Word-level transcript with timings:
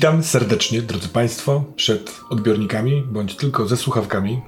Witam 0.00 0.22
serdecznie, 0.22 0.82
drodzy 0.82 1.08
Państwo, 1.08 1.64
przed 1.76 2.20
odbiornikami, 2.30 3.02
bądź 3.06 3.36
tylko 3.36 3.68
ze 3.68 3.76
słuchawkami. 3.76 4.40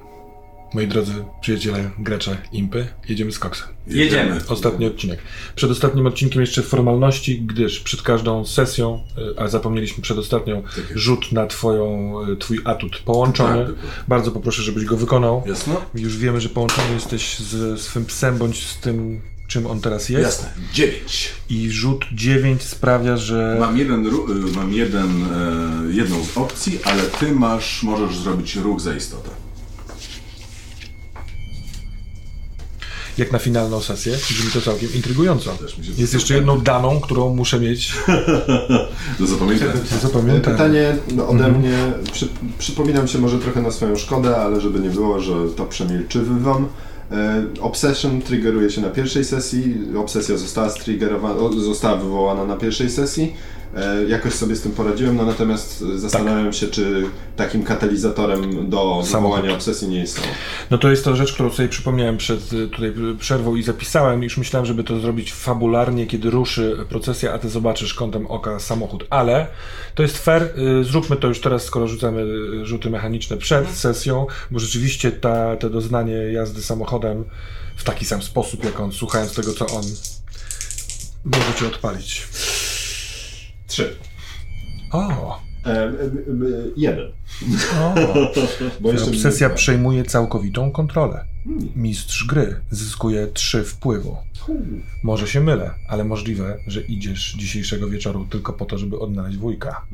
Moi 0.73 0.87
drodzy 0.87 1.13
przyjaciele, 1.41 1.91
gracze 1.99 2.37
Impy, 2.51 2.87
jedziemy 3.09 3.31
z 3.31 3.39
koksem. 3.39 3.67
Jedziemy. 3.87 4.41
Ostatni 4.47 4.85
odcinek. 4.85 5.19
Przed 5.55 5.71
ostatnim 5.71 6.07
odcinkiem 6.07 6.41
jeszcze 6.41 6.61
formalności, 6.61 7.41
gdyż 7.41 7.79
przed 7.79 8.01
każdą 8.01 8.45
sesją, 8.45 9.03
y, 9.17 9.39
a 9.39 9.47
zapomnieliśmy 9.47 10.03
przed 10.03 10.17
ostatnią, 10.17 10.63
rzut 10.95 11.31
na 11.31 11.47
twoją, 11.47 12.15
y, 12.29 12.37
twój 12.37 12.59
atut 12.65 12.97
połączony. 13.05 13.65
Tak, 13.65 13.75
Bardzo 14.07 14.31
poproszę, 14.31 14.61
żebyś 14.61 14.85
go 14.85 14.97
wykonał. 14.97 15.43
Jasno? 15.45 15.81
Już 15.95 16.17
wiemy, 16.17 16.41
że 16.41 16.49
połączony 16.49 16.93
jesteś 16.93 17.39
z 17.39 17.81
swym 17.81 18.05
psem, 18.05 18.37
bądź 18.37 18.67
z 18.67 18.77
tym, 18.77 19.21
czym 19.47 19.67
on 19.67 19.81
teraz 19.81 20.09
jest. 20.09 20.23
Jasne. 20.23 20.49
Dziewięć. 20.73 21.29
I 21.49 21.71
rzut 21.71 22.05
9 22.13 22.61
sprawia, 22.61 23.17
że... 23.17 23.57
Mam, 23.59 23.77
jeden, 23.77 24.07
y, 24.07 24.11
mam 24.55 24.73
jeden, 24.73 25.23
e, 25.23 25.93
jedną 25.93 26.23
z 26.23 26.37
opcji, 26.37 26.79
ale 26.83 27.03
ty 27.03 27.31
masz, 27.31 27.83
możesz 27.83 28.17
zrobić 28.17 28.55
ruch 28.55 28.81
za 28.81 28.95
istotę. 28.95 29.29
jak 33.17 33.31
na 33.31 33.39
finalną 33.39 33.81
sesję. 33.81 34.17
Brzmi 34.29 34.51
to 34.51 34.61
całkiem 34.61 34.93
intrygująco. 34.93 35.57
Jest 35.97 36.13
jeszcze 36.13 36.33
jedną 36.33 36.61
daną, 36.61 36.99
którą 36.99 37.35
muszę 37.35 37.59
mieć. 37.59 37.93
Do 39.19 39.27
zapamiętania. 39.27 39.73
Zapamiętam. 40.01 40.53
Pytanie 40.53 40.95
no, 41.15 41.27
ode 41.27 41.51
mnie, 41.51 41.77
przy, 42.13 42.27
przypominam 42.57 43.07
się 43.07 43.19
może 43.19 43.39
trochę 43.39 43.61
na 43.61 43.71
swoją 43.71 43.95
szkodę, 43.95 44.37
ale 44.37 44.61
żeby 44.61 44.79
nie 44.79 44.89
było, 44.89 45.19
że 45.19 45.33
to 45.55 45.65
przemilczywywam. 45.65 46.63
E, 46.63 46.92
Obsession 47.61 48.21
triggeruje 48.21 48.69
się 48.69 48.81
na 48.81 48.89
pierwszej 48.89 49.25
sesji, 49.25 49.75
obsesja 49.97 50.37
została, 50.37 50.69
została 51.57 51.97
wywołana 51.97 52.45
na 52.45 52.55
pierwszej 52.55 52.89
sesji. 52.89 53.33
E, 53.75 54.03
Jakoś 54.03 54.33
sobie 54.33 54.55
z 54.55 54.61
tym 54.61 54.71
poradziłem, 54.71 55.15
no 55.15 55.25
natomiast 55.25 55.79
zastanawiam 55.79 56.53
się, 56.53 56.67
czy 56.67 57.05
takim 57.35 57.63
katalizatorem 57.63 58.69
do 58.69 59.01
wywołania 59.11 59.53
obsesji 59.53 59.87
nie 59.87 59.99
jest 59.99 60.15
to. 60.15 60.21
No 60.71 60.77
to 60.77 60.89
jest 60.91 61.03
to 61.05 61.15
rzecz, 61.15 61.33
którą 61.33 61.49
sobie 61.49 61.69
przypomniałem 61.69 62.17
przed 62.17 62.53
y, 62.53 62.67
tutaj 62.67 62.93
przerwą 63.19 63.55
i 63.55 63.63
zapisałem. 63.63 64.23
Już 64.23 64.37
myślałem, 64.37 64.65
żeby 64.65 64.83
to 64.83 64.99
zrobić 64.99 65.33
fabularnie, 65.33 66.07
kiedy 66.07 66.29
ruszy 66.29 66.77
procesja, 66.89 67.33
a 67.33 67.39
ty 67.39 67.49
zobaczysz 67.49 67.93
kątem 67.93 68.27
oka 68.27 68.59
samochód. 68.59 69.05
Ale 69.09 69.47
to 69.95 70.03
jest 70.03 70.17
fair. 70.17 70.43
y, 70.43 70.83
Zróbmy 70.83 71.15
to 71.15 71.27
już 71.27 71.41
teraz, 71.41 71.63
skoro 71.63 71.87
rzucamy 71.87 72.25
rzuty 72.65 72.89
mechaniczne 72.89 73.37
przed 73.37 73.69
sesją, 73.69 74.27
bo 74.51 74.59
rzeczywiście 74.59 75.11
ta, 75.11 75.55
te 75.57 75.69
doznanie 75.69 76.13
jazdy 76.15 76.61
samochodem 76.63 77.23
w 77.75 77.83
taki 77.83 78.05
sam 78.05 78.21
sposób, 78.21 78.63
jak 78.63 78.79
on, 78.79 78.91
słuchając 78.91 79.35
tego, 79.35 79.53
co 79.53 79.67
on 79.67 79.83
może 81.25 81.53
cię 81.59 81.67
odpalić. 81.67 82.27
Trzy. 83.73 83.95
O, 84.91 85.39
E, 85.65 85.69
e, 85.69 85.83
e, 85.85 85.89
jeden. 86.77 87.11
o. 87.81 87.95
Bo 88.81 88.91
jeszcze 88.91 89.09
Obsesja 89.09 89.49
mi- 89.49 89.55
przejmuje 89.55 90.03
całkowitą 90.03 90.71
kontrolę. 90.71 91.25
Mistrz 91.75 92.27
gry 92.27 92.61
zyskuje 92.71 93.27
trzy 93.27 93.63
wpływu. 93.63 94.17
Może 95.03 95.27
się 95.27 95.41
mylę, 95.41 95.71
ale 95.89 96.03
możliwe, 96.03 96.57
że 96.67 96.81
idziesz 96.81 97.33
dzisiejszego 97.37 97.89
wieczoru 97.89 98.25
tylko 98.29 98.53
po 98.53 98.65
to, 98.65 98.77
żeby 98.77 98.99
odnaleźć 98.99 99.37
wujka. 99.37 99.85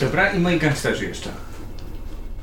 Dobra, 0.00 0.32
i 0.32 0.38
moi 0.40 0.58
gangsterzy 0.58 1.04
jeszcze. 1.04 1.30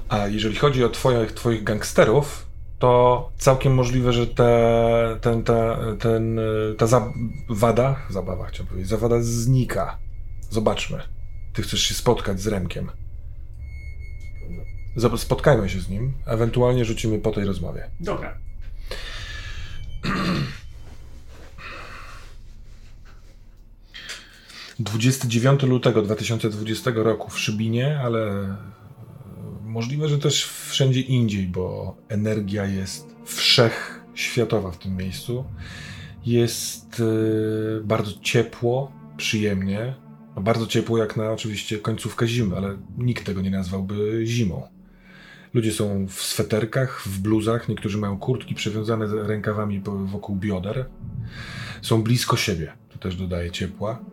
A 0.09 0.27
jeżeli 0.27 0.55
chodzi 0.55 0.83
o 0.83 0.89
twoich, 0.89 1.31
twoich 1.31 1.63
gangsterów, 1.63 2.45
to 2.83 3.31
całkiem 3.37 3.73
możliwe, 3.73 4.13
że 4.13 4.27
te, 4.27 5.17
ten, 5.21 5.43
ta, 5.43 5.77
ten, 5.99 6.39
ta 6.77 6.87
zawada, 6.87 7.95
zabawa 8.09 8.45
chciałem 8.45 8.67
powiedzieć, 8.67 8.89
zawada 8.89 9.15
znika. 9.21 9.97
Zobaczmy. 10.49 10.99
Ty 11.53 11.61
chcesz 11.61 11.81
się 11.81 11.93
spotkać 11.93 12.41
z 12.41 12.47
Remkiem. 12.47 12.91
Spotkajmy 15.17 15.69
się 15.69 15.79
z 15.79 15.89
nim, 15.89 16.13
ewentualnie 16.25 16.85
rzucimy 16.85 17.19
po 17.19 17.31
tej 17.31 17.45
rozmowie. 17.45 17.89
Dobra. 17.99 18.37
Yy, 24.79 24.83
29 24.83 25.63
lutego 25.63 26.01
2020 26.01 26.91
roku 26.95 27.29
w 27.29 27.39
Szybinie, 27.39 27.99
ale 27.99 28.55
możliwe, 29.73 30.09
że 30.09 30.19
też 30.19 30.45
wszędzie 30.45 31.01
indziej, 31.01 31.47
bo 31.47 31.95
energia 32.09 32.65
jest 32.65 33.15
wszechświatowa 33.25 34.71
w 34.71 34.77
tym 34.77 34.97
miejscu. 34.97 35.45
Jest 36.25 36.99
e, 36.99 37.83
bardzo 37.83 38.11
ciepło, 38.21 38.91
przyjemnie. 39.17 39.95
No 40.35 40.41
bardzo 40.41 40.67
ciepło 40.67 40.97
jak 40.97 41.17
na 41.17 41.31
oczywiście 41.31 41.77
końcówkę 41.77 42.27
zimy, 42.27 42.57
ale 42.57 42.77
nikt 42.97 43.25
tego 43.25 43.41
nie 43.41 43.51
nazwałby 43.51 44.21
zimą. 44.25 44.67
Ludzie 45.53 45.71
są 45.71 46.07
w 46.07 46.21
sweterkach, 46.21 47.01
w 47.05 47.19
bluzach, 47.19 47.69
niektórzy 47.69 47.97
mają 47.97 48.17
kurtki 48.19 48.55
przewiązane 48.55 49.27
rękawami 49.27 49.81
wokół 50.05 50.35
bioder. 50.35 50.85
Są 51.81 52.03
blisko 52.03 52.37
siebie, 52.37 52.73
to 52.89 52.97
też 52.99 53.15
dodaje 53.15 53.51
ciepła. 53.51 54.12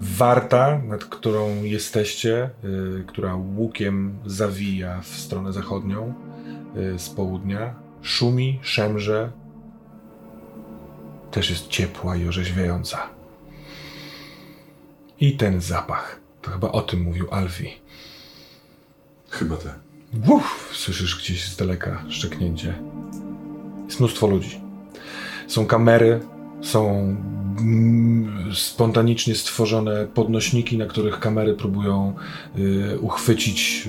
Warta, 0.00 0.78
nad 0.78 1.04
którą 1.04 1.62
jesteście, 1.62 2.50
y, 2.64 3.04
która 3.06 3.34
łukiem 3.34 4.18
zawija 4.26 5.00
w 5.00 5.06
stronę 5.06 5.52
zachodnią 5.52 6.14
y, 6.76 6.98
z 6.98 7.10
południa, 7.10 7.74
szumi, 8.02 8.58
szemrze. 8.62 9.32
Też 11.30 11.50
jest 11.50 11.68
ciepła 11.68 12.16
i 12.16 12.28
orzeźwiająca. 12.28 12.98
I 15.20 15.36
ten 15.36 15.60
zapach. 15.60 16.20
To 16.42 16.50
chyba 16.50 16.72
o 16.72 16.82
tym 16.82 17.00
mówił 17.00 17.26
Alfie. 17.30 17.70
Chyba 19.30 19.56
te. 19.56 19.74
Uff, 20.28 20.70
słyszysz 20.72 21.18
gdzieś 21.22 21.44
z 21.44 21.56
daleka 21.56 22.04
szczeknięcie. 22.08 22.74
Jest 23.84 24.00
mnóstwo 24.00 24.26
ludzi. 24.26 24.60
Są 25.46 25.66
kamery, 25.66 26.20
są 26.66 27.16
mm, 27.60 28.54
spontanicznie 28.54 29.34
stworzone 29.34 30.06
podnośniki, 30.14 30.78
na 30.78 30.86
których 30.86 31.20
kamery 31.20 31.54
próbują 31.54 32.14
y, 32.58 32.98
uchwycić 33.00 33.88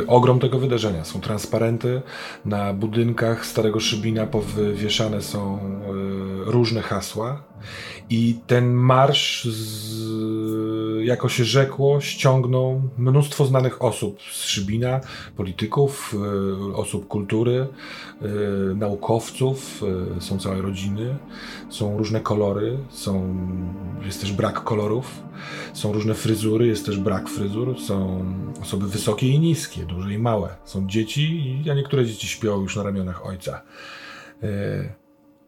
y, 0.00 0.06
ogrom 0.06 0.40
tego 0.40 0.58
wydarzenia. 0.58 1.04
Są 1.04 1.20
transparenty, 1.20 2.02
na 2.44 2.74
budynkach 2.74 3.46
Starego 3.46 3.80
Szybina 3.80 4.26
powywieszane 4.26 5.22
są 5.22 5.58
y, 5.58 6.50
różne 6.50 6.82
hasła 6.82 7.42
i 8.10 8.38
ten 8.46 8.72
marsz, 8.72 9.44
z, 9.44 11.04
jako 11.04 11.28
się 11.28 11.44
rzekło, 11.44 12.00
ściągnął 12.00 12.82
mnóstwo 12.98 13.46
znanych 13.46 13.82
osób 13.82 14.22
z 14.32 14.42
Szybina, 14.42 15.00
polityków, 15.36 16.14
osób 16.74 17.08
kultury, 17.08 17.66
naukowców, 18.74 19.84
są 20.20 20.38
całe 20.38 20.62
rodziny, 20.62 21.16
są 21.70 21.98
różne 21.98 22.07
kolory, 22.20 22.78
są, 22.90 23.36
jest 24.06 24.20
też 24.20 24.32
brak 24.32 24.64
kolorów, 24.64 25.22
są 25.72 25.92
różne 25.92 26.14
fryzury, 26.14 26.66
jest 26.66 26.86
też 26.86 26.98
brak 26.98 27.28
fryzur, 27.28 27.80
są 27.80 28.24
osoby 28.62 28.88
wysokie 28.88 29.28
i 29.28 29.38
niskie, 29.38 29.82
duże 29.86 30.12
i 30.14 30.18
małe, 30.18 30.48
są 30.64 30.86
dzieci, 30.86 31.64
a 31.70 31.74
niektóre 31.74 32.06
dzieci 32.06 32.28
śpią 32.28 32.60
już 32.60 32.76
na 32.76 32.82
ramionach 32.82 33.26
ojca. 33.26 33.62
Y, 34.42 34.92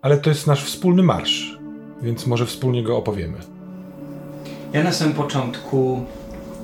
Ale 0.02 0.18
to 0.18 0.30
jest 0.30 0.46
nasz 0.46 0.64
wspólny 0.64 1.02
marsz, 1.02 1.58
więc 2.02 2.26
może 2.26 2.46
wspólnie 2.46 2.82
go 2.82 2.96
opowiemy. 2.96 3.38
Ja 4.72 4.84
na 4.84 4.92
samym 4.92 5.14
początku, 5.14 6.04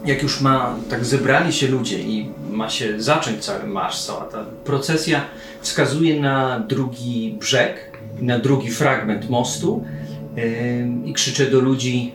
jak 0.05 0.23
już 0.23 0.41
ma, 0.41 0.77
tak 0.91 1.05
zebrali 1.05 1.53
się 1.53 1.69
ludzie 1.69 1.99
i 1.99 2.31
ma 2.51 2.71
się 2.71 3.01
zacząć 3.03 3.45
cały 3.45 3.67
marsz, 3.67 4.01
cała 4.01 4.25
ta 4.25 4.45
procesja 4.65 5.21
wskazuje 5.61 6.21
na 6.21 6.61
drugi 6.61 7.37
brzeg, 7.41 7.96
na 8.21 8.39
drugi 8.39 8.71
fragment 8.71 9.31
mostu 9.31 9.85
i 11.05 11.13
krzyczę 11.13 11.47
do 11.47 11.61
ludzi 11.61 12.15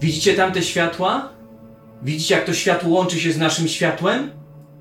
Widzicie 0.00 0.34
tam 0.34 0.52
te 0.52 0.62
światła? 0.62 1.28
Widzicie 2.02 2.34
jak 2.34 2.44
to 2.44 2.54
światło 2.54 2.90
łączy 2.90 3.20
się 3.20 3.32
z 3.32 3.38
naszym 3.38 3.68
światłem? 3.68 4.30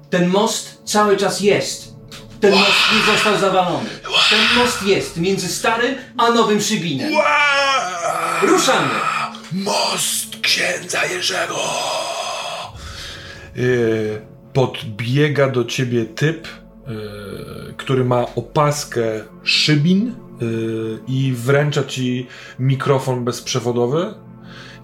Ten 0.09 0.27
most 0.27 0.81
cały 0.85 1.17
czas 1.17 1.41
jest. 1.41 1.93
Ten 2.41 2.51
most 2.51 2.71
nie 2.95 3.13
został 3.13 3.37
zawalony. 3.37 3.89
Ten 4.29 4.39
most 4.57 4.83
jest 4.83 5.17
między 5.17 5.47
starym 5.47 5.95
a 6.17 6.31
nowym 6.31 6.61
Szybinem. 6.61 7.13
Ruszamy! 8.41 8.93
Most 9.51 10.39
księdza 10.41 11.05
Jerzego! 11.05 11.59
Yy, 13.55 14.21
podbiega 14.53 15.49
do 15.49 15.65
ciebie 15.65 16.05
typ, 16.05 16.47
który 17.77 18.05
ma 18.05 18.25
opaskę 18.35 19.23
szybin 19.43 20.15
yy, 20.41 20.99
i 21.07 21.33
wręcza 21.33 21.83
ci 21.83 22.27
mikrofon 22.59 23.25
bezprzewodowy. 23.25 24.13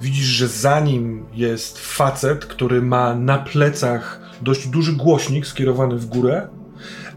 Widzisz, 0.01 0.25
że 0.25 0.47
za 0.47 0.79
nim 0.79 1.25
jest 1.33 1.79
facet, 1.79 2.45
który 2.45 2.81
ma 2.81 3.15
na 3.15 3.37
plecach 3.37 4.19
dość 4.41 4.67
duży 4.67 4.93
głośnik 4.93 5.47
skierowany 5.47 5.97
w 5.97 6.05
górę, 6.05 6.47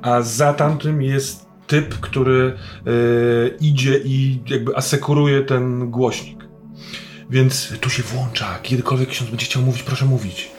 a 0.02 0.22
za 0.22 0.54
tamtym 0.54 1.02
jest 1.02 1.46
typ, 1.66 2.00
który 2.00 2.56
yy, 2.84 3.56
idzie 3.60 3.98
i 4.04 4.40
jakby 4.46 4.76
asekuruje 4.76 5.42
ten 5.42 5.90
głośnik. 5.90 6.44
Więc 7.30 7.72
tu 7.80 7.90
się 7.90 8.02
włącza. 8.02 8.58
Kiedykolwiek 8.62 9.08
ksiądz 9.08 9.30
będzie 9.30 9.46
chciał 9.46 9.62
mówić, 9.62 9.82
proszę 9.82 10.04
mówić. 10.04 10.50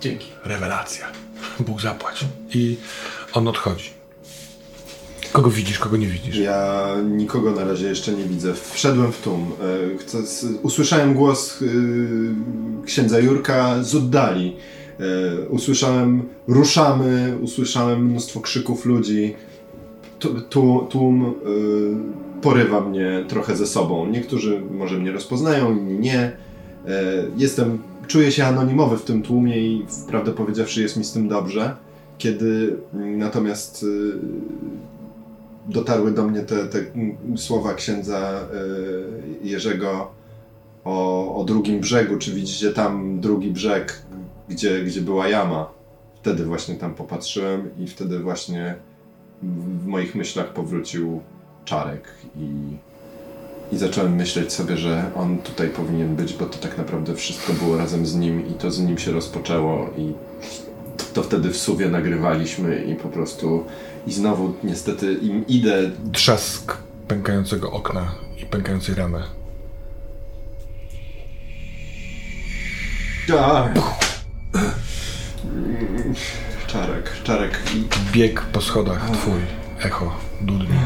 Dzięki. 0.00 0.26
Rewelacja. 0.44 1.06
Bóg 1.60 1.80
zapłać. 1.80 2.24
I 2.54 2.76
on 3.32 3.48
odchodzi. 3.48 3.90
Kogo 5.32 5.50
widzisz, 5.50 5.78
kogo 5.78 5.96
nie 5.96 6.06
widzisz? 6.06 6.36
Ja 6.36 6.86
nikogo 7.10 7.50
na 7.52 7.64
razie 7.64 7.86
jeszcze 7.88 8.12
nie 8.12 8.24
widzę. 8.24 8.54
Wszedłem 8.72 9.12
w 9.12 9.20
tłum. 9.22 9.52
E, 10.14 10.58
usłyszałem 10.62 11.14
głos 11.14 11.62
y, 11.62 11.66
księdza 12.86 13.18
Jurka 13.20 13.82
z 13.82 13.94
oddali. 13.94 14.56
E, 15.00 15.48
Usłyszałem 15.48 16.28
ruszamy, 16.48 17.38
usłyszałem 17.42 18.04
mnóstwo 18.06 18.40
krzyków 18.40 18.84
ludzi. 18.86 19.34
Tłum 20.90 21.26
y, 21.26 22.40
porywa 22.42 22.80
mnie 22.80 23.24
trochę 23.28 23.56
ze 23.56 23.66
sobą. 23.66 24.06
Niektórzy 24.06 24.60
może 24.70 24.98
mnie 24.98 25.12
rozpoznają, 25.12 25.76
inni 25.76 25.98
nie. 25.98 26.18
E, 26.20 26.32
Jestem, 27.36 27.78
czuję 28.08 28.32
się 28.32 28.46
anonimowy 28.46 28.98
w 28.98 29.04
tym 29.04 29.22
tłumie 29.22 29.58
i 29.58 29.86
prawdę 30.08 30.32
powiedziawszy 30.32 30.82
jest 30.82 30.96
mi 30.96 31.04
z 31.04 31.12
tym 31.12 31.28
dobrze. 31.28 31.76
Kiedy 32.18 32.76
mm, 32.94 33.18
natomiast 33.18 33.82
y, 33.82 34.12
dotarły 35.68 36.12
do 36.12 36.24
mnie 36.24 36.40
te, 36.40 36.66
te 36.66 36.78
mm, 36.78 37.38
słowa 37.38 37.74
księdza 37.74 38.40
y, 39.44 39.48
Jerzego 39.48 40.10
o, 40.84 41.36
o 41.36 41.44
drugim 41.44 41.80
brzegu, 41.80 42.18
czy 42.18 42.34
widzicie 42.34 42.70
tam 42.70 43.20
drugi 43.20 43.50
brzeg, 43.50 44.02
gdzie, 44.48 44.84
gdzie 44.84 45.00
była 45.00 45.28
jama. 45.28 45.70
Wtedy 46.14 46.44
właśnie 46.44 46.74
tam 46.74 46.94
popatrzyłem 46.94 47.70
i 47.78 47.86
wtedy 47.86 48.18
właśnie 48.18 48.74
w, 49.42 49.86
moich 49.86 50.14
myślach 50.14 50.52
powrócił 50.52 51.20
Czarek 51.64 52.08
i, 52.36 52.76
i 53.72 53.78
zacząłem 53.78 54.16
myśleć 54.16 54.52
sobie, 54.52 54.76
że 54.76 55.10
on 55.14 55.38
tutaj 55.38 55.68
powinien 55.68 56.16
być, 56.16 56.34
bo 56.34 56.46
to 56.46 56.58
tak 56.58 56.78
naprawdę 56.78 57.14
wszystko 57.14 57.52
było 57.52 57.76
razem 57.76 58.06
z 58.06 58.14
nim 58.14 58.48
i 58.48 58.52
to 58.52 58.70
z 58.70 58.80
nim 58.80 58.98
się 58.98 59.12
rozpoczęło 59.12 59.90
i 59.96 60.12
to 61.14 61.22
wtedy 61.22 61.50
w 61.50 61.56
suwie 61.56 61.88
nagrywaliśmy 61.88 62.84
i 62.84 62.94
po 62.94 63.08
prostu 63.08 63.64
i 64.06 64.12
znowu 64.12 64.54
niestety 64.64 65.14
im 65.14 65.46
idę 65.46 65.90
Trzask 66.12 66.76
pękającego 67.08 67.70
okna 67.70 68.14
i 68.42 68.46
pękającej 68.46 68.94
ramy. 68.94 69.22
Czarek, 76.66 77.12
czarek 77.24 77.60
i 77.74 78.12
Bieg 78.12 78.40
po 78.40 78.60
schodach 78.60 79.10
twój. 79.10 79.40
Echo. 79.80 80.14
Dudni. 80.40 80.78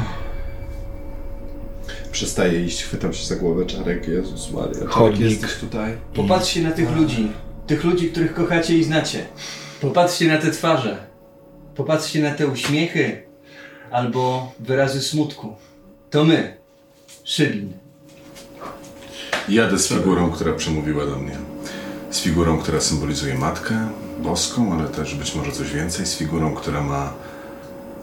Przestaje 2.12 2.64
iść, 2.64 2.82
chwytam 2.84 3.12
się 3.12 3.26
za 3.26 3.36
głowę, 3.36 3.66
czarek, 3.66 4.08
Jezus 4.08 4.52
Maria, 4.52 4.74
czarek 4.74 4.88
Chodnik. 4.88 5.30
jesteś 5.30 5.54
tutaj? 5.54 5.96
Popatrzcie 6.14 6.62
na 6.62 6.70
tych 6.70 6.96
ludzi. 6.96 7.32
Tych 7.66 7.84
ludzi, 7.84 8.10
których 8.10 8.34
kochacie 8.34 8.78
i 8.78 8.84
znacie. 8.84 9.26
Popatrzcie 9.80 10.28
na 10.28 10.38
te 10.38 10.50
twarze. 10.50 11.06
Popatrzcie 11.74 12.22
na 12.22 12.30
te 12.34 12.46
uśmiechy 12.46 13.22
albo 13.90 14.52
wyrazy 14.60 15.02
smutku. 15.02 15.54
To 16.10 16.24
my. 16.24 16.56
Szybin. 17.24 17.72
Jadę 19.48 19.78
z 19.78 19.88
figurą, 19.88 20.30
która 20.30 20.52
przemówiła 20.52 21.06
do 21.06 21.16
mnie. 21.16 21.36
Z 22.10 22.20
figurą, 22.20 22.58
która 22.58 22.80
symbolizuje 22.80 23.34
matkę 23.34 23.88
boską, 24.22 24.72
ale 24.72 24.88
też 24.88 25.14
być 25.14 25.34
może 25.34 25.52
coś 25.52 25.72
więcej. 25.72 26.06
Z 26.06 26.16
figurą, 26.16 26.54
która 26.54 26.80
ma 26.80 27.12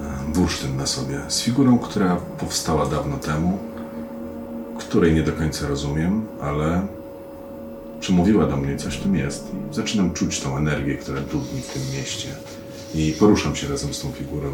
e, 0.02 0.32
bursztyn 0.34 0.78
na 0.78 0.86
sobie. 0.88 1.20
Z 1.28 1.42
figurą, 1.42 1.80
która 1.80 2.16
powstała 2.16 2.86
dawno 2.86 3.18
temu, 3.18 3.60
której 4.86 5.14
nie 5.14 5.24
do 5.24 5.32
końca 5.32 5.68
rozumiem, 5.68 6.26
ale 6.42 6.88
przemówiła 8.00 8.46
do 8.46 8.58
mnie, 8.58 8.78
coś 8.78 8.96
w 8.96 9.04
tym 9.04 9.16
jest. 9.16 9.48
I 9.72 9.76
zaczynam 9.76 10.14
czuć 10.14 10.40
tą 10.40 10.58
energię, 10.58 10.96
która 10.96 11.22
dudni 11.22 11.62
w 11.62 11.74
tym 11.74 11.82
mieście. 11.98 12.28
I 12.96 13.14
poruszam 13.20 13.56
się 13.56 13.68
razem 13.68 13.94
z 13.94 14.02
tą 14.02 14.12
figurą, 14.12 14.52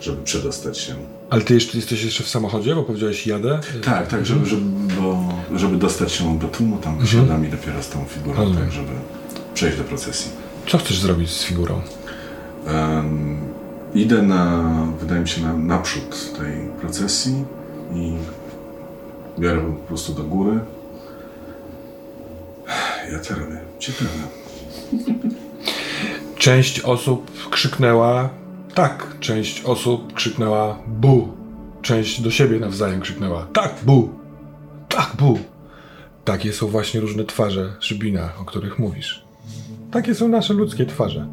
żeby 0.00 0.22
przedostać 0.22 0.78
się 0.78 0.94
Ale 1.30 1.42
ty 1.42 1.54
jeszcze 1.54 1.78
jesteś 1.78 2.04
jeszcze 2.04 2.24
w 2.24 2.28
samochodzie, 2.28 2.74
bo 2.74 2.82
powiedziałeś 2.82 3.26
jadę? 3.26 3.60
tak, 3.84 4.08
tak, 4.08 4.26
żeby, 4.26 4.46
żeby, 4.46 4.62
bo, 5.00 5.28
żeby 5.54 5.76
dostać 5.76 6.12
się 6.12 6.38
do 6.38 6.48
tłumu, 6.48 6.76
tam 6.78 6.98
wysiadam 6.98 7.46
i 7.46 7.48
dopiero 7.48 7.82
z 7.82 7.88
tą 7.88 8.04
figurą, 8.04 8.54
tak, 8.54 8.72
żeby 8.72 8.92
przejść 9.54 9.78
do 9.78 9.84
procesji. 9.84 10.30
Co 10.66 10.78
chcesz 10.78 10.98
zrobić 10.98 11.30
z 11.30 11.44
figurą? 11.44 11.80
Em, 12.66 13.38
idę 13.94 14.22
na, 14.22 14.72
wydaje 15.00 15.20
mi 15.20 15.28
się, 15.28 15.42
na, 15.42 15.56
naprzód 15.56 16.32
tej 16.38 16.68
procesji 16.80 17.44
i 17.94 18.12
biorę 19.38 19.62
ją 19.62 19.76
po 19.76 19.86
prostu 19.88 20.12
do 20.12 20.24
góry. 20.24 20.60
Ja 23.12 23.18
to 23.18 23.34
robię. 23.34 23.60
Ciekawe. 23.78 24.10
Część 26.38 26.80
osób 26.80 27.48
krzyknęła 27.50 28.30
tak, 28.74 29.16
część 29.20 29.64
osób 29.64 30.12
krzyknęła 30.12 30.78
bu. 30.86 31.28
Część 31.82 32.20
do 32.20 32.30
siebie 32.30 32.60
nawzajem 32.60 33.00
krzyknęła 33.00 33.46
tak, 33.52 33.74
bu. 33.84 34.08
Tak, 34.88 35.12
bu. 35.18 35.38
Takie 36.24 36.52
są 36.52 36.66
właśnie 36.66 37.00
różne 37.00 37.24
twarze 37.24 37.76
Szybina, 37.80 38.32
o 38.40 38.44
których 38.44 38.78
mówisz. 38.78 39.24
Takie 39.90 40.14
są 40.14 40.28
nasze 40.28 40.54
ludzkie 40.54 40.86
twarze. 40.86 41.26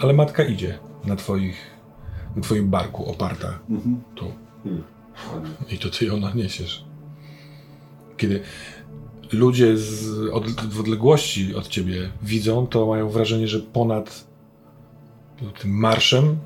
Ale 0.00 0.12
matka 0.12 0.44
idzie 0.44 0.78
na 1.04 1.16
twoich, 1.16 1.56
na 2.36 2.42
twoim 2.42 2.70
barku 2.70 3.10
oparta. 3.10 3.58
Tu. 4.14 4.32
I 5.70 5.78
to 5.78 5.90
ty 5.90 6.04
ją 6.04 6.34
niesiesz. 6.34 6.84
Kiedy 8.16 8.42
ludzie 9.32 9.78
z 9.78 10.18
od, 10.32 10.50
w 10.50 10.80
odległości 10.80 11.54
od 11.54 11.68
ciebie 11.68 12.10
widzą, 12.22 12.66
to 12.66 12.86
mają 12.86 13.08
wrażenie, 13.08 13.48
że 13.48 13.60
ponad 13.60 14.26
tym 15.60 15.70
marszem 15.70 16.38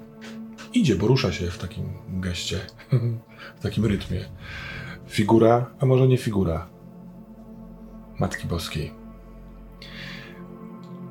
idzie, 0.75 0.97
bo 0.97 1.07
rusza 1.07 1.33
się 1.33 1.50
w 1.50 1.59
takim 1.59 1.85
geście, 2.09 2.61
w 3.59 3.62
takim 3.62 3.87
rytmie. 3.87 4.25
Figura, 5.09 5.71
a 5.81 5.87
może 5.87 6.09
nie 6.09 6.17
figura 6.17 6.69
Matki 8.19 8.47
Boskiej. 8.47 8.93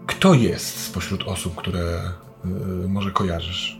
Kto 0.08 0.34
jest 0.34 0.84
spośród 0.84 1.24
osób, 1.24 1.56
które 1.56 2.12
y, 2.46 2.88
może 2.88 3.12
kojarzysz? 3.12 3.79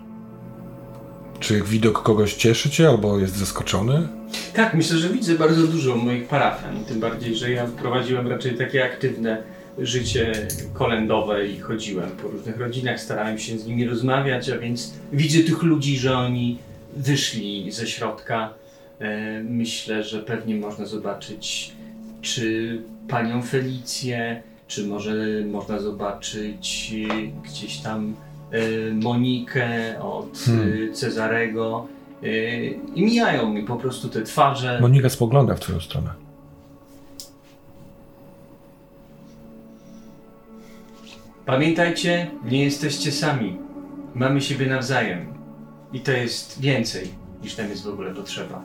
Czy 1.40 1.62
widok 1.62 2.04
kogoś 2.04 2.34
cieszy 2.34 2.70
cię, 2.70 2.90
albo 2.90 3.20
jest 3.20 3.36
zaskoczony? 3.38 4.08
Tak, 4.54 4.74
myślę, 4.74 4.98
że 4.98 5.10
widzę 5.10 5.36
bardzo 5.36 5.68
dużo 5.68 5.96
moich 5.96 6.28
parafian. 6.28 6.86
Tym 6.86 7.00
bardziej, 7.00 7.36
że 7.36 7.52
ja 7.52 7.66
prowadziłem 7.66 8.28
raczej 8.28 8.58
takie 8.58 8.86
aktywne 8.86 9.44
życie 9.78 10.32
kolendowe 10.74 11.48
i 11.48 11.60
chodziłem 11.60 12.10
po 12.12 12.28
różnych 12.28 12.58
rodzinach, 12.58 13.00
starałem 13.00 13.40
się 13.40 13.58
z 13.60 13.66
nimi 13.68 13.86
rozmawiać, 13.86 14.50
a 14.50 14.58
więc 14.58 14.94
widzę 15.14 15.40
tych 15.40 15.64
ludzi, 15.64 15.98
że 16.00 16.18
oni 16.18 16.58
wyszli 16.98 17.72
ze 17.72 17.88
środka. 17.88 18.54
E, 19.00 19.44
Myślę, 19.44 20.04
że 20.04 20.20
pewnie 20.20 20.56
można 20.56 20.86
zobaczyć, 20.86 21.72
czy 22.22 22.82
panią 23.08 23.42
Felicję, 23.42 24.44
czy 24.68 24.88
może 24.88 25.14
można 25.52 25.80
zobaczyć 25.80 26.94
gdzieś 27.44 27.78
tam 27.78 28.16
Monikę 28.94 30.00
od 30.02 30.38
Hmm. 30.46 30.90
e, 30.90 30.94
Cezarego. 30.94 31.88
E, 32.24 32.28
I 32.96 33.06
mijają 33.06 33.54
mi 33.54 33.64
po 33.64 33.76
prostu 33.76 34.10
te 34.10 34.22
twarze. 34.22 34.78
Monika 34.82 35.10
spogląda 35.10 35.56
w 35.56 35.60
twoją 35.60 35.80
stronę. 35.80 36.10
Pamiętajcie, 41.46 42.32
nie 42.46 42.64
jesteście 42.64 43.12
sami. 43.12 43.58
Mamy 44.16 44.42
siebie 44.42 44.66
nawzajem. 44.68 45.34
I 45.94 46.00
to 46.00 46.12
jest 46.12 46.62
więcej, 46.62 47.08
niż 47.44 47.58
nam 47.58 47.70
jest 47.70 47.84
w 47.84 47.88
ogóle 47.88 48.14
potrzeba. 48.14 48.62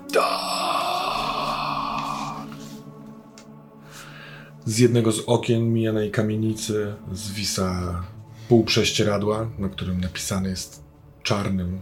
Z 4.65 4.79
jednego 4.79 5.13
z 5.13 5.21
okien 5.27 5.73
mijanej 5.73 6.11
kamienicy 6.11 6.95
zwisa 7.13 8.03
pół 8.49 8.65
prześcieradła, 8.65 9.51
na 9.59 9.69
którym 9.69 10.01
napisany 10.01 10.49
jest 10.49 10.83
czarnym 11.23 11.81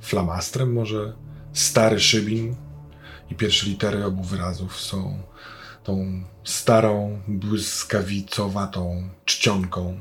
flamastrem 0.00 0.72
może 0.72 1.12
stary 1.52 2.00
szybin 2.00 2.56
i 3.30 3.34
pierwsze 3.34 3.66
litery 3.66 4.04
obu 4.04 4.22
wyrazów 4.22 4.80
są 4.80 5.22
tą 5.84 6.22
starą, 6.44 7.20
błyskawicowatą 7.28 9.08
czcionką. 9.24 10.00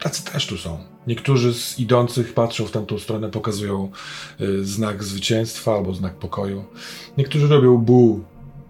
Tacy 0.00 0.24
też 0.24 0.46
tu 0.46 0.58
są. 0.58 0.84
Niektórzy 1.06 1.54
z 1.54 1.78
idących 1.78 2.34
patrzą 2.34 2.66
w 2.66 2.70
tamtą 2.70 2.98
stronę, 2.98 3.30
pokazują 3.30 3.90
y, 4.40 4.64
znak 4.64 5.04
zwycięstwa 5.04 5.74
albo 5.74 5.94
znak 5.94 6.14
pokoju. 6.14 6.64
Niektórzy 7.18 7.48
robią 7.48 7.78
bu, 7.78 8.24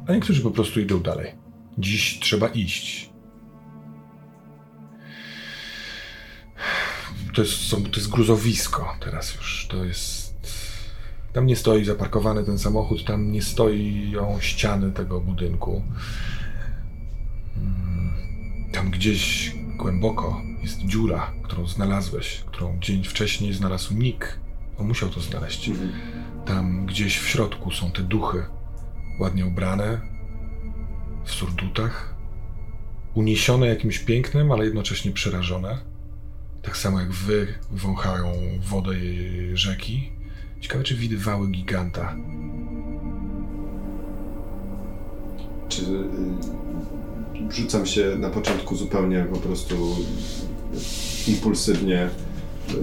a 0.07 0.13
niektórzy 0.13 0.41
po 0.41 0.51
prostu 0.51 0.81
idą 0.81 1.01
dalej. 1.01 1.33
Dziś 1.79 2.19
trzeba 2.21 2.49
iść. 2.49 3.08
To 7.35 7.43
jest, 7.43 7.55
są, 7.55 7.83
to 7.83 7.97
jest 7.97 8.09
gruzowisko 8.09 8.97
teraz 9.01 9.35
już. 9.35 9.67
To 9.71 9.85
jest. 9.85 10.29
Tam 11.33 11.47
nie 11.47 11.57
stoi 11.57 11.85
zaparkowany 11.85 12.45
ten 12.45 12.59
samochód, 12.59 13.05
tam 13.05 13.33
nie 13.33 13.43
stoją 13.43 14.41
ściany 14.41 14.93
tego 14.93 15.21
budynku. 15.21 15.83
gdzieś 18.99 19.55
głęboko 19.77 20.43
jest 20.63 20.79
dziura, 20.79 21.33
którą 21.43 21.67
znalazłeś, 21.67 22.45
którą 22.47 22.79
dzień 22.81 23.05
wcześniej 23.05 23.53
znalazł 23.53 23.95
Nick. 23.95 24.39
On 24.79 24.87
musiał 24.87 25.09
to 25.09 25.21
znaleźć. 25.21 25.71
Tam 26.47 26.87
gdzieś 26.87 27.19
w 27.19 27.29
środku 27.29 27.71
są 27.71 27.91
te 27.91 28.03
duchy, 28.03 28.47
ładnie 29.21 29.47
ubrane, 29.47 30.01
w 31.25 31.31
surdutach, 31.31 32.15
uniesione 33.15 33.67
jakimś 33.67 33.99
pięknem, 33.99 34.53
ale 34.53 34.65
jednocześnie 34.65 35.13
przerażone. 35.13 35.79
Tak 36.69 36.77
samo 36.77 37.01
jak 37.01 37.13
wy 37.13 37.47
wąchają 37.71 38.33
wodę 38.61 38.93
rzeki. 39.55 40.11
Ciekawe, 40.61 40.85
czy 40.85 40.95
widywały 40.95 41.49
giganta. 41.49 42.17
Czy 45.69 45.83
y, 45.83 47.53
rzucam 47.53 47.87
się 47.87 48.17
na 48.19 48.31
początku 48.31 48.77
zupełnie 48.77 49.27
po 49.33 49.37
prostu 49.37 49.97
impulsywnie, 51.29 52.09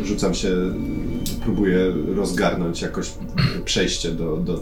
rzucam 0.03 0.33
się, 0.33 0.49
próbuję 1.43 1.77
rozgarnąć 2.15 2.81
jakoś 2.81 3.11
przejście 3.65 4.11
do... 4.11 4.37
do 4.37 4.55
y, 4.55 4.59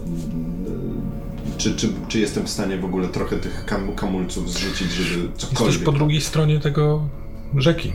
czy, 1.58 1.76
czy, 1.76 1.88
czy 2.08 2.20
jestem 2.20 2.46
w 2.46 2.50
stanie 2.50 2.78
w 2.78 2.84
ogóle 2.84 3.08
trochę 3.08 3.36
tych 3.36 3.64
kam, 3.64 3.94
kamulców 3.94 4.52
zrzucić, 4.52 4.92
żeby 4.92 5.28
cokolwiek... 5.36 5.66
Jesteś 5.66 5.84
po 5.84 5.92
drugiej 5.92 6.20
stronie 6.20 6.60
tego 6.60 7.08
rzeki. 7.56 7.92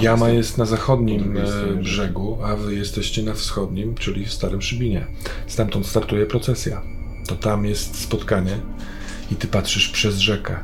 Jama 0.00 0.28
jest 0.28 0.58
na 0.58 0.64
zachodnim 0.64 1.36
e, 1.36 1.74
brzegu, 1.74 2.38
a 2.44 2.56
wy 2.56 2.74
jesteście 2.74 3.22
na 3.22 3.34
wschodnim, 3.34 3.94
czyli 3.94 4.24
w 4.26 4.32
Starym 4.32 4.62
Szybinie. 4.62 5.06
Stamtąd 5.46 5.86
startuje 5.86 6.26
procesja. 6.26 6.82
To 7.26 7.36
tam 7.36 7.64
jest 7.66 7.96
spotkanie 8.02 8.56
i 9.32 9.36
ty 9.36 9.46
patrzysz 9.48 9.88
przez 9.88 10.18
rzekę. 10.18 10.56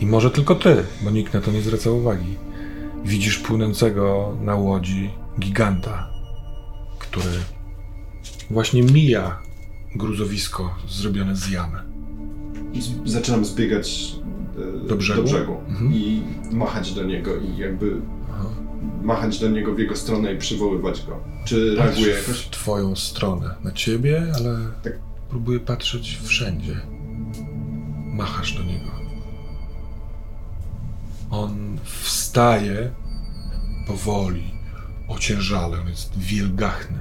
I 0.00 0.06
może 0.06 0.30
tylko 0.30 0.54
ty, 0.54 0.76
bo 1.02 1.10
nikt 1.10 1.34
na 1.34 1.40
to 1.40 1.50
nie 1.50 1.62
zwraca 1.62 1.90
uwagi. 1.90 2.36
Widzisz 3.04 3.38
płynącego 3.38 4.36
na 4.42 4.54
łodzi 4.54 5.10
giganta, 5.40 6.10
który 6.98 7.30
właśnie 8.50 8.82
mija 8.82 9.38
gruzowisko 9.94 10.74
zrobione 10.88 11.36
z 11.36 11.48
jamy. 11.50 11.78
Z- 12.80 13.10
Zaczynam 13.10 13.44
zbiegać 13.44 14.14
e, 14.84 14.88
Do 14.88 14.96
brzegu? 14.96 15.56
Mhm. 15.68 15.94
i 15.94 16.22
machać 16.52 16.92
do 16.94 17.04
niego 17.04 17.30
i 17.36 17.56
jakby 17.56 18.00
machać 19.02 19.38
do 19.38 19.48
niego 19.50 19.74
w 19.74 19.78
jego 19.78 19.96
stronę 19.96 20.34
i 20.34 20.38
przywoływać 20.38 21.06
go. 21.06 21.18
Czy 21.44 21.74
reaguje 21.74 22.14
Patrz 22.14 22.28
jakoś? 22.28 22.42
w 22.42 22.50
twoją 22.50 22.96
stronę. 22.96 23.54
Na 23.64 23.72
ciebie, 23.72 24.32
ale 24.36 24.58
Tak. 24.82 24.92
próbuję 25.30 25.60
patrzeć 25.60 26.18
wszędzie. 26.22 26.80
Machasz 28.14 28.52
do 28.52 28.62
niego. 28.62 28.90
On 31.30 31.78
wstaje 31.84 32.90
powoli, 33.86 34.44
ociężale, 35.08 35.80
on 35.80 35.88
jest 35.88 36.18
wielgachny. 36.18 36.98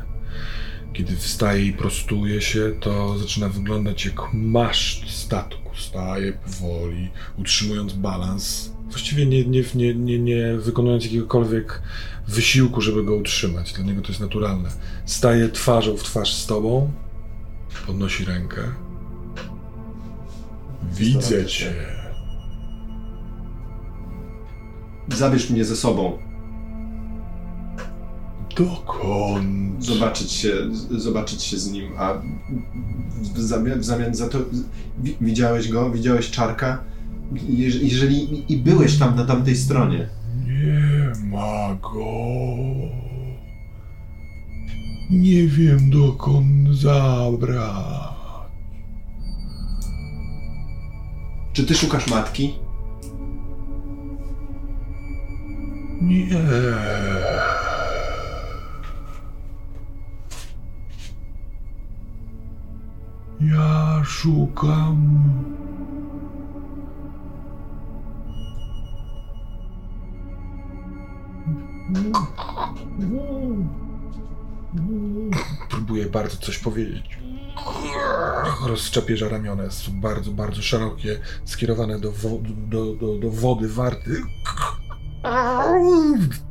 Kiedy 0.93 1.15
wstaje 1.15 1.65
i 1.65 1.73
prostuje 1.73 2.41
się, 2.41 2.71
to 2.79 3.17
zaczyna 3.17 3.49
wyglądać 3.49 4.05
jak 4.05 4.15
maszt 4.33 5.09
statku. 5.09 5.64
Staje 5.77 6.33
powoli, 6.33 7.09
utrzymując 7.37 7.93
balans. 7.93 8.71
Właściwie 8.89 9.25
nie, 9.25 9.45
nie, 9.45 9.63
nie, 9.75 9.95
nie, 9.95 10.19
nie 10.19 10.57
wykonując 10.57 11.03
jakiegokolwiek 11.03 11.81
wysiłku, 12.27 12.81
żeby 12.81 13.03
go 13.03 13.15
utrzymać. 13.15 13.73
Dla 13.73 13.83
niego 13.83 14.01
to 14.01 14.07
jest 14.07 14.21
naturalne. 14.21 14.69
Staje 15.05 15.49
twarzą 15.49 15.97
w 15.97 16.03
twarz 16.03 16.33
z 16.33 16.45
tobą, 16.45 16.91
podnosi 17.87 18.25
rękę. 18.25 18.61
Widzę 20.93 21.45
cię. 21.45 21.73
Zabierz 25.07 25.49
mnie 25.49 25.65
ze 25.65 25.75
sobą. 25.75 26.24
Dokąd? 28.57 29.85
Zobaczyć 29.85 30.31
się, 30.31 30.53
z- 30.75 31.01
zobaczyć 31.03 31.43
się 31.43 31.57
z 31.57 31.71
nim, 31.71 31.91
a 31.97 32.13
w 33.33 33.39
zamian, 33.41 33.79
w 33.79 33.85
zamian 33.85 34.15
za 34.15 34.29
to 34.29 34.37
wi- 35.03 35.15
widziałeś 35.21 35.67
go? 35.69 35.91
Widziałeś 35.91 36.31
czarka? 36.31 36.83
Jeż- 37.33 37.83
Jeżeli 37.83 38.51
i 38.53 38.57
byłeś 38.57 38.97
tam 38.99 39.15
na 39.15 39.25
tamtej 39.25 39.55
stronie, 39.55 40.09
Nie 40.47 41.11
ma 41.31 41.75
go. 41.81 42.15
Nie 45.09 45.47
wiem 45.47 45.89
dokąd 45.89 46.69
zabrać. 46.69 48.15
czy 51.53 51.65
ty 51.65 51.75
szukasz 51.75 52.07
matki? 52.07 52.53
Nie. 56.01 56.27
Ja 63.39 64.01
szukam. 64.03 64.95
Próbuję 75.69 76.05
bardzo 76.05 76.37
coś 76.37 76.57
powiedzieć. 76.57 77.17
Rozczepierza 78.67 79.29
ramiona, 79.29 79.63
jest 79.63 79.89
bardzo, 79.89 80.31
bardzo 80.31 80.61
szerokie, 80.61 81.19
skierowane 81.45 81.99
do, 81.99 82.11
wo- 82.11 82.39
do, 82.67 82.93
do, 82.95 83.15
do 83.17 83.29
wody 83.29 83.69
warty. 83.69 84.21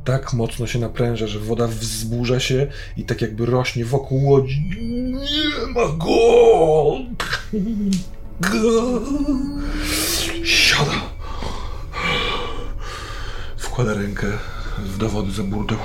Tak 0.03 0.33
mocno 0.33 0.67
się 0.67 0.79
napręża, 0.79 1.27
że 1.27 1.39
woda 1.39 1.67
wzburza 1.67 2.39
się 2.39 2.67
i 2.97 3.03
tak 3.03 3.21
jakby 3.21 3.45
rośnie 3.45 3.85
wokół 3.85 4.25
łodzi. 4.25 4.69
Nie 4.79 5.73
ma 5.73 5.87
go! 5.97 6.97
Siada. 10.43 10.91
Wkłada 13.57 13.93
rękę 13.93 14.27
do 14.99 15.09
wody 15.09 15.31
za 15.31 15.43
burtę 15.43 15.75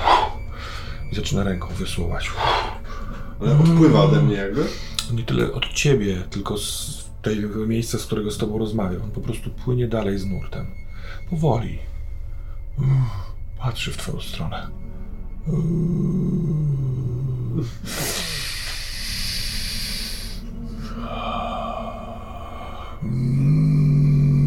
i 1.11 1.15
zaczyna 1.15 1.43
ręką 1.43 1.67
wysłuchać. 1.73 2.31
Ale 3.41 3.59
odpływa 3.59 4.03
ode 4.03 4.21
mnie 4.21 4.35
jakby. 4.35 4.65
Nie 5.13 5.23
tyle 5.23 5.51
od 5.53 5.65
ciebie, 5.73 6.23
tylko 6.29 6.57
z 6.57 7.01
tego 7.21 7.67
miejsca, 7.67 7.97
z 7.97 8.05
którego 8.05 8.31
z 8.31 8.37
tobą 8.37 8.57
rozmawia. 8.57 8.97
On 9.03 9.11
po 9.11 9.21
prostu 9.21 9.49
płynie 9.49 9.87
dalej 9.87 10.19
z 10.19 10.25
nurtem. 10.25 10.65
Powoli. 11.29 11.90
Patrzy 13.59 13.91
w 13.91 13.97
twoją 13.97 14.19
stronę. 14.21 14.67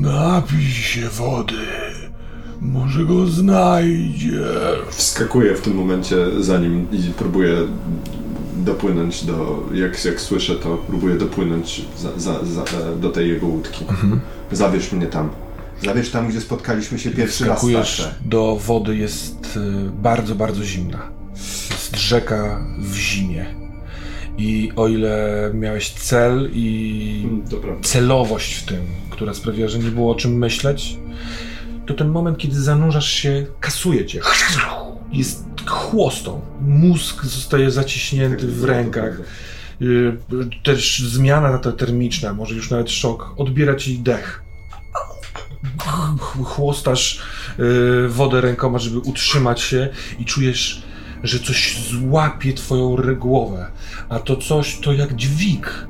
Napij 0.00 0.62
się 0.62 1.08
wody. 1.08 1.66
Może 2.60 3.04
go 3.04 3.26
znajdzie. 3.26 4.40
Wskakuję 4.90 5.54
w 5.54 5.60
tym 5.60 5.74
momencie 5.74 6.16
za 6.42 6.58
nim 6.58 6.86
i 6.92 7.12
próbuję 7.18 7.56
dopłynąć 8.56 9.24
do, 9.24 9.62
jak, 9.74 10.04
jak 10.04 10.20
słyszę 10.20 10.54
to, 10.54 10.78
próbuję 10.88 11.14
dopłynąć 11.14 11.84
za, 11.98 12.18
za, 12.18 12.44
za, 12.44 12.64
do 13.00 13.10
tej 13.10 13.28
jego 13.28 13.46
łódki. 13.46 13.84
Zabierz 14.52 14.92
mnie 14.92 15.06
tam. 15.06 15.30
Zabierz 15.84 16.10
tam, 16.10 16.28
gdzie 16.28 16.40
spotkaliśmy 16.40 16.98
się 16.98 17.10
pierwszy 17.10 17.44
raz 17.44 17.58
starsze. 17.68 18.14
do 18.24 18.56
wody, 18.56 18.96
jest 18.96 19.56
y, 19.56 19.60
bardzo, 20.02 20.34
bardzo 20.34 20.64
zimna. 20.64 21.08
Jest 21.70 21.96
rzeka 21.96 22.66
w 22.78 22.94
zimie. 22.96 23.46
I 24.38 24.72
o 24.76 24.88
ile 24.88 25.50
miałeś 25.54 25.90
cel 25.90 26.50
i 26.52 27.22
Mm, 27.24 27.82
celowość 27.82 28.54
w 28.54 28.64
tym, 28.64 28.80
która 29.10 29.34
sprawiła, 29.34 29.68
że 29.68 29.78
nie 29.78 29.90
było 29.90 30.12
o 30.12 30.14
czym 30.14 30.38
myśleć, 30.38 30.96
to 31.86 31.94
ten 31.94 32.08
moment, 32.08 32.38
kiedy 32.38 32.60
zanurzasz 32.62 33.10
się, 33.10 33.46
kasuje 33.60 34.06
cię. 34.06 34.20
Jest 35.12 35.44
chłostą. 35.66 36.40
Mózg 36.60 37.24
zostaje 37.24 37.70
zaciśnięty 37.70 38.46
w 38.46 38.64
rękach. 38.64 39.20
Y, 39.82 40.16
Też 40.62 40.98
zmiana 40.98 41.58
ta 41.58 41.72
termiczna, 41.72 42.32
może 42.34 42.54
już 42.54 42.70
nawet 42.70 42.90
szok, 42.90 43.34
odbiera 43.36 43.74
ci 43.74 43.98
dech. 43.98 44.43
Ch- 46.18 46.44
Chłostasz 46.44 47.22
y, 47.58 48.08
wodę 48.08 48.40
rękoma, 48.40 48.78
żeby 48.78 48.98
utrzymać 48.98 49.60
się 49.60 49.88
i 50.18 50.24
czujesz, 50.24 50.82
że 51.22 51.38
coś 51.38 51.78
złapie 51.90 52.52
twoją 52.52 52.96
głowę. 53.16 53.66
A 54.08 54.18
to 54.18 54.36
coś 54.36 54.80
to 54.80 54.92
jak 54.92 55.16
dźwig. 55.16 55.86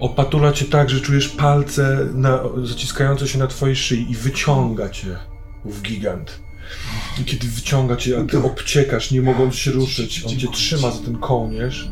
Opatula 0.00 0.52
cię 0.52 0.64
tak, 0.64 0.90
że 0.90 1.00
czujesz 1.00 1.28
palce 1.28 2.06
na, 2.14 2.40
zaciskające 2.64 3.28
się 3.28 3.38
na 3.38 3.46
twojej 3.46 3.76
szyi 3.76 4.10
i 4.10 4.14
wyciąga 4.14 4.88
cię 4.88 5.16
w 5.64 5.82
gigant. 5.82 6.40
I 7.20 7.24
kiedy 7.24 7.48
wyciąga 7.48 7.96
cię, 7.96 8.20
a 8.20 8.24
ty 8.24 8.38
obciekasz, 8.44 9.10
nie 9.10 9.22
mogąc 9.22 9.54
się 9.54 9.70
ruszyć, 9.70 10.24
on 10.24 10.38
cię 10.38 10.48
trzyma 10.52 10.90
za 10.90 11.04
ten 11.04 11.18
kołnierz. 11.18 11.90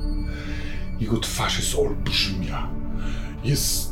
Jego 1.01 1.19
twarz 1.19 1.59
jest 1.59 1.75
olbrzymia. 1.75 2.69
Jest 3.45 3.90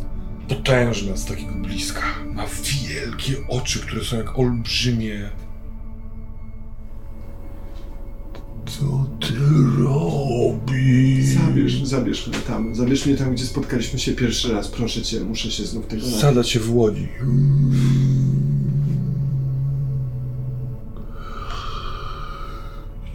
potężna 0.49 1.17
z 1.17 1.25
takiego 1.25 1.55
bliska. 1.55 2.03
Ma 2.35 2.45
wielkie 2.47 3.49
oczy, 3.49 3.81
które 3.81 4.05
są 4.05 4.17
jak 4.17 4.39
olbrzymie. 4.39 5.31
Co 8.67 9.07
ty 9.21 9.35
robisz? 9.79 11.25
Zabierz, 11.25 11.85
zabierz 11.85 12.27
mnie 12.27 12.39
tam. 12.39 12.75
Zabierz 12.75 13.07
mnie 13.07 13.17
tam, 13.17 13.35
gdzie 13.35 13.47
spotkaliśmy 13.47 13.99
się 13.99 14.13
pierwszy 14.13 14.53
raz. 14.53 14.69
Proszę 14.69 15.03
cię, 15.03 15.21
muszę 15.21 15.51
się 15.51 15.65
znów 15.65 15.87
tego. 15.87 16.07
Sada 16.07 16.45
cię 16.45 16.61
w 16.61 16.75
łodzi. 16.75 17.09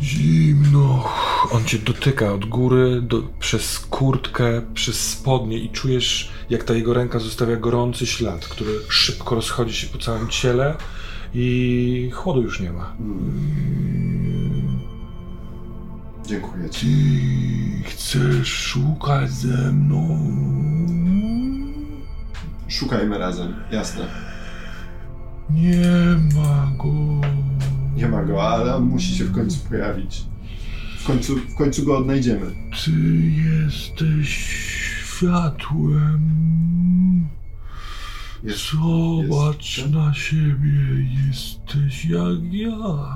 Zimno. 0.03 1.09
On 1.51 1.65
cię 1.65 1.79
dotyka 1.79 2.33
od 2.33 2.45
góry, 2.45 3.01
do, 3.01 3.21
przez 3.39 3.79
kurtkę, 3.79 4.61
przez 4.73 5.09
spodnie 5.09 5.57
i 5.57 5.69
czujesz, 5.69 6.31
jak 6.49 6.63
ta 6.63 6.73
jego 6.73 6.93
ręka 6.93 7.19
zostawia 7.19 7.55
gorący 7.55 8.05
ślad, 8.05 8.47
który 8.47 8.71
szybko 8.89 9.35
rozchodzi 9.35 9.73
się 9.73 9.87
po 9.87 9.97
całym 9.97 10.27
ciele 10.27 10.75
i 11.33 12.09
chłodu 12.13 12.41
już 12.41 12.59
nie 12.59 12.71
ma. 12.71 12.95
Dziękuję 16.25 16.69
ci. 16.69 16.87
Ty 17.83 17.89
chcesz 17.89 18.47
szukać 18.47 19.31
ze 19.31 19.71
mną? 19.71 20.19
Szukajmy 22.67 23.17
razem, 23.17 23.55
jasne. 23.71 24.32
Nie 25.49 25.81
ma 26.35 26.71
go. 26.77 26.93
Nie 27.95 28.07
ma 28.07 28.23
go, 28.23 28.43
ale 28.43 28.75
on 28.75 28.83
musi 28.83 29.15
się 29.15 29.23
w 29.25 29.31
końcu 29.31 29.59
pojawić. 29.69 30.25
W 30.99 31.05
końcu, 31.07 31.35
w 31.37 31.55
końcu 31.55 31.83
go 31.85 31.97
odnajdziemy. 31.97 32.51
Ty 32.85 32.91
jesteś 33.31 34.29
światłem. 35.05 36.29
Jest, 38.43 38.59
Zobacz 38.71 39.77
jest- 39.77 39.91
na 39.93 40.13
siebie, 40.13 40.79
jesteś 41.27 42.05
jak 42.05 42.53
ja. 42.53 43.13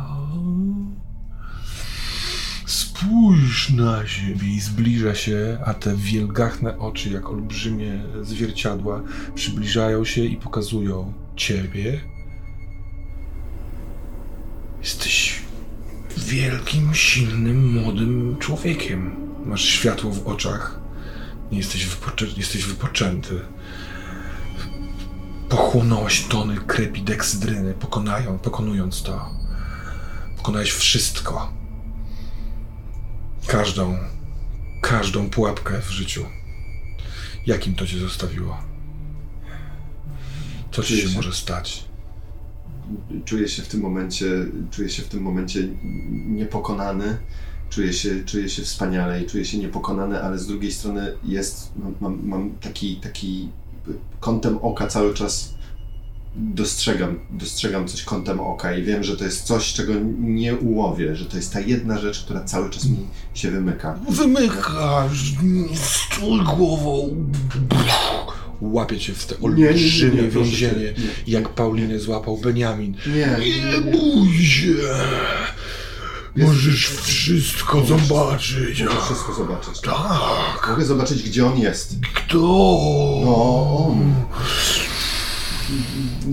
Spójrz 2.66 3.70
na 3.70 4.08
siebie 4.08 4.48
i 4.48 4.60
zbliża 4.60 5.16
się, 5.16 5.58
a 5.66 5.74
te 5.74 5.96
wielgachne 5.96 6.78
oczy, 6.78 7.10
jak 7.10 7.30
olbrzymie 7.30 8.00
zwierciadła, 8.22 9.02
przybliżają 9.36 10.06
się 10.06 10.24
i 10.26 10.36
pokazują 10.36 11.14
ciebie. 11.36 12.00
Jesteś 14.88 15.40
wielkim, 16.18 16.96
silnym, 16.96 17.82
młodym 17.82 18.38
człowiekiem. 18.40 19.16
Masz 19.46 19.62
światło 19.66 20.12
w 20.12 20.28
oczach. 20.28 20.80
Nie 21.52 21.58
jesteś, 21.58 21.86
wypoczę- 21.88 22.38
jesteś 22.38 22.64
wypoczęty. 22.64 23.40
Pochłonąłeś 25.50 26.24
tony 26.24 26.58
krepidekstryny, 26.58 27.74
pokonają, 27.74 28.40
pokonując 28.40 29.04
to. 29.04 29.30
Pokonałeś 30.38 30.72
wszystko. 30.72 31.54
Każdą, 33.48 33.98
każdą 34.82 35.30
pułapkę 35.30 35.82
w 35.82 35.90
życiu. 35.90 36.26
Jakim 37.46 37.76
to 37.76 37.88
cię 37.88 37.98
zostawiło? 38.00 38.58
Co 40.72 40.84
ci 40.84 41.02
się- 41.02 41.10
może 41.16 41.34
stać? 41.34 41.87
Czuję 43.26 43.48
się 43.48 43.62
w 43.62 43.68
tym 43.68 43.82
momencie, 43.82 44.26
czuję 44.72 44.90
się 44.90 45.04
w 45.04 45.08
tym 45.08 45.22
momencie 45.22 45.68
niepokonany. 46.28 47.18
Czuję 47.70 47.94
się, 47.94 48.24
czuję 48.26 48.50
się 48.50 48.62
wspaniale 48.62 49.24
i 49.24 49.26
czuję 49.26 49.46
się 49.46 49.58
niepokonany, 49.58 50.24
ale 50.24 50.38
z 50.40 50.48
drugiej 50.48 50.72
strony 50.72 51.14
jest, 51.24 51.72
mam, 52.00 52.20
mam, 52.28 52.52
taki, 52.52 52.96
taki 52.96 53.50
kątem 54.20 54.58
oka 54.58 54.88
cały 54.88 55.14
czas 55.14 55.58
dostrzegam, 56.38 57.20
dostrzegam 57.30 57.88
coś 57.88 58.04
kątem 58.04 58.40
oka 58.40 58.76
i 58.76 58.84
wiem, 58.84 59.04
że 59.04 59.18
to 59.18 59.24
jest 59.24 59.44
coś, 59.44 59.74
czego 59.74 59.94
nie 60.20 60.56
ułowię, 60.56 61.16
że 61.16 61.26
to 61.26 61.38
jest 61.38 61.54
ta 61.54 61.60
jedna 61.60 61.98
rzecz, 61.98 62.24
która 62.24 62.44
cały 62.44 62.70
czas 62.70 62.86
mi 62.86 62.98
się 63.34 63.52
wymyka. 63.52 64.00
Wymykasz, 64.10 65.34
stój 65.74 66.44
głową. 66.44 67.16
Łapie 68.62 69.00
cię 69.00 69.14
w 69.14 69.26
te 69.26 69.36
Nie, 69.42 69.50
nie, 69.50 69.56
nie, 69.56 69.68
olbrzymie 69.70 70.22
nie, 70.22 70.30
więzienie, 70.30 70.94
jak 71.28 71.50
Paulinę 71.50 72.00
złapał 72.00 72.38
Beniamin. 72.38 72.96
Nie, 73.08 73.38
Nie 73.40 73.92
bój 73.92 74.46
się. 74.46 74.74
Możesz 76.36 76.90
wszystko 76.90 77.86
zobaczyć. 77.86 78.82
Mogę 78.82 79.02
wszystko 79.06 79.34
zobaczyć. 79.34 79.82
Tak. 79.82 80.70
Mogę 80.70 80.86
zobaczyć, 80.86 81.24
gdzie 81.24 81.46
on 81.46 81.60
jest. 81.60 81.96
Kto? 82.14 82.38
No, 83.26 83.88
on. 83.88 84.14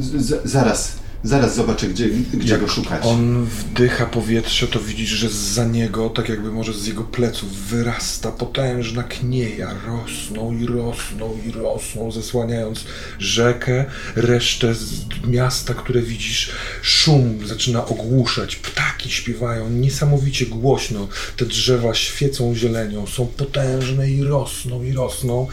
Z, 0.00 0.50
zaraz, 0.50 0.96
zaraz 1.24 1.54
zobaczę, 1.54 1.88
gdzie, 1.88 2.08
gdzie 2.34 2.52
Jak 2.52 2.60
go 2.60 2.68
szukać. 2.68 3.02
On 3.04 3.44
wdycha 3.44 4.06
powietrze, 4.06 4.68
to 4.68 4.80
widzisz, 4.80 5.08
że 5.08 5.28
za 5.30 5.64
niego, 5.64 6.10
tak 6.10 6.28
jakby 6.28 6.52
może 6.52 6.72
z 6.72 6.86
jego 6.86 7.04
pleców, 7.04 7.56
wyrasta 7.56 8.32
potężna 8.32 9.02
knieja. 9.02 9.74
Rosną 9.86 10.52
i 10.52 10.66
rosną 10.66 11.38
i 11.46 11.50
rosną, 11.50 12.12
zasłaniając 12.12 12.84
rzekę, 13.18 13.84
resztę 14.16 14.74
z 14.74 15.04
miasta, 15.26 15.74
które 15.74 16.02
widzisz. 16.02 16.50
Szum 16.82 17.46
zaczyna 17.46 17.86
ogłuszać, 17.86 18.56
ptaki 18.56 19.10
śpiewają 19.10 19.70
niesamowicie 19.70 20.46
głośno. 20.46 21.08
Te 21.36 21.46
drzewa 21.46 21.94
świecą 21.94 22.54
zielenią, 22.54 23.06
są 23.06 23.26
potężne 23.26 24.10
i 24.10 24.22
rosną 24.22 24.82
i 24.82 24.92
rosną 24.92 25.46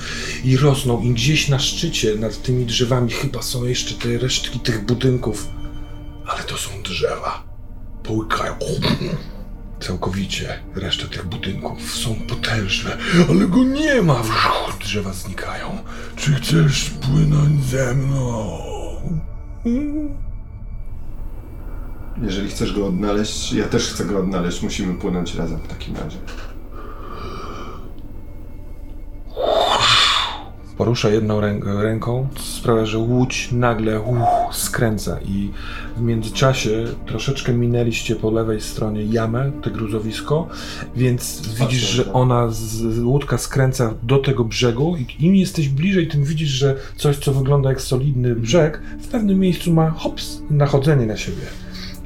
i 0.44 0.58
rosną. 0.58 1.02
I 1.02 1.14
gdzieś 1.14 1.48
na 1.48 1.60
szczycie, 1.60 2.16
nad 2.16 2.42
tymi 2.42 2.66
drzewami, 2.66 3.12
chyba 3.12 3.42
są 3.42 3.66
jeszcze 3.66 3.96
te 3.96 4.18
resztki 4.18 4.60
tych 4.60 4.86
budynków. 4.86 5.61
Ale 6.32 6.44
to 6.44 6.58
są 6.58 6.82
drzewa. 6.84 7.44
Połykają 8.04 8.56
całkowicie 9.80 10.60
resztę 10.76 11.08
tych 11.08 11.26
budynków. 11.26 11.96
Są 11.96 12.15
potężne, 12.15 12.98
ale 13.30 13.48
go 13.48 13.63
nie 13.63 14.02
ma. 14.02 14.22
Drzewa 14.80 15.13
znikają. 15.13 15.78
Czy 16.15 16.34
chcesz 16.34 16.89
płynąć 16.89 17.63
ze 17.63 17.94
mną? 17.94 18.58
Jeżeli 22.22 22.50
chcesz 22.50 22.74
go 22.74 22.88
odnaleźć, 22.88 23.54
ja 23.54 23.65
też 23.65 23.89
chcę 23.89 24.06
go 24.06 24.20
odnaleźć. 24.20 24.62
Musimy 24.62 24.94
płynąć 24.94 25.36
razem 25.36 25.60
w 25.60 25.67
takim 25.67 25.96
razie. 25.96 26.17
Porusza 30.82 31.10
jedną 31.10 31.41
rę 31.41 31.60
ręką, 31.63 32.28
sprawia, 32.39 32.86
że 32.86 32.98
łódź 32.98 33.52
nagle 33.52 34.02
uch, 34.02 34.56
skręca 34.56 35.20
i 35.22 35.50
w 35.98 36.02
międzyczasie 36.02 36.86
troszeczkę 37.06 37.54
minęliście 37.54 38.15
po 38.15 38.32
lewej 38.32 38.62
stronie 38.62 39.04
jamę, 39.04 39.52
te 39.63 39.72
gruzowisko, 39.72 40.48
więc 40.96 41.41
widzisz, 41.60 41.89
że 41.89 42.06
tak. 42.06 42.15
ona, 42.15 42.50
z, 42.50 43.00
łódka 43.00 43.38
skręca 43.38 43.94
do 44.04 44.17
tego 44.17 44.44
brzegu 44.44 44.98
i 44.98 45.26
im 45.26 45.36
jesteś 45.36 45.70
bliżej, 45.70 46.08
tym 46.08 46.24
widzisz, 46.24 46.50
że 46.50 46.76
coś, 46.96 47.17
co 47.17 47.34
wygląda 47.34 47.70
jak 47.70 47.82
solidny 47.82 48.36
brzeg, 48.36 48.82
w 49.02 49.08
pewnym 49.08 49.39
miejscu 49.39 49.74
ma 49.74 49.89
hops, 49.89 50.41
nachodzenie 50.50 51.06
na 51.06 51.17
siebie. 51.17 51.46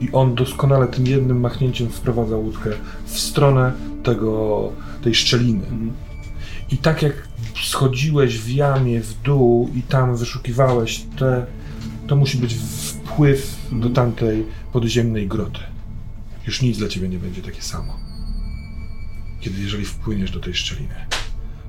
I 0.02 0.10
on 0.12 0.36
doskonale 0.36 0.88
tym 0.88 1.08
jednym 1.08 1.40
machnięciem 1.40 1.90
wprowadza 1.90 2.36
łódkę 2.36 2.70
w 3.06 3.20
stronę 3.20 3.72
tego, 4.04 4.72
tej 5.04 5.16
szczeliny. 5.16 5.66
I 6.72 6.78
tak 6.78 7.02
jak 7.02 7.35
schodziłeś 7.64 8.40
w 8.40 8.50
jamie 8.50 9.02
w 9.02 9.22
dół 9.22 9.70
i 9.76 9.82
tam 9.82 10.16
wyszukiwałeś 10.16 11.06
te, 11.20 11.46
to 12.08 12.16
musi 12.16 12.38
być 12.38 12.54
wpływ 12.54 13.56
do 13.72 13.90
tamtej 13.90 14.46
podziemnej 14.74 15.28
groty. 15.28 15.60
Już 16.48 16.62
nic 16.62 16.78
dla 16.78 16.88
ciebie 16.88 17.10
nie 17.10 17.18
będzie 17.18 17.42
takie 17.42 17.62
samo. 17.62 18.00
Kiedy 19.40 19.62
jeżeli 19.62 19.86
wpłyniesz 19.86 20.32
do 20.32 20.40
tej 20.40 20.54
szczeliny. 20.54 20.96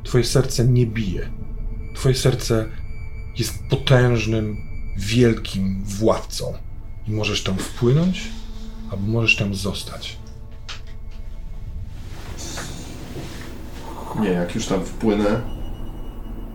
Twoje 0.05 0.25
serce 0.25 0.64
nie 0.64 0.87
bije. 0.87 1.31
Twoje 1.94 2.14
serce 2.14 2.68
jest 3.38 3.55
potężnym, 3.70 4.57
wielkim 4.96 5.85
władcą. 5.85 6.53
I 7.09 7.11
możesz 7.11 7.42
tam 7.42 7.57
wpłynąć, 7.57 8.22
albo 8.90 9.07
możesz 9.07 9.37
tam 9.37 9.55
zostać. 9.55 10.16
Nie, 14.20 14.29
jak 14.29 14.55
już 14.55 14.66
tam 14.66 14.85
wpłynę 14.85 15.57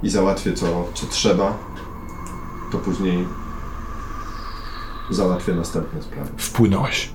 i 0.03 0.09
załatwię 0.09 0.53
co, 0.53 0.91
co 0.93 1.07
trzeba, 1.07 1.57
to 2.71 2.77
później 2.77 3.27
załatwię 5.09 5.53
następne 5.53 6.01
sprawy. 6.03 6.29
Wpłynąłeś. 6.37 7.09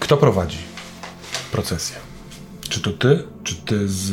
Kto 0.00 0.16
prowadzi 0.16 0.58
procesję? 1.52 1.96
Czy 2.68 2.80
to 2.80 2.90
ty? 2.92 3.24
Czy 3.42 3.56
ty 3.56 3.88
z, 3.88 4.12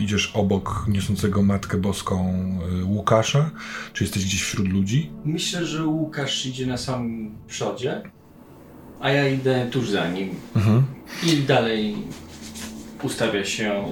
idziesz 0.00 0.32
obok 0.34 0.84
niosącego 0.88 1.42
Matkę 1.42 1.78
Boską 1.78 2.34
y, 2.80 2.84
Łukasza? 2.84 3.50
Czy 3.92 4.04
jesteś 4.04 4.24
gdzieś 4.24 4.42
wśród 4.42 4.68
ludzi? 4.68 5.10
Myślę, 5.24 5.66
że 5.66 5.86
Łukasz 5.86 6.46
idzie 6.46 6.66
na 6.66 6.76
samym 6.76 7.34
przodzie, 7.46 8.02
a 9.00 9.10
ja 9.10 9.28
idę 9.28 9.68
tuż 9.70 9.90
za 9.90 10.08
nim. 10.08 10.28
I 11.22 11.36
dalej 11.36 11.96
ustawia 13.04 13.44
się 13.44 13.84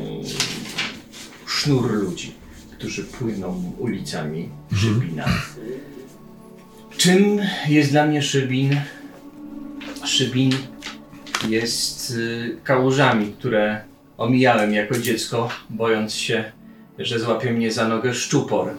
sznur 1.46 1.92
ludzi, 1.92 2.35
którzy 2.72 3.05
płyną 3.05 3.72
ulicami 3.79 4.48
Szybina. 4.77 5.25
Czym 6.96 7.40
jest 7.68 7.90
dla 7.90 8.07
mnie 8.07 8.22
Szybin? 8.22 8.81
Szybin 10.05 10.53
jest 11.48 12.11
y, 12.11 12.57
kałużami, 12.64 13.35
które 13.38 13.85
omijałem 14.18 14.72
jako 14.72 14.98
dziecko, 14.98 15.48
bojąc 15.70 16.14
się, 16.14 16.53
że 16.98 17.18
złapie 17.18 17.53
mnie 17.53 17.72
za 17.72 17.88
nogę 17.88 18.14
szczupor. 18.14 18.70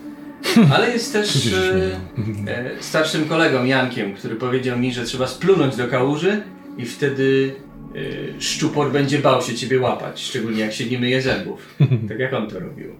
Ale 0.74 0.92
jest 0.92 1.14
też 1.14 1.54
e, 1.54 2.52
e, 2.52 2.72
starszym 2.80 3.26
kolegą 3.26 3.66
Jankiem, 3.66 4.14
który 4.14 4.36
powiedział 4.36 4.80
mi, 4.80 4.94
że 4.94 5.06
trzeba 5.06 5.28
splunąć 5.28 5.76
do 5.76 5.88
kałuży 5.88 6.44
i 6.78 6.86
wtedy 6.86 7.56
e, 7.96 8.42
szczupor 8.42 8.92
będzie 8.92 9.20
bał 9.20 9.42
się 9.42 9.56
ciebie 9.56 9.80
łapać, 9.80 10.22
szczególnie 10.22 10.60
jak 10.60 10.74
się 10.74 10.86
nie 10.86 11.00
myje 11.00 11.22
zębów. 11.22 11.76
Tak 12.10 12.20
jak 12.20 12.34
on 12.34 12.50
to 12.50 12.60
robił. 12.60 12.96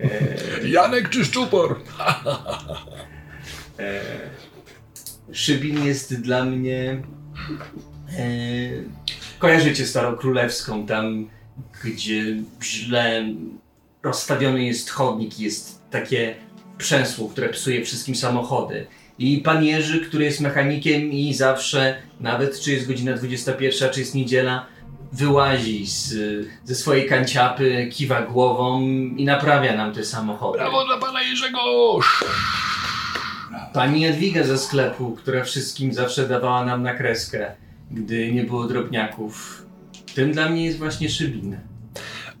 E, 0.00 0.68
Janek 0.68 1.08
czy 1.08 1.24
Szczupor? 1.24 1.80
e, 3.78 4.00
Szybin 5.32 5.84
jest 5.84 6.20
dla 6.20 6.44
mnie. 6.44 7.02
E, 8.18 8.24
kojarzycie 9.38 9.86
Starą 9.86 10.16
Królewską, 10.16 10.86
tam 10.86 11.28
gdzie 11.84 12.36
źle 12.62 13.28
rozstawiony 14.02 14.64
jest 14.64 14.90
chodnik, 14.90 15.40
jest 15.40 15.90
takie 15.90 16.34
przęsło, 16.78 17.28
które 17.28 17.48
psuje 17.48 17.84
wszystkim 17.84 18.14
samochody. 18.14 18.86
I 19.18 19.38
pan 19.38 19.64
Jerzy, 19.64 20.00
który 20.00 20.24
jest 20.24 20.40
mechanikiem 20.40 21.12
i 21.12 21.34
zawsze, 21.34 21.96
nawet 22.20 22.60
czy 22.60 22.72
jest 22.72 22.88
godzina 22.88 23.12
21, 23.12 23.90
czy 23.90 24.00
jest 24.00 24.14
niedziela, 24.14 24.66
wyłazi 25.12 25.86
z, 25.86 26.14
ze 26.64 26.74
swojej 26.74 27.08
kanciapy, 27.08 27.88
kiwa 27.92 28.22
głową 28.22 28.80
i 29.16 29.24
naprawia 29.24 29.76
nam 29.76 29.92
te 29.92 30.04
samochody. 30.04 30.58
Brawo 30.58 30.84
dla 30.86 30.98
pana 30.98 31.22
Jerzego! 31.22 31.58
Pani 33.72 34.00
Jadwiga 34.00 34.44
ze 34.44 34.58
sklepu, 34.58 35.10
która 35.10 35.44
wszystkim 35.44 35.92
zawsze 35.92 36.28
dawała 36.28 36.64
nam 36.64 36.82
na 36.82 36.94
kreskę, 36.94 37.52
gdy 37.90 38.32
nie 38.32 38.44
było 38.44 38.64
drobniaków. 38.64 39.62
Tym 40.14 40.32
dla 40.32 40.48
mnie 40.48 40.64
jest 40.64 40.78
właśnie 40.78 41.08
Szybin. 41.08 41.56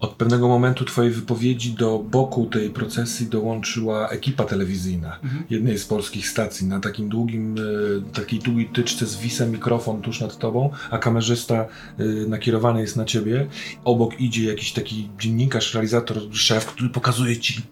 Od 0.00 0.14
pewnego 0.14 0.48
momentu 0.48 0.84
twojej 0.84 1.12
wypowiedzi 1.12 1.72
do 1.72 1.98
boku 1.98 2.46
tej 2.46 2.70
procesji 2.70 3.26
dołączyła 3.26 4.08
ekipa 4.08 4.44
telewizyjna 4.44 5.18
jednej 5.50 5.78
z 5.78 5.84
polskich 5.84 6.28
stacji. 6.28 6.66
Na 6.66 6.80
takim 6.80 7.08
długim, 7.08 7.56
e, 7.58 8.12
takiej 8.12 8.38
długiej 8.38 8.68
tyczce 8.68 9.06
zwisa 9.06 9.46
mikrofon 9.46 10.02
tuż 10.02 10.20
nad 10.20 10.38
tobą, 10.38 10.70
a 10.90 10.98
kamerzysta 10.98 11.54
e, 11.54 12.04
nakierowany 12.28 12.80
jest 12.80 12.96
na 12.96 13.04
ciebie. 13.04 13.46
Obok 13.84 14.20
idzie 14.20 14.44
jakiś 14.44 14.72
taki 14.72 15.08
dziennikarz, 15.18 15.74
realizator, 15.74 16.18
szef, 16.32 16.66
który 16.66 16.90
pokazuje 16.90 17.36
ci 17.36 17.62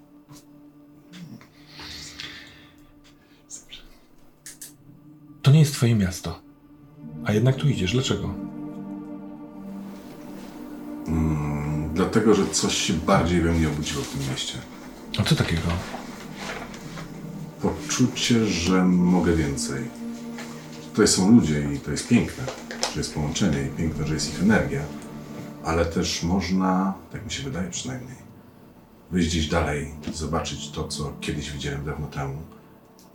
To 5.42 5.50
nie 5.50 5.60
jest 5.60 5.74
twoje 5.74 5.94
miasto. 5.94 6.40
A 7.24 7.32
jednak 7.32 7.56
tu 7.56 7.68
idziesz. 7.68 7.92
Dlaczego? 7.92 8.34
Dlatego, 11.94 12.34
że 12.34 12.46
coś 12.46 12.76
się 12.76 12.92
bardziej 12.92 13.40
we 13.40 13.52
mnie 13.52 13.68
obudziło 13.68 14.02
w 14.02 14.08
tym 14.08 14.30
mieście. 14.30 14.58
A 15.18 15.22
co 15.22 15.34
takiego? 15.34 15.68
Poczucie, 17.62 18.46
że 18.46 18.84
mogę 18.84 19.32
więcej. 19.32 19.90
Tutaj 20.90 21.08
są 21.08 21.32
ludzie 21.32 21.72
i 21.74 21.80
to 21.80 21.90
jest 21.90 22.08
piękne, 22.08 22.44
że 22.94 23.00
jest 23.00 23.14
połączenie 23.14 23.62
i 23.62 23.68
piękne, 23.68 24.06
że 24.06 24.14
jest 24.14 24.34
ich 24.34 24.42
energia, 24.42 24.82
ale 25.64 25.86
też 25.86 26.22
można, 26.22 26.94
tak 27.12 27.24
mi 27.24 27.30
się 27.30 27.42
wydaje 27.42 27.70
przynajmniej, 27.70 28.16
wyjść 29.10 29.28
gdzieś 29.28 29.48
dalej, 29.48 29.94
zobaczyć 30.14 30.70
to, 30.70 30.88
co 30.88 31.12
kiedyś 31.20 31.50
widziałem 31.50 31.84
dawno 31.84 32.06
temu 32.06 32.42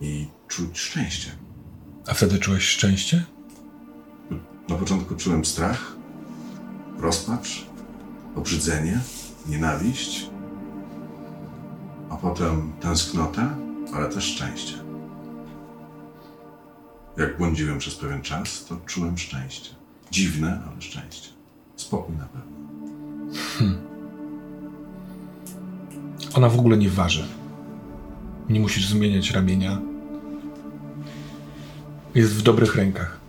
i 0.00 0.28
czuć 0.48 0.78
szczęście. 0.78 1.30
A 2.06 2.14
wtedy 2.14 2.38
czułeś 2.38 2.64
szczęście? 2.64 3.24
Na 4.68 4.74
początku 4.74 5.14
czułem 5.14 5.44
strach, 5.44 5.96
rozpacz, 6.98 7.66
obrzydzenie, 8.36 9.00
nienawiść, 9.48 10.30
a 12.10 12.16
potem 12.16 12.72
tęsknotę, 12.80 13.56
ale 13.94 14.08
też 14.08 14.24
szczęście. 14.24 14.74
Jak 17.16 17.38
błądziłem 17.38 17.78
przez 17.78 17.94
pewien 17.94 18.22
czas, 18.22 18.64
to 18.64 18.76
czułem 18.86 19.18
szczęście. 19.18 19.70
Dziwne, 20.10 20.60
ale 20.72 20.82
szczęście. 20.82 21.28
Spokój 21.76 22.16
na 22.16 22.26
pewno. 22.26 22.58
Ona 26.34 26.48
w 26.48 26.58
ogóle 26.58 26.76
nie 26.76 26.90
waży. 26.90 27.28
Nie 28.48 28.60
musisz 28.60 28.88
zmieniać 28.88 29.30
ramienia. 29.30 29.80
Jest 32.14 32.34
w 32.34 32.42
dobrych 32.42 32.76
rękach. 32.76 33.20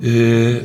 Yy, 0.00 0.64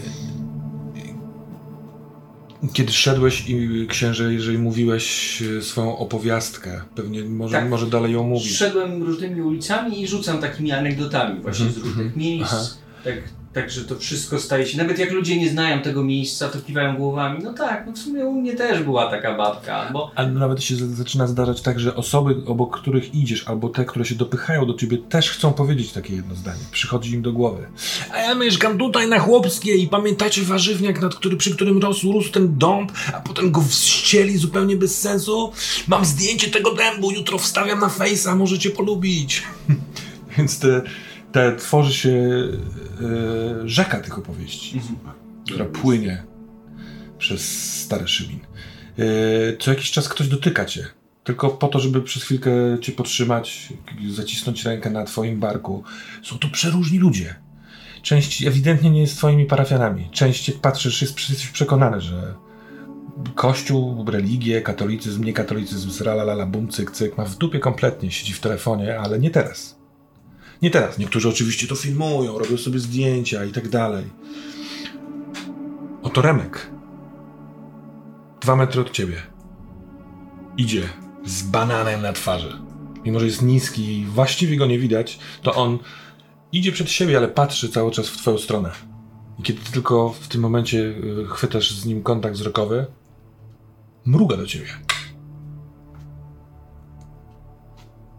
Kiedy 2.73 2.91
szedłeś 2.91 3.49
i 3.49 3.87
księże, 3.89 4.33
jeżeli 4.33 4.57
mówiłeś 4.57 5.41
e, 5.41 5.61
swoją 5.61 5.97
opowiastkę, 5.97 6.81
pewnie 6.95 7.23
może, 7.23 7.57
Tak. 7.57 7.69
może 7.69 7.87
dalej 7.87 8.13
ją 8.13 8.23
mówić. 8.23 8.55
Szedłem 8.57 9.03
różnymi 9.03 9.41
ulicami 9.41 10.01
i 10.01 10.07
rzucam 10.07 10.41
takimi 10.41 10.71
anegdotami 10.71 11.41
właśnie 11.41 11.69
z 11.69 11.77
różnych 11.77 12.15
miejsc. 12.15 12.53
Aha. 12.53 12.63
Tak, 13.03 13.13
tak, 13.53 13.71
że 13.71 13.85
to 13.85 13.95
wszystko 13.95 14.39
staje 14.39 14.65
się. 14.65 14.77
Nawet 14.77 14.99
jak 14.99 15.11
ludzie 15.11 15.37
nie 15.37 15.49
znają 15.49 15.81
tego 15.81 16.03
miejsca, 16.03 16.49
to 16.49 16.59
kiwają 16.59 16.97
głowami. 16.97 17.39
No 17.43 17.53
tak, 17.53 17.83
no 17.87 17.93
w 17.93 17.97
sumie 17.97 18.25
u 18.25 18.33
mnie 18.33 18.53
też 18.53 18.83
była 18.83 19.11
taka 19.11 19.37
babka. 19.37 19.93
Ale 20.15 20.31
nawet 20.31 20.63
się 20.63 20.75
zaczyna 20.75 21.27
zdarzać 21.27 21.61
tak, 21.61 21.79
że 21.79 21.95
osoby, 21.95 22.35
obok 22.45 22.79
których 22.79 23.15
idziesz, 23.15 23.47
albo 23.47 23.69
te, 23.69 23.85
które 23.85 24.05
się 24.05 24.15
dopychają 24.15 24.65
do 24.65 24.73
ciebie, 24.73 24.97
też 24.97 25.31
chcą 25.31 25.53
powiedzieć 25.53 25.91
takie 25.91 26.15
jedno 26.15 26.35
zdanie. 26.35 26.59
Przychodzi 26.71 27.11
im 27.13 27.21
do 27.21 27.33
głowy. 27.33 27.67
A 28.13 28.17
ja 28.17 28.35
mieszkam 28.35 28.77
tutaj 28.77 29.07
na 29.07 29.19
Chłopskiej 29.19 29.83
i 29.83 29.87
pamiętacie 29.87 30.41
warzywniak, 30.41 31.01
nad 31.01 31.15
który, 31.15 31.37
przy 31.37 31.55
którym 31.55 31.77
rósł, 31.77 32.11
rósł 32.11 32.31
ten 32.31 32.57
dąb, 32.57 32.91
a 33.13 33.19
potem 33.21 33.51
go 33.51 33.61
wścieli 33.61 34.37
zupełnie 34.37 34.77
bez 34.77 35.01
sensu? 35.01 35.51
Mam 35.87 36.05
zdjęcie 36.05 36.51
tego 36.51 36.71
dębu, 36.75 37.11
jutro 37.11 37.37
wstawiam 37.37 37.79
na 37.79 37.89
fejsa, 37.89 38.35
możecie 38.35 38.69
polubić. 38.69 39.43
Więc 40.37 40.59
te, 40.59 40.81
te 41.33 41.55
tworzy 41.55 41.93
się 41.93 42.11
e, 42.11 43.67
rzeka 43.67 43.99
tych 43.99 44.17
opowieści 44.17 44.81
która 45.45 45.65
płynie 45.65 46.23
przez 47.17 47.71
stary 47.81 48.07
szybin. 48.07 48.39
Yy, 48.97 49.57
co 49.59 49.71
jakiś 49.71 49.91
czas 49.91 50.09
ktoś 50.09 50.27
dotyka 50.27 50.65
cię. 50.65 50.85
Tylko 51.23 51.49
po 51.49 51.67
to, 51.67 51.79
żeby 51.79 52.01
przez 52.01 52.23
chwilkę 52.23 52.51
cię 52.81 52.91
podtrzymać, 52.91 53.73
zacisnąć 54.09 54.65
rękę 54.65 54.89
na 54.89 55.03
twoim 55.03 55.39
barku. 55.39 55.83
Są 56.23 56.37
to 56.37 56.47
przeróżni 56.47 56.99
ludzie. 56.99 57.35
Część 58.01 58.43
ewidentnie 58.43 58.89
nie 58.89 59.01
jest 59.01 59.17
twoimi 59.17 59.45
parafianami. 59.45 60.09
Część, 60.11 60.47
jak 60.47 60.57
patrzysz, 60.57 61.01
jest, 61.01 61.29
jesteś 61.29 61.47
przekonany, 61.47 62.01
że 62.01 62.35
kościół, 63.35 64.05
religię, 64.07 64.61
katolicyzm, 64.61 65.23
niekatolicyzm, 65.23 65.91
sralalala, 65.91 66.45
bum, 66.45 66.67
cyk, 66.67 66.91
cyk, 66.91 67.17
ma 67.17 67.25
w 67.25 67.37
dupie 67.37 67.59
kompletnie, 67.59 68.11
siedzi 68.11 68.33
w 68.33 68.39
telefonie, 68.39 68.99
ale 68.99 69.19
nie 69.19 69.29
teraz. 69.29 69.82
Nie 70.63 70.71
teraz. 70.71 70.97
Niektórzy 70.97 71.29
oczywiście 71.29 71.67
to 71.67 71.75
filmują, 71.75 72.37
robią 72.37 72.57
sobie 72.57 72.79
zdjęcia 72.79 73.45
i 73.45 73.51
tak 73.51 73.69
dalej. 73.69 74.05
Oto 76.03 76.21
Remek. 76.21 76.71
Dwa 78.41 78.55
metry 78.55 78.81
od 78.81 78.91
ciebie. 78.91 79.15
Idzie 80.57 80.89
z 81.25 81.43
bananem 81.43 82.01
na 82.01 82.13
twarzy. 82.13 82.59
Mimo, 83.05 83.19
że 83.19 83.25
jest 83.25 83.41
niski 83.41 83.99
i 83.99 84.05
właściwie 84.05 84.57
go 84.57 84.65
nie 84.65 84.79
widać, 84.79 85.19
to 85.41 85.55
on 85.55 85.79
idzie 86.51 86.71
przed 86.71 86.89
siebie, 86.89 87.17
ale 87.17 87.27
patrzy 87.27 87.69
cały 87.69 87.91
czas 87.91 88.07
w 88.07 88.17
twoją 88.17 88.37
stronę. 88.37 88.71
I 89.39 89.43
kiedy 89.43 89.61
tylko 89.73 90.09
w 90.09 90.27
tym 90.27 90.41
momencie 90.41 90.77
y, 90.77 91.25
chwytasz 91.29 91.71
z 91.71 91.85
nim 91.85 92.03
kontakt 92.03 92.35
wzrokowy, 92.35 92.85
mruga 94.05 94.37
do 94.37 94.47
ciebie. 94.47 94.67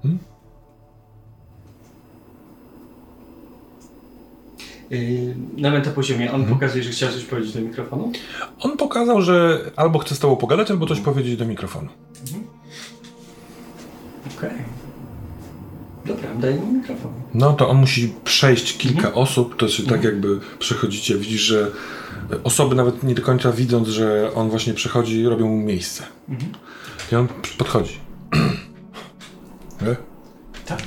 yy, 0.05 0.34
na 5.57 5.71
metapoziomie 5.71 6.33
on 6.33 6.45
pokazuje, 6.45 6.85
że 6.85 6.91
chciał 6.91 7.13
coś 7.13 7.25
powiedzieć 7.25 7.53
do 7.55 7.61
mikrofonu. 7.61 8.13
On 8.61 8.77
pokazał, 8.77 9.23
że 9.23 9.61
albo 9.77 9.99
chce 9.99 10.15
z 10.15 10.19
tobą 10.19 10.37
pogadać, 10.37 10.71
albo 10.71 10.87
coś 10.87 11.01
powiedzieć 11.01 11.37
do 11.37 11.45
mikrofonu. 11.47 11.89
Okej. 14.39 14.51
Dobra, 16.07 16.35
daję 16.35 16.57
mu 16.57 16.73
mikrofon. 16.73 17.13
No 17.35 17.53
to 17.53 17.69
on 17.69 17.77
musi 17.77 18.15
przejść 18.25 18.77
kilka 18.77 19.13
osób, 19.13 19.57
to 19.57 19.69
się 19.69 19.83
tak 19.83 20.05
jakby 20.05 20.41
przechodzicie, 20.59 21.17
widzisz, 21.17 21.41
że 21.41 21.71
osoby 22.45 22.75
nawet 22.75 23.03
nie 23.03 23.15
do 23.15 23.23
końca 23.23 23.53
widząc, 23.53 23.89
że 23.89 24.31
on 24.35 24.51
właśnie 24.51 24.75
przechodzi, 24.75 25.25
robią 25.25 25.49
mu 25.49 25.57
miejsce. 25.57 26.03
I 27.13 27.15
on 27.15 27.29
podchodzi. 27.59 28.01
Nie? 29.83 29.97
Tak. 30.67 30.79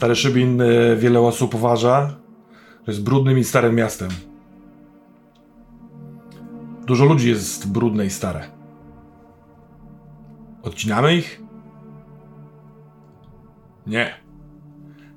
Stary 0.00 0.16
Szybin 0.16 0.60
e, 0.60 0.96
wiele 0.96 1.20
osób 1.20 1.54
uważa, 1.54 2.16
że 2.86 2.92
jest 2.92 3.02
brudnym 3.02 3.38
i 3.38 3.44
starym 3.44 3.74
miastem. 3.74 4.08
Dużo 6.86 7.04
ludzi 7.04 7.28
jest 7.28 7.72
brudne 7.72 8.06
i 8.06 8.10
stare. 8.10 8.50
Odcinamy 10.62 11.16
ich? 11.16 11.40
Nie. 13.86 14.14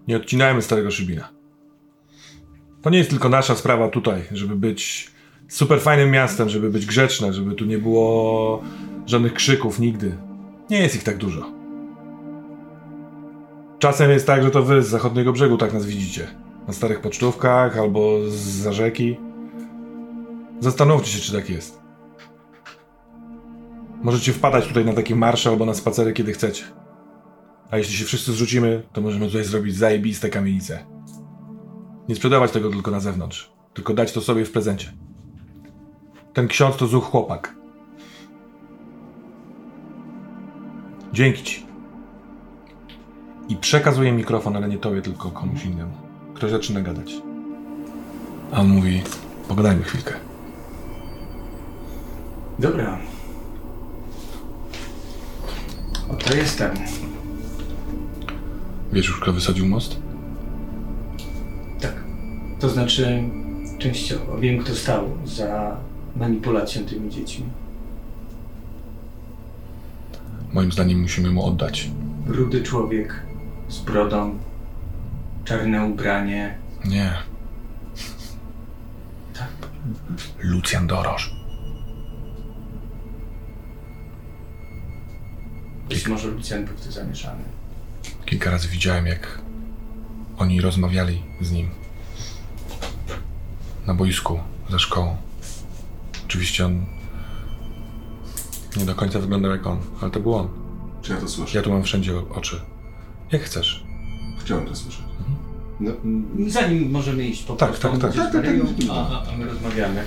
Nie 0.07 0.17
odcinajmy 0.17 0.61
starego 0.61 0.91
szybina. 0.91 1.29
To 2.81 2.89
nie 2.89 2.97
jest 2.97 3.09
tylko 3.09 3.29
nasza 3.29 3.55
sprawa 3.55 3.89
tutaj, 3.89 4.23
żeby 4.31 4.55
być 4.55 5.11
super 5.47 5.81
fajnym 5.81 6.11
miastem, 6.11 6.49
żeby 6.49 6.69
być 6.69 6.85
grzeczne, 6.85 7.33
żeby 7.33 7.55
tu 7.55 7.65
nie 7.65 7.77
było 7.77 8.63
żadnych 9.05 9.33
krzyków 9.33 9.79
nigdy. 9.79 10.17
Nie 10.69 10.77
jest 10.77 10.95
ich 10.95 11.03
tak 11.03 11.17
dużo. 11.17 11.52
Czasem 13.83 14.11
jest 14.11 14.27
tak, 14.27 14.43
że 14.43 14.51
to 14.51 14.63
wy 14.63 14.83
z 14.83 14.87
zachodniego 14.87 15.33
brzegu 15.33 15.57
tak 15.57 15.73
nas 15.73 15.85
widzicie. 15.85 16.27
Na 16.67 16.73
starych 16.73 17.01
pocztówkach 17.01 17.77
albo 17.77 18.19
za 18.29 18.73
rzeki. 18.73 19.17
Zastanówcie 20.59 21.11
się, 21.11 21.19
czy 21.19 21.33
tak 21.33 21.49
jest. 21.49 21.81
Możecie 24.03 24.33
wpadać 24.33 24.67
tutaj 24.67 24.85
na 24.85 24.93
takie 24.93 25.15
marsze 25.15 25.49
albo 25.49 25.65
na 25.65 25.73
spacery, 25.73 26.13
kiedy 26.13 26.33
chcecie. 26.33 26.63
A 27.71 27.77
jeśli 27.77 27.95
się 27.95 28.05
wszyscy 28.05 28.31
zrzucimy, 28.31 28.83
to 28.93 29.01
możemy 29.01 29.25
tutaj 29.25 29.43
zrobić 29.43 29.75
zajebiste 29.75 30.29
kamienice. 30.29 30.85
Nie 32.09 32.15
sprzedawać 32.15 32.51
tego 32.51 32.69
tylko 32.69 32.91
na 32.91 32.99
zewnątrz, 32.99 33.51
tylko 33.73 33.93
dać 33.93 34.11
to 34.11 34.21
sobie 34.21 34.45
w 34.45 34.51
prezencie. 34.51 34.93
Ten 36.33 36.47
ksiądz 36.47 36.77
to 36.77 36.87
zuch 36.87 37.03
chłopak. 37.03 37.55
Dzięki 41.13 41.43
ci. 41.43 41.72
I 43.49 43.55
przekazuję 43.55 44.11
mikrofon, 44.11 44.55
ale 44.55 44.69
nie 44.69 44.77
tobie, 44.77 45.01
tylko 45.01 45.31
komuś 45.31 45.65
innemu. 45.65 45.93
Ktoś 46.33 46.51
zaczyna 46.51 46.81
gadać. 46.81 47.13
A 48.51 48.59
on 48.59 48.67
mówi, 48.67 49.01
pogadajmy 49.47 49.83
chwilkę. 49.83 50.13
Dobra. 52.59 52.99
Oto 56.09 56.35
jestem. 56.35 56.71
Wiesz 58.93 59.07
już, 59.07 59.19
kto 59.19 59.33
wysadził 59.33 59.65
most? 59.65 59.97
Tak. 61.81 62.03
To 62.59 62.69
znaczy, 62.69 63.23
częściowo 63.79 64.37
wiem, 64.37 64.63
kto 64.63 64.75
stał 64.75 65.03
za 65.25 65.77
manipulacją 66.15 66.85
tymi 66.85 67.09
dziećmi. 67.09 67.45
Moim 70.53 70.71
zdaniem 70.71 71.01
musimy 71.01 71.31
mu 71.31 71.45
oddać. 71.45 71.89
Rudy 72.27 72.63
człowiek 72.63 73.23
z 73.73 73.79
brodą, 73.79 74.39
czarne 75.45 75.85
ubranie. 75.85 76.57
Nie. 76.85 77.13
Tak. 79.33 79.47
Lucjan 80.39 80.87
Doroż. 80.87 81.35
Być 85.89 86.07
może 86.07 86.27
Lucjan 86.27 86.65
był 86.65 86.77
w 86.77 86.85
to 86.85 86.91
zamieszany. 86.91 87.43
Kilka 88.25 88.51
razy 88.51 88.67
widziałem, 88.67 89.07
jak 89.07 89.41
oni 90.37 90.61
rozmawiali 90.61 91.23
z 91.41 91.51
nim. 91.51 91.69
Na 93.87 93.93
boisku, 93.93 94.39
za 94.69 94.79
szkołą. 94.79 95.17
Oczywiście 96.25 96.65
on 96.65 96.85
nie 98.77 98.85
do 98.85 98.95
końca 98.95 99.19
wyglądał 99.19 99.51
jak 99.51 99.67
on, 99.67 99.79
ale 100.01 100.11
to 100.11 100.19
był 100.19 100.35
on. 100.35 100.49
Czy 101.01 101.13
ja 101.13 101.19
to 101.19 101.27
słyszę? 101.27 101.57
Ja 101.57 101.63
tu 101.63 101.71
mam 101.71 101.83
wszędzie 101.83 102.17
oczy. 102.29 102.72
Jak 103.33 103.41
chcesz. 103.43 103.83
Chciałem 104.39 104.65
to 104.65 104.75
słyszeć. 104.75 105.01
No, 105.79 105.91
mm, 106.03 106.49
Zanim 106.49 106.91
możemy 106.91 107.27
iść 107.27 107.43
po 107.43 107.55
Tak, 107.55 107.69
prostu, 107.69 107.89
tak, 107.89 107.99
tak. 108.01 108.13
Tak, 108.13 108.23
tak, 108.31 108.33
Maryją, 108.45 108.65
tak. 108.67 108.75
a, 108.91 108.93
a- 109.31 109.37
my 109.37 109.45
rozmawiamy. 109.45 110.03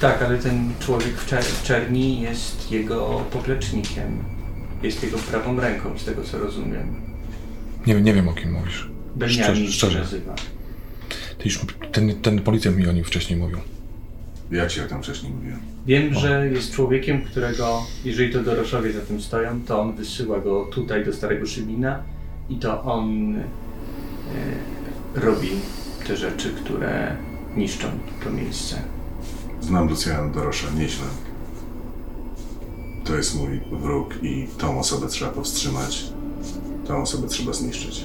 Tak, 0.00 0.22
ale 0.22 0.38
ten 0.38 0.72
człowiek 0.80 1.08
w, 1.16 1.30
czer- 1.30 1.42
w 1.42 1.62
czerni 1.62 2.20
jest 2.20 2.72
jego 2.72 3.24
poplecznikiem. 3.32 4.24
Jest 4.82 5.02
jego 5.02 5.18
prawą 5.18 5.60
ręką, 5.60 5.98
z 5.98 6.04
tego 6.04 6.22
co 6.24 6.38
rozumiem. 6.38 6.94
Nie, 7.86 7.94
nie 8.00 8.14
wiem, 8.14 8.28
o 8.28 8.32
kim 8.32 8.52
mówisz. 8.52 8.88
Beniamin 9.16 9.42
Szczerze- 9.44 9.66
się 9.66 9.72
szczerze. 9.72 9.98
nazywa. 9.98 10.34
Ty 11.38 11.44
już, 11.44 11.60
ten, 11.92 12.14
ten 12.22 12.42
policjant 12.42 12.76
mi 12.76 12.88
o 12.88 12.92
nim 12.92 13.04
wcześniej 13.04 13.38
mówił. 13.38 13.58
Ja 14.50 14.66
ci 14.66 14.80
o 14.80 14.84
tym 14.86 15.02
wcześniej 15.02 15.32
mówiłem. 15.32 15.58
Wiem, 15.86 16.14
że 16.14 16.48
jest 16.52 16.72
człowiekiem, 16.72 17.22
którego, 17.22 17.82
jeżeli 18.04 18.32
to 18.32 18.42
Doroszowie 18.42 18.92
za 18.92 19.00
tym 19.00 19.22
stoją, 19.22 19.60
to 19.66 19.80
on 19.80 19.96
wysyła 19.96 20.40
go 20.40 20.64
tutaj 20.72 21.04
do 21.04 21.12
Starego 21.12 21.46
Szybina 21.46 22.02
i 22.50 22.56
to 22.56 22.82
on 22.82 23.36
e, 23.36 23.44
robi 25.14 25.50
te 26.06 26.16
rzeczy, 26.16 26.54
które 26.54 27.16
niszczą 27.56 27.88
to 28.24 28.30
miejsce. 28.30 28.82
Znam 29.60 29.88
Lucjana 29.88 30.28
Dorosza 30.28 30.66
nieźle. 30.70 31.06
To 33.04 33.16
jest 33.16 33.34
mój 33.34 33.60
wróg 33.72 34.14
i 34.22 34.48
tą 34.58 34.78
osobę 34.78 35.08
trzeba 35.08 35.30
powstrzymać. 35.30 36.12
Tą 36.86 37.02
osobę 37.02 37.28
trzeba 37.28 37.52
zniszczyć. 37.52 38.04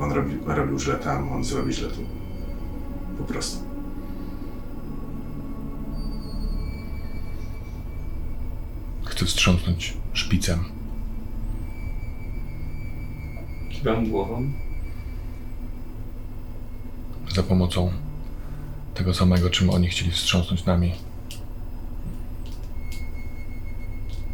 On 0.00 0.12
robi, 0.12 0.38
robił 0.46 0.78
źle 0.78 0.94
tam, 0.94 1.32
on 1.32 1.44
zrobi 1.44 1.72
źle 1.72 1.88
tu. 1.88 2.00
Po 3.18 3.24
prostu. 3.24 3.58
Chcę 9.04 9.26
wstrząsnąć 9.26 9.96
szpicem. 10.12 10.64
Kiwam 13.84 14.10
głową. 14.10 14.52
za 17.34 17.42
pomocą 17.42 17.92
tego 18.94 19.14
samego, 19.14 19.50
czym 19.50 19.70
oni 19.70 19.88
chcieli 19.88 20.10
wstrząsnąć 20.10 20.64
nami. 20.64 20.92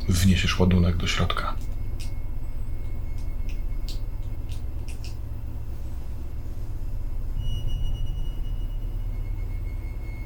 Wniesiesz 0.08 0.58
ładunek 0.58 0.96
do 0.96 1.06
środka. 1.06 1.56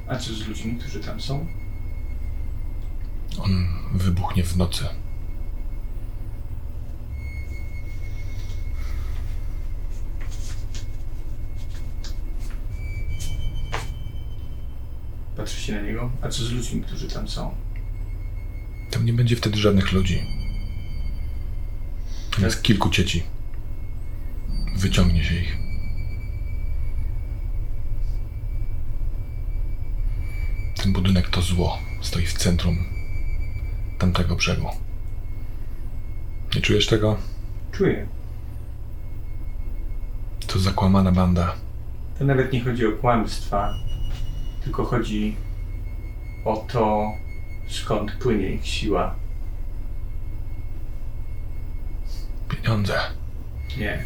A 0.09 0.17
co 0.17 0.35
z 0.35 0.49
ludźmi, 0.49 0.77
którzy 0.77 1.01
tam 1.01 1.21
są? 1.21 1.47
On 3.39 3.69
wybuchnie 3.95 4.45
w 4.45 4.57
nocy. 4.57 5.04
Się 15.65 15.73
na 15.73 15.83
niego. 15.83 16.11
A 16.23 16.29
co 16.29 16.45
z 16.45 16.53
ludźmi, 16.53 16.83
którzy 16.83 17.09
tam 17.09 17.29
są? 17.29 17.55
Tam 18.91 19.05
nie 19.07 19.13
będzie 19.13 19.37
wtedy 19.37 19.57
żadnych 19.57 19.93
ludzi. 19.93 20.27
Tam 22.35 22.45
jest 22.45 22.63
kilku 22.63 22.91
dzieci. 22.91 23.23
Wyciągnie 24.77 25.25
się 25.25 25.35
ich. 25.35 25.57
Ten 30.83 30.93
budynek 30.93 31.29
to 31.29 31.43
zło. 31.43 31.79
Stoi 32.01 32.27
w 32.27 32.33
centrum 32.33 32.79
tamtego 33.99 34.37
brzegu. 34.37 34.69
Nie 36.55 36.61
czujesz 36.61 36.87
tego? 36.87 37.17
Czuję. 37.73 38.07
To 40.47 40.59
zakłamana 40.59 41.13
banda. 41.13 41.55
To 42.19 42.25
nawet 42.25 42.53
nie 42.53 42.65
chodzi 42.65 42.87
o 42.87 42.93
kłamstwa, 42.93 43.75
tylko 44.65 44.85
chodzi 44.85 45.37
o 46.45 46.57
to, 46.57 47.13
skąd 47.69 48.13
płynie 48.13 48.49
ich 48.49 48.67
siła. 48.67 49.15
Pieniądze. 52.49 52.95
Nie. 53.79 54.05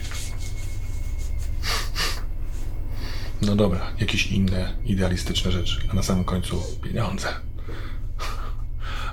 No 3.43 3.57
dobra, 3.57 3.81
jakieś 4.01 4.27
inne 4.27 4.73
idealistyczne 4.85 5.53
rzeczy, 5.53 5.81
a 5.91 5.95
na 5.95 6.03
samym 6.03 6.25
końcu 6.25 6.63
pieniądze. 6.83 7.29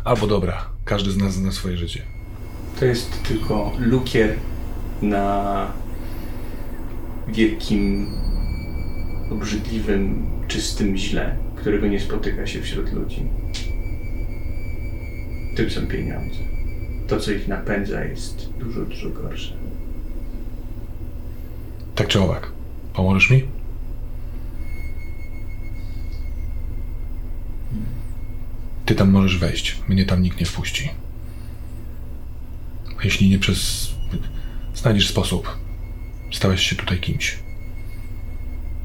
Albo 0.03 0.27
dobra, 0.27 0.69
każdy 0.85 1.11
z 1.11 1.17
nas 1.17 1.33
zna 1.33 1.51
swoje 1.51 1.77
życie. 1.77 2.01
To 2.79 2.85
jest 2.85 3.23
tylko 3.23 3.71
lukier 3.79 4.35
na 5.01 5.67
wielkim, 7.27 8.11
obrzydliwym, 9.31 10.25
czystym 10.47 10.97
źle, 10.97 11.37
którego 11.65 11.87
nie 11.87 11.99
spotyka 11.99 12.47
się 12.47 12.61
wśród 12.61 12.93
ludzi. 12.93 13.23
Tym 15.55 15.69
są 15.69 15.87
pieniądze. 15.87 16.39
To, 17.07 17.19
co 17.19 17.31
ich 17.31 17.47
napędza, 17.47 18.03
jest 18.03 18.49
dużo, 18.59 18.85
dużo 18.85 19.09
gorsze. 19.09 19.57
Tak 21.95 22.07
czy 22.07 22.19
owak, 22.19 22.51
pomożesz 22.93 23.29
mi? 23.29 23.43
Ty 28.85 28.95
tam 28.95 29.11
możesz 29.11 29.37
wejść, 29.37 29.79
mnie 29.87 30.05
tam 30.05 30.21
nikt 30.21 30.39
nie 30.39 30.45
wpuści. 30.45 30.89
Jeśli 33.03 33.29
nie 33.29 33.39
przez... 33.39 33.89
znajdziesz 34.75 35.09
sposób, 35.09 35.57
stałeś 36.31 36.61
się 36.61 36.75
tutaj 36.75 36.99
kimś. 36.99 37.39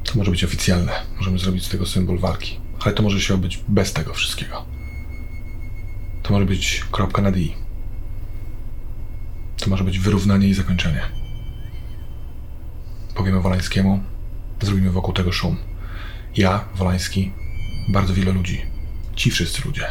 To 0.03 0.13
może 0.15 0.31
być 0.31 0.43
oficjalne, 0.43 0.91
możemy 1.17 1.39
zrobić 1.39 1.65
z 1.65 1.69
tego 1.69 1.85
symbol 1.85 2.17
walki, 2.17 2.60
ale 2.83 2.93
to 2.93 3.03
może 3.03 3.21
się 3.21 3.33
odbyć 3.33 3.59
bez 3.67 3.93
tego 3.93 4.13
wszystkiego. 4.13 4.65
To 6.23 6.33
może 6.33 6.45
być 6.45 6.85
kropka 6.91 7.21
nad 7.21 7.37
i. 7.37 7.55
To 9.57 9.69
może 9.69 9.83
być 9.83 9.99
wyrównanie 9.99 10.47
i 10.47 10.53
zakończenie. 10.53 11.01
Powiemy 13.15 13.41
Wolańskiemu, 13.41 14.03
zrobimy 14.61 14.91
wokół 14.91 15.13
tego 15.13 15.31
szum. 15.31 15.57
Ja, 16.37 16.65
Wolański, 16.75 17.31
bardzo 17.89 18.13
wiele 18.13 18.31
ludzi. 18.31 18.61
Ci 19.15 19.31
wszyscy 19.31 19.61
ludzie. 19.65 19.87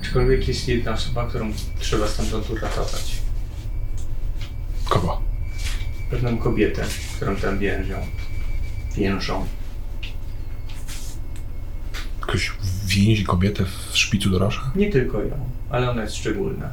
Aczkolwiek 0.00 0.48
jest 0.48 0.68
jedna 0.68 0.92
osoba, 0.92 1.26
którą 1.26 1.52
trzeba 1.78 2.08
stamtąd 2.08 2.50
uratować. 2.50 3.18
Kogo? 4.84 5.22
Pewną 6.10 6.38
kobietę, 6.38 6.84
którą 7.16 7.36
tam 7.36 7.58
więżą. 7.58 7.94
Więżą. 8.96 9.46
Ktoś 12.26 12.52
więzi 12.86 13.24
kobietę 13.24 13.64
w 13.64 13.98
szpicu 13.98 14.30
dorosza? 14.30 14.70
Nie 14.76 14.90
tylko 14.90 15.22
ją, 15.22 15.50
ale 15.70 15.90
ona 15.90 16.02
jest 16.02 16.16
szczególna. 16.16 16.72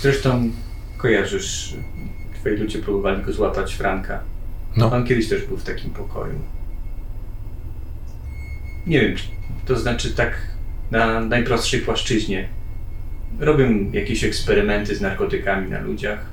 Zresztą 0.00 0.50
kojarzysz, 0.98 1.74
twoi 2.40 2.56
ludzie 2.56 2.78
próbowali 2.78 3.22
go 3.22 3.32
złapać 3.32 3.74
Franka. 3.74 4.20
No. 4.76 4.92
On 4.92 5.06
kiedyś 5.06 5.28
też 5.28 5.46
był 5.46 5.56
w 5.56 5.64
takim 5.64 5.90
pokoju. 5.90 6.40
Nie 8.86 9.00
wiem, 9.00 9.16
to 9.66 9.78
znaczy 9.78 10.10
tak 10.10 10.40
na 10.90 11.20
najprostszej 11.20 11.80
płaszczyźnie. 11.80 12.48
Robią 13.38 13.90
jakieś 13.92 14.24
eksperymenty 14.24 14.96
z 14.96 15.00
narkotykami 15.00 15.70
na 15.70 15.80
ludziach. 15.80 16.26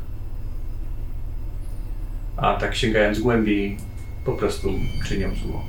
A 2.38 2.54
tak 2.54 2.76
sięgając 2.76 3.20
głębiej, 3.20 3.78
po 4.28 4.34
prostu 4.34 4.74
czynią 5.06 5.36
zło. 5.36 5.66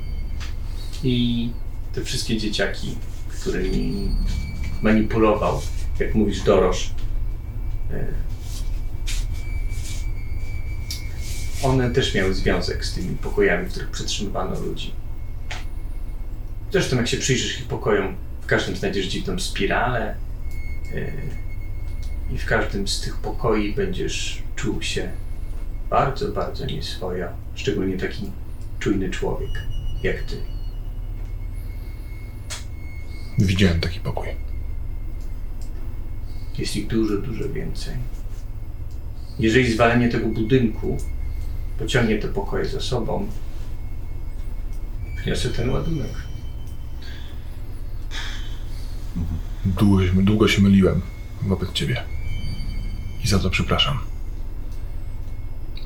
I 1.03 1.49
te 1.93 2.03
wszystkie 2.03 2.37
dzieciaki, 2.37 2.95
którymi 3.29 4.15
manipulował, 4.81 5.61
jak 5.99 6.15
mówisz, 6.15 6.41
Dorosz, 6.41 6.91
e, 7.91 8.05
one 11.63 11.91
też 11.91 12.15
miały 12.15 12.33
związek 12.33 12.85
z 12.85 12.93
tymi 12.93 13.15
pokojami, 13.15 13.65
w 13.67 13.71
których 13.71 13.89
przetrzymywano 13.89 14.59
ludzi. 14.59 14.93
Zresztą 16.71 16.97
jak 16.97 17.07
się 17.07 17.17
przyjrzysz 17.17 17.59
ich 17.59 17.67
pokojom, 17.67 18.15
w 18.41 18.45
każdym 18.45 18.75
znajdziesz 18.75 19.05
dziwną 19.05 19.39
spiralę 19.39 20.15
e, 20.95 21.11
i 22.33 22.37
w 22.37 22.45
każdym 22.45 22.87
z 22.87 23.01
tych 23.01 23.17
pokoi 23.17 23.73
będziesz 23.73 24.43
czuł 24.55 24.81
się 24.81 25.11
bardzo, 25.89 26.31
bardzo 26.31 26.65
nieswojo. 26.65 27.27
Szczególnie 27.55 27.97
taki 27.97 28.31
czujny 28.79 29.09
człowiek 29.09 29.49
jak 30.03 30.21
ty. 30.21 30.41
Widziałem 33.39 33.79
taki 33.79 33.99
pokój. 33.99 34.27
Jest 36.57 36.75
ich 36.75 36.87
dużo, 36.87 37.17
dużo 37.17 37.49
więcej. 37.49 37.95
Jeżeli 39.39 39.73
zwalenie 39.73 40.09
tego 40.09 40.27
budynku 40.27 40.97
pociągnie 41.79 42.17
te 42.17 42.27
pokoje 42.27 42.65
za 42.65 42.81
sobą, 42.81 43.27
wniosę 45.23 45.49
ten 45.49 45.69
ładunek. 45.69 46.11
Długo, 49.65 50.03
długo 50.15 50.47
się 50.47 50.61
myliłem 50.61 51.01
wobec 51.41 51.71
ciebie. 51.71 52.03
I 53.23 53.27
za 53.27 53.39
to 53.39 53.49
przepraszam. 53.49 53.99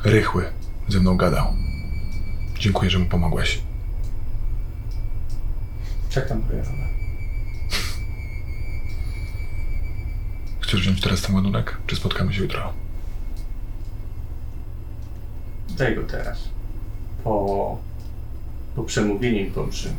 Rychły 0.03 0.45
ze 0.87 0.99
mną 0.99 1.17
gadał. 1.17 1.53
Dziękuję, 2.63 2.89
że 2.89 2.99
mu 2.99 3.05
pomogłeś. 3.05 3.59
Tak 6.13 6.29
tam 6.29 6.41
pojechała. 6.41 6.87
Chcesz 10.59 10.81
wziąć 10.81 11.01
teraz 11.01 11.21
ten 11.21 11.35
ładunek, 11.35 11.77
czy 11.87 11.95
spotkamy 11.95 12.33
się 12.33 12.41
jutro? 12.41 12.73
Daj 15.77 15.95
go 15.95 16.03
teraz. 16.03 16.49
Po, 17.23 17.77
po 18.75 18.83
przemówieniu 18.83 19.47
i 19.47 19.51
po 19.51 19.63
mszy. 19.63 19.93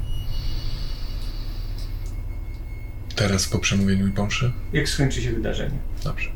Teraz 3.16 3.48
po 3.48 3.58
przemówieniu 3.58 4.06
i 4.06 4.12
pomszy? 4.12 4.52
Jak 4.72 4.88
skończy 4.88 5.22
się 5.22 5.32
wydarzenie? 5.32 5.78
Dobrze. 6.04 6.30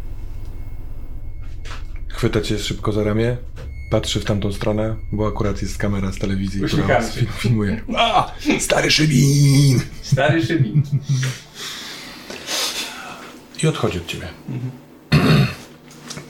Chwyta 2.09 2.41
cię 2.41 2.59
szybko 2.59 2.93
za 2.93 3.05
ramię, 3.05 3.37
patrzy 3.91 4.21
w 4.21 4.25
tamtą 4.25 4.53
stronę, 4.53 4.97
bo 5.13 5.27
akurat 5.29 5.63
jest 5.63 5.79
kamera 5.79 6.13
z 6.13 6.19
telewizji, 6.19 6.61
która 6.63 6.83
Uśmiechamy 6.83 7.05
was 7.07 7.15
się. 7.15 7.21
fi- 7.21 7.27
filmuje. 7.39 7.81
A! 7.97 8.33
Stary 8.59 8.91
Szybin! 8.91 9.81
Stary 10.03 10.47
Szybin. 10.47 10.83
I 13.63 13.67
odchodzi 13.67 13.99
od 13.99 14.07
ciebie. 14.07 14.29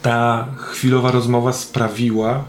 Ta 0.01 0.47
chwilowa 0.57 1.11
rozmowa 1.11 1.53
sprawiła, 1.53 2.45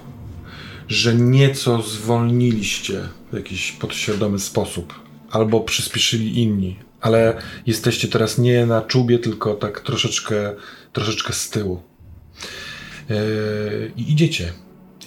że 0.88 1.14
nieco 1.14 1.82
zwolniliście 1.82 3.08
w 3.32 3.36
jakiś 3.36 3.72
podświadomy 3.72 4.38
sposób. 4.38 4.94
Albo 5.30 5.60
przyspieszyli 5.60 6.42
inni. 6.42 6.78
Ale 7.00 7.36
jesteście 7.66 8.08
teraz 8.08 8.38
nie 8.38 8.66
na 8.66 8.82
czubie, 8.82 9.18
tylko 9.18 9.54
tak 9.54 9.80
troszeczkę, 9.80 10.54
troszeczkę 10.92 11.32
z 11.32 11.50
tyłu. 11.50 11.82
Yy, 13.08 13.92
I 13.96 14.12
idziecie. 14.12 14.52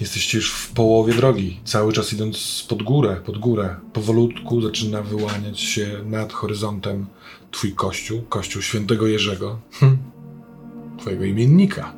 Jesteście 0.01 0.37
już 0.37 0.53
w 0.53 0.71
połowie 0.71 1.13
drogi, 1.13 1.59
cały 1.65 1.93
czas 1.93 2.13
idąc 2.13 2.65
pod 2.69 2.83
górę, 2.83 3.21
pod 3.25 3.37
górę. 3.37 3.75
Powolutku 3.93 4.61
zaczyna 4.61 5.01
wyłaniać 5.01 5.59
się 5.59 6.01
nad 6.05 6.33
horyzontem 6.33 7.05
twój 7.51 7.73
kościół, 7.73 8.21
kościół 8.21 8.61
świętego 8.61 9.07
Jerzego, 9.07 9.59
hm. 9.71 9.97
twojego 10.99 11.23
imiennika. 11.25 11.93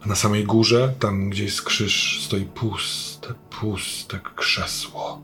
A 0.00 0.08
na 0.08 0.14
samej 0.14 0.44
górze, 0.44 0.94
tam 0.98 1.30
gdzie 1.30 1.44
jest 1.44 1.62
krzyż, 1.62 2.20
stoi 2.24 2.44
puste, 2.44 3.34
puste 3.60 4.20
krzesło. 4.36 5.22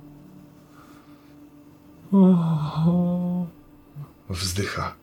Oho. 2.13 3.47
Wzdycha. 4.31 4.95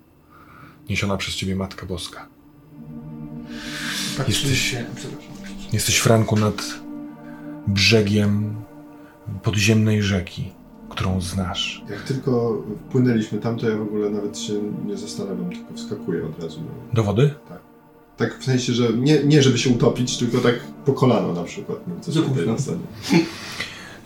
Niesiona 0.89 1.17
przez 1.17 1.35
ciebie 1.35 1.55
Matka 1.55 1.85
Boska. 1.85 2.27
Patrzymy 4.17 4.51
Jesteś- 4.51 4.71
się... 4.71 4.85
Przepraszam. 4.95 5.32
Jesteś, 5.73 5.97
Franku, 5.97 6.35
nad 6.35 6.63
brzegiem 7.67 8.55
podziemnej 9.43 10.03
rzeki, 10.03 10.51
którą 10.89 11.21
znasz. 11.21 11.83
Jak 11.89 12.01
tylko 12.01 12.63
wpłynęliśmy 12.89 13.39
tam, 13.39 13.57
to 13.59 13.69
ja 13.69 13.77
w 13.77 13.81
ogóle 13.81 14.09
nawet 14.09 14.39
się 14.39 14.53
nie 14.85 14.97
zastanawiam, 14.97 15.49
tylko 15.49 15.73
wskakuję 15.75 16.25
od 16.25 16.43
razu. 16.43 16.59
Do 16.93 17.03
wody? 17.03 17.33
Tak 18.17 18.39
w 18.39 18.43
sensie, 18.45 18.73
że 18.73 18.93
nie, 18.93 19.23
nie 19.23 19.41
żeby 19.43 19.57
się 19.57 19.69
utopić, 19.69 20.17
tylko 20.17 20.37
tak 20.37 20.55
po 20.85 20.93
kolano 20.93 21.33
na 21.33 21.43
przykład. 21.43 21.87
Nie? 21.87 21.99
Coś 22.01 22.13
tutaj 22.15 22.47
na 22.47 22.57
scenie. 22.57 22.79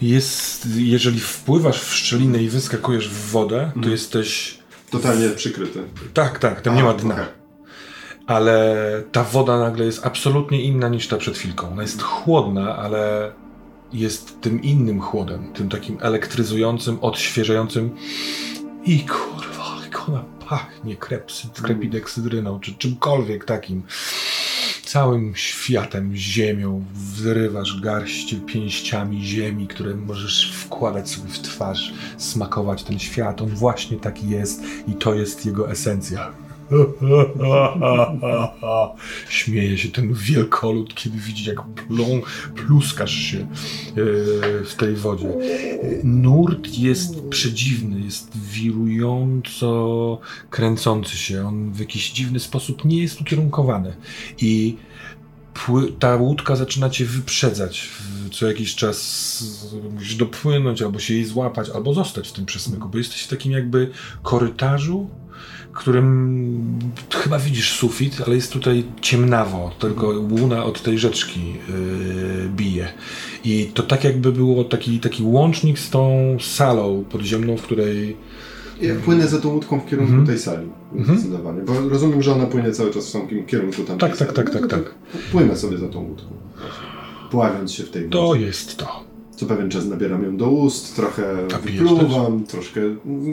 Jest, 0.02 0.68
jeżeli 0.76 1.20
wpływasz 1.20 1.82
w 1.82 1.94
szczelinę 1.96 2.44
i 2.44 2.50
wyskakujesz 2.50 3.10
w 3.10 3.32
wodę, 3.32 3.58
to 3.58 3.76
Mhm. 3.76 3.91
jesteś. 3.91 4.60
Totalnie 4.89 5.30
przykryty. 5.30 5.80
Tak, 6.14 6.39
tak, 6.39 6.62
tam 6.62 6.76
nie 6.76 6.84
ma 6.84 6.89
A, 6.89 6.94
dna. 6.94 7.14
okej. 7.14 7.26
Ale 8.28 9.04
ta 9.12 9.24
woda 9.24 9.60
nagle 9.60 9.86
jest 9.86 10.06
absolutnie 10.06 10.62
inna 10.62 10.88
niż 10.88 11.08
ta 11.08 11.18
przed 11.18 11.38
chwilką. 11.38 11.72
Ona 11.72 11.82
jest 11.82 12.02
chłodna, 12.02 12.76
ale 12.78 13.32
jest 13.94 14.42
tym 14.42 14.62
innym 14.64 15.02
chłodem, 15.02 15.54
tym 15.54 15.70
takim 15.70 15.98
elektryzującym, 16.02 16.98
odświeżającym. 17.02 17.96
I 18.86 19.00
kurwa, 19.00 19.84
jak 19.84 20.10
ona 20.10 20.24
pachnie 20.50 20.96
krepsy, 20.96 21.48
krepideksydyną, 21.64 22.60
czy 22.60 22.76
czymkolwiek 22.76 23.46
takim. 23.46 23.84
Całym 24.84 25.36
światem, 25.36 26.16
ziemią, 26.16 26.86
wyrywasz 26.94 27.82
garści 27.82 28.36
pięściami 28.36 29.26
ziemi, 29.26 29.68
które 29.68 29.96
możesz 29.96 30.52
wkładać 30.52 31.10
sobie 31.10 31.30
w 31.30 31.40
twarz, 31.40 31.94
smakować 32.18 32.84
ten 32.84 33.00
świat. 33.00 33.42
On 33.42 33.50
właśnie 33.50 33.98
taki 33.98 34.30
jest 34.30 34.62
i 34.88 34.94
to 34.94 35.14
jest 35.14 35.46
jego 35.46 35.72
esencja. 35.72 36.47
Śmieje 39.30 39.78
się 39.78 39.89
ten 39.89 40.13
wielkolud, 40.13 40.95
kiedy 40.95 41.18
widzi, 41.18 41.49
jak 41.49 41.63
plą, 41.63 42.22
pluskasz 42.55 43.15
się 43.15 43.38
e, 43.38 43.45
w 44.65 44.76
tej 44.78 44.95
wodzie. 44.95 45.34
Nurt 46.03 46.78
jest 46.78 47.28
przedziwny, 47.30 47.99
jest 47.99 48.38
wirująco 48.38 50.20
kręcący 50.49 51.18
się. 51.18 51.47
On 51.47 51.72
w 51.72 51.80
jakiś 51.80 52.11
dziwny 52.11 52.39
sposób 52.39 52.86
nie 52.86 53.01
jest 53.01 53.22
ukierunkowany. 53.22 53.95
I 54.41 54.78
ta 55.99 56.15
łódka 56.15 56.55
zaczyna 56.55 56.89
cię 56.89 57.05
wyprzedzać. 57.05 57.89
Co 58.32 58.47
jakiś 58.47 58.76
czas 58.76 59.78
musisz 59.93 60.15
dopłynąć, 60.15 60.82
albo 60.82 60.99
się 60.99 61.13
jej 61.13 61.26
złapać, 61.26 61.70
albo 61.70 61.93
zostać 61.93 62.28
w 62.28 62.34
tym 62.34 62.45
przesmyku, 62.45 62.89
bo 62.89 62.97
jesteś 62.97 63.22
w 63.22 63.28
takim 63.28 63.51
jakby 63.51 63.91
korytarzu, 64.24 65.09
którym 65.78 66.80
chyba 67.14 67.40
widzisz 67.40 67.72
sufit, 67.72 68.22
ale 68.26 68.36
jest 68.36 68.54
tutaj 68.54 68.84
ciemnawo, 69.02 69.72
tylko 69.80 70.08
łuna 70.08 70.64
od 70.66 70.82
tej 70.82 70.98
rzeczki 71.00 71.42
yy, 71.50 72.50
bije. 72.56 72.88
I 73.44 73.72
to 73.74 73.84
tak 73.84 74.04
jakby 74.04 74.32
było 74.32 74.64
taki, 74.64 75.00
taki 75.00 75.24
łącznik 75.24 75.80
z 75.80 75.90
tą 75.90 76.38
salą 76.42 77.04
podziemną, 77.10 77.58
w 77.58 77.62
której 77.62 78.18
Ja 78.82 78.96
płynę 78.96 79.28
za 79.28 79.40
tą 79.42 79.50
łódką 79.50 79.80
w 79.80 79.86
kierunku 79.90 80.12
Mhm. 80.12 80.28
tej 80.28 80.40
sali. 80.40 80.68
Mhm. 80.96 81.18
Zdecydowanie. 81.20 81.62
Bo 81.62 81.90
rozumiem, 81.90 82.22
że 82.24 82.34
ona 82.34 82.46
płynie 82.46 82.72
cały 82.72 82.94
czas 82.94 83.10
w 83.16 83.28
tym 83.30 83.46
kierunku 83.46 83.84
tam. 83.84 83.98
Tak, 83.98 84.18
tak, 84.18 84.34
tak, 84.34 84.50
tak, 84.50 84.68
tak. 84.68 84.96
Płynę 85.32 85.56
sobie 85.58 85.78
za 85.78 85.88
tą 85.88 86.04
łódką. 86.04 86.28
Pławiąc 87.32 87.72
się 87.72 87.84
w 87.84 87.90
tej 87.90 88.10
to 88.10 88.28
wodzie. 88.28 88.46
jest 88.46 88.78
to. 88.78 89.04
Co 89.38 89.46
pewien 89.46 89.70
czas 89.70 89.86
nabieram 89.86 90.24
ją 90.24 90.38
do 90.38 90.50
ust, 90.50 90.96
trochę 90.96 91.24
wypluwam, 91.64 92.44
troszkę... 92.44 92.82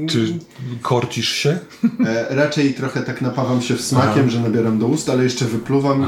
Czy 0.09 0.39
korcisz 0.83 1.29
się? 1.29 1.59
E, 2.07 2.35
raczej 2.37 2.75
trochę 2.75 3.03
tak 3.03 3.23
napawam 3.23 3.63
się 3.63 3.77
smakiem, 3.79 4.13
Aha. 4.23 4.29
że 4.31 4.41
nabieram 4.41 4.79
do 4.79 4.87
ust, 4.87 5.11
ale 5.11 5.25
jeszcze 5.25 5.45
wypluwam. 5.45 6.07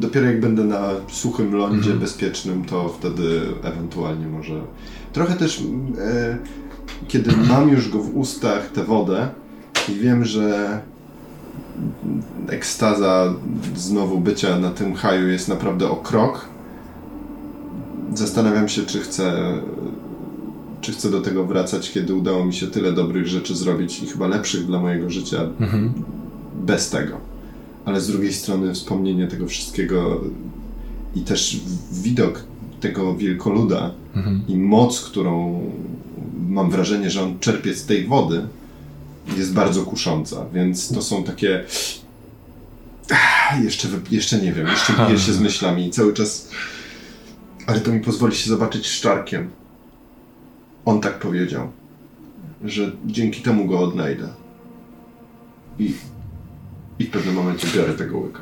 Dopiero 0.00 0.26
jak 0.26 0.40
będę 0.40 0.64
na 0.64 0.88
suchym 1.08 1.54
lądzie 1.54 1.76
Mhm. 1.78 1.98
bezpiecznym, 1.98 2.64
to 2.64 2.88
wtedy 2.88 3.40
ewentualnie 3.62 4.26
może. 4.26 4.60
Trochę 5.12 5.34
też, 5.34 5.62
e, 5.98 6.38
kiedy 7.08 7.32
mam 7.48 7.68
już 7.68 7.88
go 7.90 7.98
w 7.98 8.16
ustach, 8.16 8.70
tę 8.72 8.84
wodę 8.84 9.28
i 9.88 9.94
wiem, 9.94 10.24
że 10.24 10.80
ekstaza 12.48 13.34
znowu 13.76 14.18
bycia 14.20 14.58
na 14.58 14.70
tym 14.70 14.94
haju 14.94 15.28
jest 15.28 15.48
naprawdę 15.48 15.90
o 15.90 15.96
krok. 15.96 16.48
Zastanawiam 18.14 18.68
się, 18.68 18.82
czy 18.86 19.00
chcę, 19.00 19.52
czy 20.80 20.92
chcę 20.92 21.10
do 21.10 21.20
tego 21.20 21.44
wracać, 21.44 21.90
kiedy 21.92 22.14
udało 22.14 22.44
mi 22.44 22.54
się 22.54 22.66
tyle 22.66 22.92
dobrych 22.92 23.26
rzeczy 23.26 23.56
zrobić 23.56 24.02
i 24.02 24.06
chyba 24.06 24.26
lepszych 24.26 24.66
dla 24.66 24.80
mojego 24.80 25.10
życia 25.10 25.40
Mhm. 25.60 25.92
bez 26.60 26.90
tego. 26.90 27.16
Ale 27.84 28.00
z 28.00 28.06
drugiej 28.08 28.32
strony 28.32 28.74
wspomnienie 28.74 29.26
tego 29.26 29.46
wszystkiego 29.46 30.20
i 31.16 31.20
też 31.20 31.56
widok 31.92 32.44
tego 32.80 33.16
wielkoluda 33.16 33.90
Mhm. 34.16 34.40
i 34.48 34.56
moc, 34.56 35.00
którą 35.00 35.60
mam 36.48 36.70
wrażenie, 36.70 37.10
że 37.10 37.22
on 37.22 37.38
czerpie 37.38 37.74
z 37.74 37.84
tej 37.86 38.06
wody, 38.06 38.46
jest 39.36 39.52
bardzo 39.54 39.82
kusząca. 39.82 40.46
Więc 40.54 40.88
to 40.94 41.02
są 41.02 41.24
takie. 41.24 41.64
Ah, 43.10 43.64
Jeszcze, 43.64 43.88
jeszcze 44.10 44.38
nie 44.38 44.52
wiem, 44.52 44.66
jeszcze 44.66 44.92
biję 45.06 45.18
się 45.18 45.32
z 45.32 45.40
myślami 45.48 45.86
i 45.86 45.90
cały 45.90 46.12
czas. 46.12 46.48
Ale 47.66 47.80
to 47.80 47.92
mi 47.92 48.00
pozwoli 48.00 48.36
się 48.36 48.50
zobaczyć 48.50 48.86
szczarkiem. 48.86 49.50
On 50.84 51.00
tak 51.00 51.18
powiedział, 51.18 51.72
że 52.64 52.92
dzięki 53.06 53.42
temu 53.42 53.66
go 53.66 53.80
odnajdę. 53.80 54.28
I, 55.78 55.94
i 56.98 57.04
w 57.04 57.10
pewnym 57.10 57.34
momencie 57.34 57.66
biorę 57.74 57.94
tego 57.94 58.18
łyka. 58.18 58.40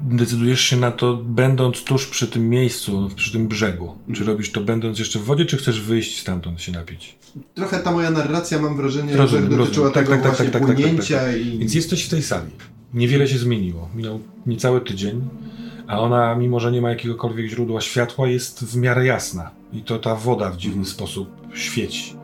Decydujesz 0.00 0.60
się 0.60 0.76
na 0.76 0.90
to, 0.90 1.16
będąc 1.16 1.84
tuż 1.84 2.06
przy 2.06 2.26
tym 2.26 2.48
miejscu, 2.48 3.08
przy 3.16 3.32
tym 3.32 3.48
brzegu. 3.48 3.94
Czy 4.14 4.24
robisz 4.24 4.52
to 4.52 4.60
będąc 4.60 4.98
jeszcze 4.98 5.18
w 5.18 5.24
wodzie, 5.24 5.46
czy 5.46 5.56
chcesz 5.56 5.80
wyjść 5.80 6.20
stamtąd 6.20 6.62
się 6.62 6.72
napić? 6.72 7.18
Trochę 7.54 7.78
ta 7.78 7.92
moja 7.92 8.10
narracja, 8.10 8.60
mam 8.60 8.76
wrażenie, 8.76 9.16
Rozumiem, 9.16 9.50
że 9.50 9.56
dotyczyła 9.56 9.86
rozumiem. 9.86 9.92
Tak, 9.92 10.04
tego 10.04 10.10
tak, 10.10 10.22
tak, 10.22 10.32
właśnie 10.32 10.44
tak, 10.44 10.52
tak, 10.52 10.62
tak, 10.62 10.76
tak, 10.76 10.86
płynięcia 10.86 11.20
tak. 11.20 11.36
i... 11.36 11.58
Więc 11.58 11.74
jesteś 11.74 12.04
w 12.04 12.08
tej 12.08 12.22
sali. 12.22 12.50
Niewiele 12.94 13.28
się 13.28 13.38
zmieniło. 13.38 13.88
Minął 13.94 14.20
niecały 14.46 14.80
tydzień, 14.80 15.22
a 15.90 16.00
ona, 16.00 16.34
mimo 16.34 16.60
że 16.60 16.72
nie 16.72 16.82
ma 16.82 16.90
jakiegokolwiek 16.90 17.46
źródła 17.46 17.80
światła, 17.80 18.28
jest 18.28 18.64
w 18.64 18.76
miarę 18.76 19.06
jasna. 19.06 19.50
I 19.72 19.82
to 19.82 19.98
ta 19.98 20.14
woda 20.14 20.50
w 20.50 20.56
dziwny 20.56 20.84
sposób 20.84 21.30
świeci. 21.54 22.16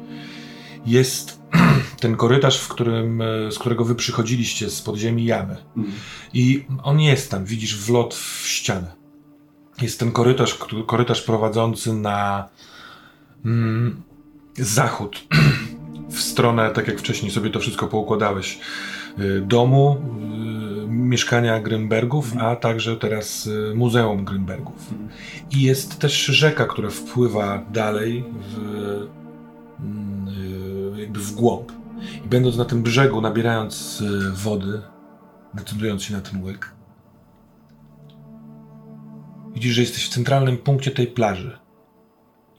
Jest 0.86 1.40
ten 2.00 2.16
korytarz, 2.16 2.60
w 2.60 2.68
którym, 2.68 3.22
e, 3.22 3.52
z 3.52 3.58
którego 3.58 3.84
wy 3.84 3.94
przychodziliście 3.94 4.70
z 4.70 4.82
podziemi 4.82 5.24
jamy. 5.24 5.56
Mhm. 5.76 5.94
I 6.34 6.64
on 6.82 7.00
jest 7.00 7.30
tam, 7.30 7.44
widzisz 7.44 7.76
wlot 7.76 8.14
w 8.14 8.48
ścianę. 8.48 8.92
Jest 9.82 10.00
ten 10.00 10.12
korytarz, 10.12 10.58
korytarz 10.86 11.22
prowadzący 11.22 11.92
na 11.92 12.48
mm, 13.44 14.02
zachód, 14.54 15.26
w 16.16 16.20
stronę, 16.20 16.70
tak 16.70 16.88
jak 16.88 16.98
wcześniej 16.98 17.30
sobie 17.30 17.50
to 17.50 17.60
wszystko 17.60 17.86
poukładałeś, 17.86 18.58
y, 19.18 19.40
domu, 19.40 20.00
mieszkania 20.88 21.60
Grynbergów, 21.60 22.32
a 22.38 22.56
także 22.56 22.96
teraz 22.96 23.46
y, 23.46 23.72
Muzeum 23.74 24.24
Grynbergów. 24.24 24.94
I 25.50 25.62
jest 25.62 25.98
też 25.98 26.24
rzeka, 26.24 26.64
która 26.64 26.90
wpływa 26.90 27.64
dalej 27.72 28.24
w, 28.40 28.58
mm, 29.80 30.28
y, 30.96 31.00
jakby 31.00 31.20
w 31.20 31.32
głąb. 31.32 31.72
I 32.24 32.28
będąc 32.28 32.56
na 32.56 32.64
tym 32.64 32.82
brzegu, 32.82 33.20
nabierając 33.20 34.00
y, 34.00 34.32
wody, 34.32 34.82
decydując 35.54 36.02
się 36.02 36.14
na 36.14 36.20
ten 36.20 36.42
łyk, 36.42 36.74
widzisz, 39.54 39.74
że 39.74 39.80
jesteś 39.80 40.06
w 40.06 40.14
centralnym 40.14 40.58
punkcie 40.58 40.90
tej 40.90 41.06
plaży 41.06 41.58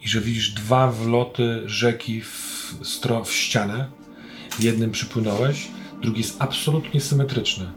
i 0.01 0.07
że 0.07 0.21
widzisz 0.21 0.51
dwa 0.51 0.91
wloty 0.91 1.61
rzeki 1.65 2.21
w, 2.21 2.75
stro- 2.81 3.25
w 3.25 3.31
ścianę. 3.31 3.91
Jednym 4.59 4.91
przypłynąłeś, 4.91 5.67
drugi 6.01 6.17
jest 6.21 6.41
absolutnie 6.41 7.01
symetryczny. 7.01 7.71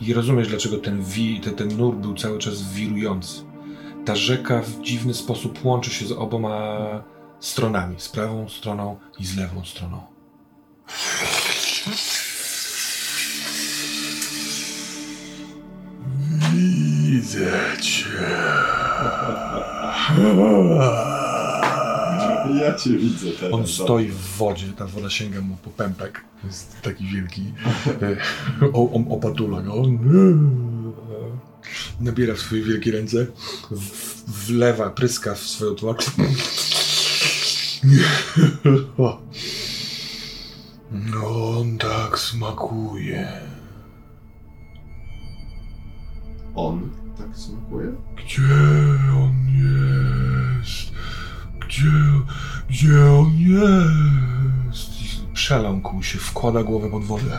I 0.00 0.14
rozumiesz, 0.14 0.48
dlaczego 0.48 0.78
ten, 0.78 1.02
wi, 1.02 1.40
ten, 1.40 1.54
ten 1.54 1.76
nur 1.76 1.96
był 1.96 2.14
cały 2.14 2.38
czas 2.38 2.72
wirujący. 2.72 3.42
Ta 4.04 4.16
rzeka 4.16 4.62
w 4.62 4.82
dziwny 4.82 5.14
sposób 5.14 5.64
łączy 5.64 5.90
się 5.90 6.06
z 6.06 6.12
oboma 6.12 6.78
stronami, 7.40 7.94
z 7.98 8.08
prawą 8.08 8.48
stroną 8.48 8.96
i 9.18 9.26
z 9.26 9.36
lewą 9.36 9.64
stroną. 9.64 10.00
Widzę 16.52 17.76
cię. 17.80 18.04
Ja 22.62 22.74
cię 22.74 22.90
widzę 22.90 23.26
teraz. 23.40 23.54
On 23.54 23.66
stoi 23.66 24.06
w 24.08 24.36
wodzie, 24.36 24.66
ta 24.76 24.86
woda 24.86 25.10
sięga 25.10 25.40
mu 25.40 25.56
po 25.56 25.70
pępek. 25.70 26.24
Jest 26.44 26.82
taki 26.82 27.04
wielki. 27.06 27.52
e, 28.02 28.16
O, 28.72 28.90
o, 28.92 29.14
opatula 29.14 29.62
go. 29.62 29.82
Nabiera 32.00 32.34
w 32.34 32.38
swoje 32.38 32.62
wielkie 32.62 32.92
ręce, 32.92 33.26
wlewa, 34.46 34.90
pryska 34.90 35.34
w 35.34 35.38
swoją 35.40 35.74
twarz. 35.74 36.04
No, 40.92 41.58
on 41.58 41.78
tak 41.78 42.18
smakuje. 42.18 43.28
On 46.54 46.90
tak 47.18 47.36
smakuje? 47.36 47.92
Gdzie 48.16 48.42
on 49.16 49.34
jest? 49.48 50.37
Gdzie, 51.78 51.90
gdzie 52.70 53.04
on 53.04 53.32
jest? 53.38 54.90
Przeląkł 55.34 56.02
się, 56.02 56.18
wkłada 56.18 56.62
głowę 56.62 56.90
pod 56.90 57.04
wodę. 57.04 57.38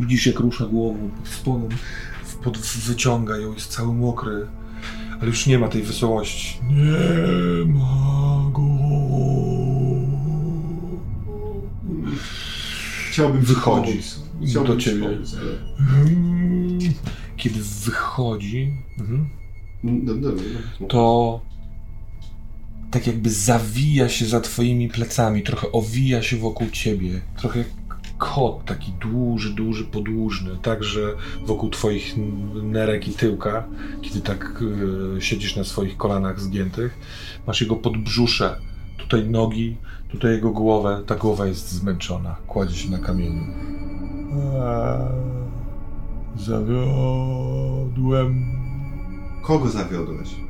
Widzisz, 0.00 0.26
jak 0.26 0.40
rusza 0.40 0.66
głową 0.66 1.10
pod 1.10 1.28
spodem, 1.28 1.68
pod, 2.44 2.58
wyciąga 2.58 3.36
ją, 3.36 3.52
jest 3.54 3.70
cały 3.72 3.94
mokry, 3.94 4.46
ale 5.20 5.26
już 5.26 5.46
nie 5.46 5.58
ma 5.58 5.68
tej 5.68 5.82
wesołości. 5.82 6.60
Nie 6.70 7.72
ma 7.72 8.50
go. 8.52 8.62
Chciałbym 13.10 13.40
ci 13.40 13.46
Wychodzi 13.46 13.90
pomóc. 13.92 14.20
Chciałbym 14.50 14.72
do 14.72 14.78
ci 14.80 14.90
ciebie. 14.90 15.02
pomóc, 15.08 15.36
ale- 15.40 15.70
Kiedy 17.36 17.60
wychodzi, 17.84 18.72
mhm. 18.98 19.28
No, 19.82 20.14
dobra, 20.14 20.42
no. 20.80 20.86
to 20.86 21.40
tak 22.90 23.06
jakby 23.06 23.30
zawija 23.30 24.08
się 24.08 24.26
za 24.26 24.40
twoimi 24.40 24.88
plecami, 24.88 25.42
trochę 25.42 25.72
owija 25.72 26.22
się 26.22 26.36
wokół 26.36 26.70
ciebie, 26.70 27.20
trochę 27.36 27.58
jak 27.58 27.68
kot 28.18 28.64
taki 28.64 28.92
duży, 28.92 29.50
duży, 29.50 29.84
podłużny, 29.84 30.56
także 30.62 31.00
wokół 31.46 31.70
twoich 31.70 32.14
nerek 32.62 33.08
i 33.08 33.12
tyłka, 33.12 33.64
kiedy 34.02 34.20
tak 34.20 34.62
e, 35.16 35.20
siedzisz 35.20 35.56
na 35.56 35.64
swoich 35.64 35.96
kolanach 35.96 36.40
zgiętych, 36.40 36.98
masz 37.46 37.60
jego 37.60 37.76
podbrzusze, 37.76 38.56
tutaj 38.98 39.30
nogi, 39.30 39.76
tutaj 40.08 40.32
jego 40.32 40.50
głowę, 40.50 41.02
ta 41.06 41.14
głowa 41.14 41.46
jest 41.46 41.72
zmęczona, 41.72 42.36
kładzie 42.46 42.76
się 42.76 42.90
na 42.90 42.98
kamieniu. 42.98 43.42
Eee, 43.42 45.40
Zawiodłem 46.36 47.80
Kogo 49.42 49.68
zawiodłeś? 49.68 50.49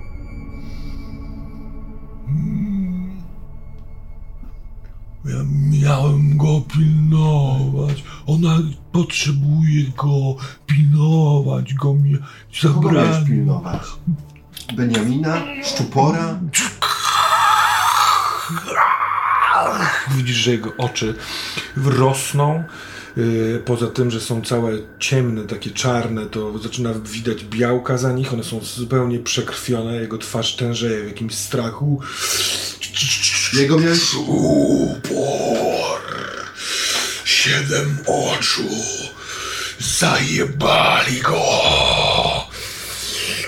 Ja 5.24 5.38
miałem 5.70 6.36
go 6.36 6.60
pilnować. 6.60 8.04
Ona 8.26 8.58
potrzebuje 8.92 9.84
go 9.96 10.36
pilnować, 10.66 11.74
go 11.74 11.94
mi 11.94 12.18
zabrali. 12.60 13.26
pilnować? 13.26 13.82
Beniamina? 14.76 15.36
Szczupora? 15.64 16.38
Widzisz, 20.10 20.36
że 20.36 20.50
jego 20.50 20.70
oczy 20.78 21.14
rosną, 21.76 22.64
Poza 23.64 23.86
tym, 23.86 24.10
że 24.10 24.20
są 24.20 24.42
całe 24.42 24.72
ciemne, 24.98 25.44
takie 25.44 25.70
czarne, 25.70 26.26
to 26.26 26.58
zaczyna 26.58 26.94
widać 26.94 27.44
białka 27.44 27.98
za 27.98 28.12
nich. 28.12 28.32
One 28.32 28.44
są 28.44 28.60
zupełnie 28.60 29.18
przekrwione. 29.18 29.96
Jego 29.96 30.18
twarz 30.18 30.56
tężeje 30.56 31.04
w 31.04 31.06
jakimś 31.06 31.34
strachu. 31.34 32.00
Jego 33.52 33.78
miałeś... 33.78 34.14
Upor. 34.14 36.00
Siedem 37.24 37.98
oczu. 38.06 38.68
Zajebali 39.78 41.20
go. 41.20 41.42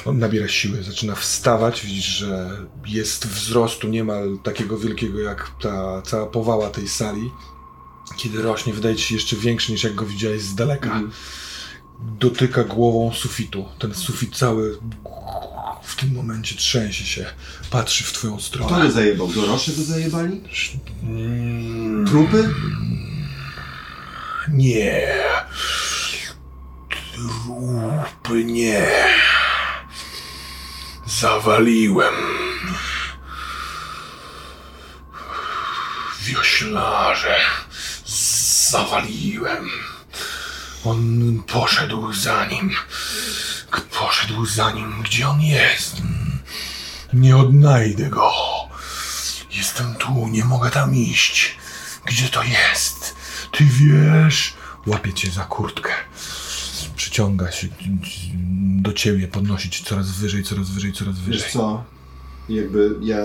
On 0.04 0.18
nabiera 0.18 0.48
siły, 0.48 0.82
zaczyna 0.82 1.14
wstawać. 1.14 1.86
Widzisz, 1.86 2.06
że 2.06 2.50
jest 2.86 3.26
wzrostu 3.26 3.88
niemal 3.88 4.38
takiego 4.44 4.78
wielkiego 4.78 5.20
jak 5.20 5.50
ta 5.62 6.02
cała 6.02 6.26
powała 6.26 6.70
tej 6.70 6.88
sali. 6.88 7.30
Kiedy 8.16 8.42
rośnie, 8.42 8.72
wydaje 8.72 8.96
ci 8.96 9.04
się 9.04 9.14
jeszcze 9.14 9.36
większy 9.36 9.72
niż 9.72 9.84
jak 9.84 9.94
go 9.94 10.06
widziałeś 10.06 10.42
z 10.42 10.54
daleka. 10.54 11.00
Dotyka 12.00 12.64
głową 12.64 13.14
sufitu. 13.14 13.68
Ten 13.78 13.94
sufit 13.94 14.36
cały 14.36 14.78
w 15.82 15.96
tym 15.96 16.14
momencie 16.14 16.54
trzęsie 16.54 17.04
się. 17.04 17.26
Patrzy 17.70 18.04
w 18.04 18.12
twoją 18.12 18.32
Kto 18.36 18.42
stronę. 18.44 18.84
go 18.86 18.90
zajebał? 18.90 19.28
Dorosze 19.32 19.72
go 19.72 19.82
zajebali? 19.82 20.40
Mm, 21.02 22.06
Trupy? 22.06 22.54
Nie. 24.48 25.08
Trupy 27.44 28.44
nie. 28.44 28.86
Zawaliłem. 31.06 32.14
Wioślarze. 36.22 37.36
Zawaliłem. 38.72 39.68
On 40.84 41.42
poszedł 41.46 42.12
za 42.12 42.46
nim. 42.46 42.70
Poszedł 44.00 44.46
za 44.46 44.70
nim, 44.70 45.02
gdzie 45.02 45.28
on 45.28 45.40
jest. 45.40 45.96
Nie 47.12 47.36
odnajdę 47.36 48.10
go. 48.10 48.32
Jestem 49.50 49.94
tu, 49.94 50.28
nie 50.28 50.44
mogę 50.44 50.70
tam 50.70 50.94
iść. 50.94 51.56
Gdzie 52.04 52.28
to 52.28 52.42
jest? 52.42 53.14
Ty 53.52 53.64
wiesz? 53.64 54.54
Łapie 54.86 55.12
cię 55.12 55.30
za 55.30 55.44
kurtkę. 55.44 55.90
Przyciąga 56.96 57.52
się 57.52 57.68
do 58.82 58.92
ciebie, 58.92 59.28
podnosi 59.28 59.70
cię 59.70 59.84
coraz 59.84 60.10
wyżej, 60.10 60.42
coraz 60.44 60.70
wyżej, 60.70 60.92
coraz 60.92 61.18
wyżej. 61.18 61.42
Wiesz 61.42 61.52
co? 61.52 61.84
Jakby 62.48 62.90
ja 63.00 63.16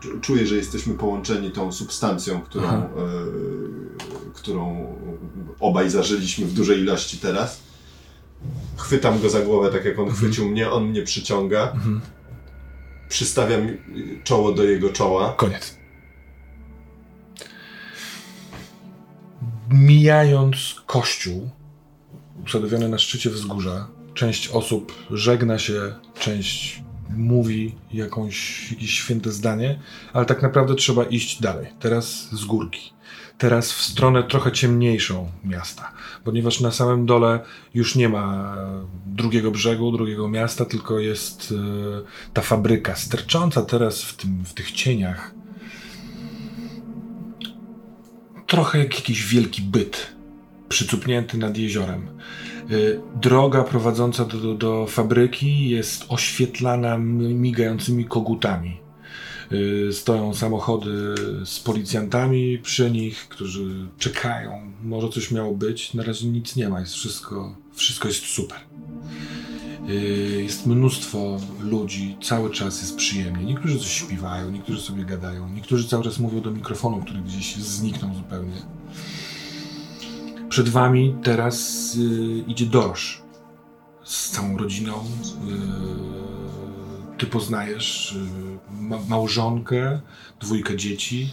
czu- 0.00 0.20
czuję, 0.20 0.46
że 0.46 0.56
jesteśmy 0.56 0.94
połączeni 0.94 1.50
tą 1.50 1.72
substancją, 1.72 2.40
którą, 2.42 2.68
e, 2.68 2.88
którą 4.34 4.86
obaj 5.60 5.90
zażyliśmy 5.90 6.46
w 6.46 6.52
dużej 6.54 6.78
ilości 6.80 7.18
teraz. 7.18 7.60
Chwytam 8.76 9.20
go 9.20 9.30
za 9.30 9.40
głowę, 9.40 9.70
tak 9.70 9.84
jak 9.84 9.98
on 9.98 10.04
Mhm. 10.08 10.16
chwycił 10.16 10.48
mnie, 10.50 10.70
on 10.70 10.84
mnie 10.88 11.02
przyciąga. 11.02 11.72
Przystawiam 13.08 13.66
czoło 14.24 14.52
do 14.52 14.64
jego 14.64 14.88
czoła. 14.90 15.32
Koniec. 15.36 15.76
Mijając 19.70 20.82
kościół, 20.86 21.50
usadowiony 22.46 22.88
na 22.88 22.98
szczycie 22.98 23.30
wzgórza, 23.30 23.88
część 24.14 24.48
osób 24.48 24.92
żegna 25.10 25.58
się, 25.58 25.94
część 26.18 26.81
mówi 27.16 27.74
jakąś, 27.92 28.70
jakieś 28.70 28.90
święte 28.90 29.32
zdanie, 29.32 29.78
ale 30.12 30.26
tak 30.26 30.42
naprawdę 30.42 30.74
trzeba 30.74 31.04
iść 31.04 31.40
dalej. 31.40 31.66
Teraz 31.80 32.28
z 32.32 32.44
górki. 32.44 32.92
Teraz 33.38 33.72
w 33.72 33.82
stronę 33.82 34.22
trochę 34.22 34.52
ciemniejszą 34.52 35.30
miasta, 35.44 35.92
ponieważ 36.24 36.60
na 36.60 36.70
samym 36.70 37.06
dole 37.06 37.40
już 37.74 37.96
nie 37.96 38.08
ma 38.08 38.56
e, 38.56 38.86
drugiego 39.06 39.50
brzegu, 39.50 39.92
drugiego 39.92 40.28
miasta, 40.28 40.64
tylko 40.64 40.98
jest 40.98 41.52
e, 41.52 42.32
ta 42.32 42.42
fabryka 42.42 42.96
stercząca 42.96 43.62
teraz 43.62 44.02
w, 44.02 44.16
tym, 44.16 44.44
w 44.44 44.54
tych 44.54 44.72
cieniach. 44.72 45.34
Trochę 48.46 48.78
jak 48.78 48.94
jakiś 48.94 49.26
wielki 49.26 49.62
byt 49.62 50.12
przycupnięty 50.68 51.38
nad 51.38 51.58
jeziorem. 51.58 52.08
Y, 52.70 53.00
Droga 53.20 53.64
prowadząca 53.64 54.24
do, 54.24 54.54
do, 54.54 54.86
fabryki 54.86 55.68
jest 55.68 56.04
oświetlana 56.08 56.98
migającymi 56.98 58.04
kogutami. 58.04 58.80
Y, 59.52 59.92
Stoją 59.92 60.34
samochody 60.34 61.14
z 61.44 61.60
policjantami 61.60 62.58
przy 62.58 62.90
nich, 62.90 63.28
którzy 63.28 63.88
czekają. 63.98 64.72
Może 64.82 65.08
coś 65.08 65.30
miało 65.30 65.54
być. 65.54 65.94
Na 65.94 66.02
razie 66.02 66.28
nic 66.28 66.56
nie 66.56 66.68
ma, 66.68 66.80
jest 66.80 66.94
wszystko, 66.94 67.56
wszystko 67.74 68.08
jest 68.08 68.24
super. 68.26 68.58
Y, 69.88 70.42
Jest 70.42 70.66
mnóstwo 70.66 71.40
ludzi, 71.60 72.16
cały 72.22 72.50
czas 72.50 72.80
jest 72.80 72.96
przyjemnie. 72.96 73.44
Niektórzy 73.44 73.78
coś 73.78 73.92
śpiewają, 73.92 74.50
niektórzy 74.50 74.80
sobie 74.80 75.04
gadają, 75.04 75.48
niektórzy 75.48 75.88
cały 75.88 76.04
czas 76.04 76.18
mówią 76.18 76.40
do 76.40 76.50
mikrofonu, 76.50 77.02
który 77.02 77.20
gdzieś 77.20 77.56
zniknął 77.56 78.14
zupełnie. 78.14 78.62
Przed 80.52 80.68
wami 80.68 81.14
teraz 81.22 81.96
y, 81.96 82.44
idzie 82.46 82.66
Dorosz 82.66 83.22
z 84.04 84.30
całą 84.30 84.58
rodziną. 84.58 84.94
Y, 84.94 84.98
ty 87.18 87.26
poznajesz 87.26 88.12
y, 88.12 88.18
ma, 88.82 88.98
małżonkę, 89.08 90.00
dwójkę 90.40 90.76
dzieci. 90.76 91.30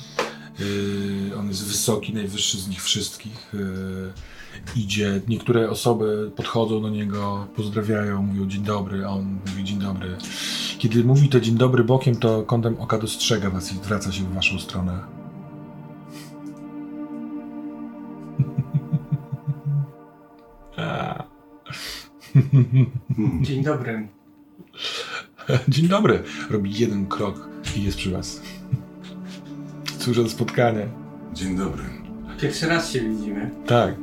Y, 0.59 1.31
on 1.39 1.47
jest 1.47 1.67
wysoki, 1.67 2.13
najwyższy 2.13 2.57
z 2.57 2.67
nich 2.67 2.83
wszystkich. 2.83 3.53
Y, 3.53 4.13
idzie, 4.75 5.21
niektóre 5.27 5.69
osoby 5.69 6.31
podchodzą 6.35 6.81
do 6.81 6.89
niego, 6.89 7.47
pozdrawiają, 7.55 8.21
mówią 8.21 8.47
dzień 8.47 8.63
dobry, 8.63 9.05
a 9.05 9.09
on 9.09 9.39
mówi 9.47 9.63
dzień 9.63 9.79
dobry. 9.79 10.17
Kiedy 10.77 11.03
mówi 11.03 11.29
to 11.29 11.39
dzień 11.39 11.55
dobry 11.55 11.83
bokiem, 11.83 12.15
to 12.15 12.43
kątem 12.43 12.75
oka 12.79 12.97
dostrzega 12.97 13.49
was 13.49 13.71
i 13.71 13.75
zwraca 13.75 14.11
się 14.11 14.23
w 14.23 14.33
waszą 14.33 14.59
stronę. 14.59 15.18
Dzień 23.41 23.63
dobry. 23.63 24.07
Dzień 25.67 25.87
dobry. 25.87 26.23
Robi 26.49 26.79
jeden 26.79 27.07
krok 27.07 27.49
i 27.77 27.83
jest 27.83 27.97
przy 27.97 28.11
was. 28.11 28.41
Cóż 29.99 30.17
za 30.17 30.29
spotkanie. 30.29 30.87
Dzień 31.33 31.57
dobry. 31.57 31.83
Pierwszy 32.41 32.67
raz 32.67 32.91
się 32.91 32.99
widzimy. 32.99 33.49
Tak. 33.67 33.95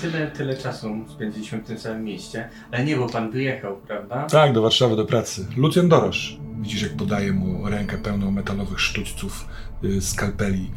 Tyle, 0.00 0.30
tyle 0.30 0.56
czasu 0.56 0.88
spędziliśmy 1.14 1.58
w 1.58 1.64
tym 1.66 1.78
samym 1.78 2.04
mieście. 2.04 2.48
Ale 2.72 2.84
nie, 2.84 2.96
bo 2.96 3.08
pan 3.08 3.30
wyjechał, 3.30 3.76
prawda? 3.76 4.26
Tak, 4.26 4.52
do 4.52 4.62
Warszawy, 4.62 4.96
do 4.96 5.04
pracy. 5.04 5.46
Lucjan 5.56 5.88
Dorosz. 5.88 6.38
Widzisz, 6.60 6.82
jak 6.82 6.96
podaje 6.96 7.32
mu 7.32 7.68
rękę 7.68 7.98
pełną 7.98 8.30
metalowych 8.30 8.80
sztućców, 8.80 9.48
y, 9.84 10.00
skalpeli, 10.00 10.70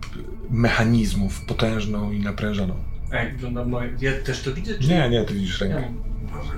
p- 0.00 0.06
mechanizmów, 0.50 1.44
potężną 1.46 2.12
i 2.12 2.20
naprężoną. 2.20 2.74
A 3.12 3.16
jak 3.16 3.32
wygląda 3.32 3.64
moje... 3.64 3.96
Ja 4.00 4.12
też 4.24 4.42
to 4.42 4.54
widzę, 4.54 4.78
czy... 4.78 4.88
Nie, 4.88 5.08
nie, 5.10 5.24
ty 5.24 5.34
widzisz 5.34 5.60
rękę. 5.60 5.92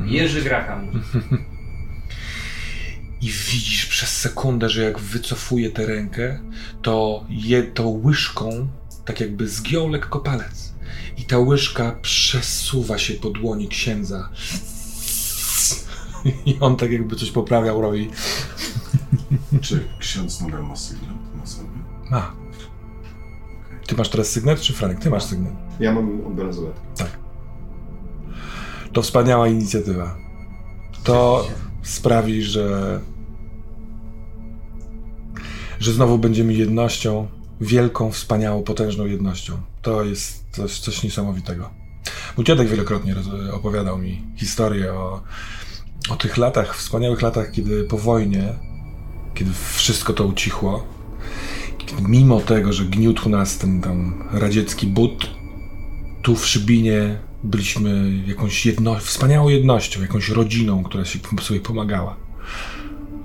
Jerzy 0.04 0.42
Graham. 0.42 0.88
I 3.20 3.26
widzisz 3.26 3.86
przez 3.86 4.16
sekundę, 4.16 4.68
że 4.68 4.82
jak 4.82 4.98
wycofuje 4.98 5.70
tę 5.70 5.86
rękę, 5.86 6.40
to 6.82 7.24
je 7.28 7.62
to 7.62 7.88
łyżką 7.88 8.68
tak 9.04 9.20
jakby 9.20 9.48
zgiął 9.48 9.88
lekko 9.88 10.20
palec. 10.20 10.74
I 11.16 11.24
ta 11.24 11.38
łyżka 11.38 11.92
przesuwa 12.02 12.98
się 12.98 13.14
po 13.14 13.30
dłoni 13.30 13.68
księdza. 13.68 14.28
I 16.46 16.56
on 16.60 16.76
tak 16.76 16.90
jakby 16.90 17.16
coś 17.16 17.30
poprawiał 17.30 17.80
robi. 17.80 18.10
Czy 19.60 19.88
ksiądz 19.98 20.40
nadal 20.40 20.62
ma 20.62 20.76
sygnet 20.76 21.36
na 21.36 21.46
sobie? 21.46 21.68
Ma. 22.10 22.43
Ty 23.86 23.96
masz 23.96 24.08
teraz 24.08 24.30
sygnet, 24.30 24.60
czy 24.60 24.72
Franek? 24.72 24.98
Ty 24.98 25.10
masz 25.10 25.24
sygnet. 25.24 25.52
Ja 25.80 25.92
mam 25.92 26.34
bransoletkę. 26.34 26.80
Tak. 26.96 27.18
To 28.92 29.02
wspaniała 29.02 29.48
inicjatywa. 29.48 30.16
To 31.04 31.46
sprawi, 31.82 32.42
że 32.42 33.00
że 35.80 35.92
znowu 35.92 36.18
będziemy 36.18 36.52
jednością, 36.54 37.28
wielką, 37.60 38.10
wspaniałą, 38.12 38.62
potężną 38.62 39.06
jednością. 39.06 39.58
To 39.82 40.04
jest 40.04 40.44
coś, 40.52 40.78
coś 40.78 41.02
niesamowitego. 41.02 41.70
Mój 42.36 42.44
dziadek 42.44 42.68
wielokrotnie 42.68 43.14
opowiadał 43.52 43.98
mi 43.98 44.22
historię 44.36 44.92
o, 44.92 45.22
o 46.10 46.16
tych 46.16 46.36
latach, 46.36 46.76
wspaniałych 46.76 47.22
latach, 47.22 47.50
kiedy 47.50 47.84
po 47.84 47.98
wojnie, 47.98 48.54
kiedy 49.34 49.50
wszystko 49.74 50.12
to 50.12 50.24
ucichło, 50.24 50.86
mimo 52.00 52.40
tego, 52.40 52.72
że 52.72 52.84
gniótł 52.84 53.28
nas 53.28 53.58
ten 53.58 53.80
tam 53.80 54.28
radziecki 54.32 54.86
but, 54.86 55.30
tu 56.22 56.36
w 56.36 56.46
Szybinie 56.46 57.18
byliśmy 57.44 58.22
jakąś 58.26 58.66
jedno, 58.66 58.94
wspaniałą 58.98 59.48
jednością, 59.48 60.02
jakąś 60.02 60.28
rodziną, 60.28 60.84
która 60.84 61.04
się 61.04 61.18
sobie 61.42 61.60
pomagała. 61.60 62.16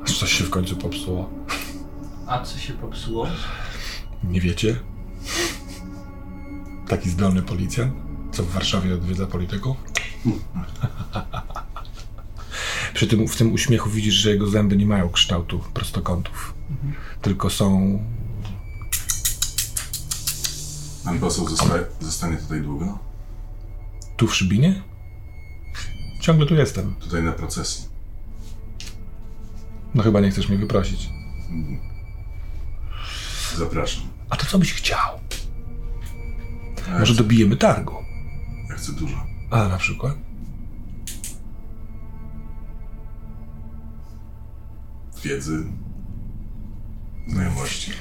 Aż 0.03 0.20
coś 0.20 0.34
się 0.34 0.43
w 0.43 0.49
końcu 0.49 0.76
popsuło. 0.76 1.30
A 2.28 2.43
co 2.43 2.57
się 2.57 2.74
popsuło? 2.74 3.28
Nie 4.24 4.41
wiecie? 4.41 4.76
Taki 6.88 7.09
zdolny 7.09 7.41
policjant? 7.41 8.09
co 8.32 8.43
w 8.43 8.51
Warszawie 8.51 8.93
odwiedza 8.93 9.28
polityków. 9.28 9.78
Przy 12.93 13.07
tym, 13.07 13.28
w 13.28 13.36
tym 13.36 13.53
uśmiechu 13.53 13.89
widzisz, 13.89 14.13
że 14.13 14.30
jego 14.30 14.47
zęby 14.47 14.78
nie 14.78 14.86
mają 14.86 15.09
kształtu 15.09 15.59
prostokątów, 15.74 16.53
tylko 17.22 17.49
są 17.49 17.99
Pan 21.06 21.20
poseł 21.20 21.50
zosta- 21.50 21.80
zostanie 22.02 22.38
tutaj 22.38 22.62
długo? 22.62 23.00
tu 24.18 24.28
w 24.28 24.36
Szybinie. 24.36 24.82
Ciągle 26.22 26.45
tu 26.45 26.56
jestem. 26.56 26.95
Tutaj 26.95 27.24
na 27.24 27.32
procesji. 27.32 27.86
No 29.95 30.04
chyba 30.04 30.20
nie 30.20 30.32
chcesz 30.32 30.50
mnie 30.50 30.58
wyprosić. 30.58 31.10
Zapraszam. 33.58 34.04
A 34.30 34.36
to 34.36 34.45
co 34.45 34.60
byś 34.60 34.74
chciał? 34.74 35.20
Ja 36.88 37.00
Może 37.00 37.14
chcę, 37.14 37.24
dobijemy 37.24 37.58
targu? 37.58 37.95
ja 38.70 38.76
chcę 38.76 38.91
dużo. 38.91 39.18
A 39.52 39.68
na 39.68 39.78
przykład? 39.78 40.16
Wiedzy, 45.24 45.64
znajomości. 47.28 47.91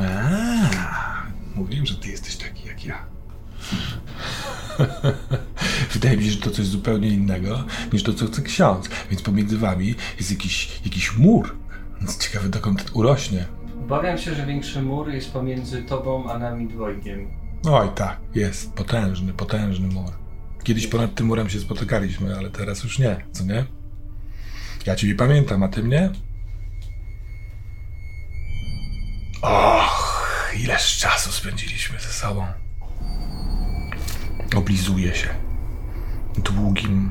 A, 0.00 1.22
mówiłem, 1.54 1.86
że 1.86 1.94
ty 1.94 2.08
jesteś 2.08 2.36
taki 2.36 2.68
jak 2.68 2.84
ja. 2.84 3.06
Wydaje 5.94 6.16
mi 6.16 6.24
się, 6.24 6.30
że 6.30 6.40
to 6.40 6.50
coś 6.50 6.66
zupełnie 6.66 7.08
innego 7.08 7.64
niż 7.92 8.02
to, 8.02 8.14
co 8.14 8.26
chce 8.26 8.42
ksiądz. 8.42 8.88
Więc 9.10 9.22
pomiędzy 9.22 9.58
wami 9.58 9.94
jest 10.18 10.30
jakiś, 10.30 10.80
jakiś 10.84 11.16
mur. 11.16 11.56
Więc 11.98 12.18
ciekawy, 12.18 12.48
dokąd 12.48 12.90
urośnie. 12.94 13.44
Obawiam 13.84 14.18
się, 14.18 14.34
że 14.34 14.46
większy 14.46 14.82
mur 14.82 15.10
jest 15.10 15.32
pomiędzy 15.32 15.82
tobą 15.82 16.30
a 16.30 16.38
nami 16.38 16.68
dwojgiem. 16.68 17.30
Oj, 17.70 17.88
tak, 17.94 18.20
jest. 18.34 18.72
Potężny, 18.72 19.32
potężny 19.32 19.88
mur. 19.88 20.10
Kiedyś 20.62 20.86
ponad 20.86 21.14
tym 21.14 21.26
murem 21.26 21.50
się 21.50 21.60
spotykaliśmy, 21.60 22.36
ale 22.36 22.50
teraz 22.50 22.84
już 22.84 22.98
nie, 22.98 23.24
co 23.32 23.44
nie? 23.44 23.64
Ja 24.86 24.96
ciebie 24.96 25.14
pamiętam, 25.14 25.62
a 25.62 25.68
ty 25.68 25.82
mnie? 25.82 26.10
Och, 29.42 30.22
ileż 30.56 30.98
czasu 30.98 31.32
spędziliśmy 31.32 32.00
ze 32.00 32.08
sobą. 32.08 32.46
Oblizuje 34.56 35.14
się 35.14 35.28
długim, 36.38 37.10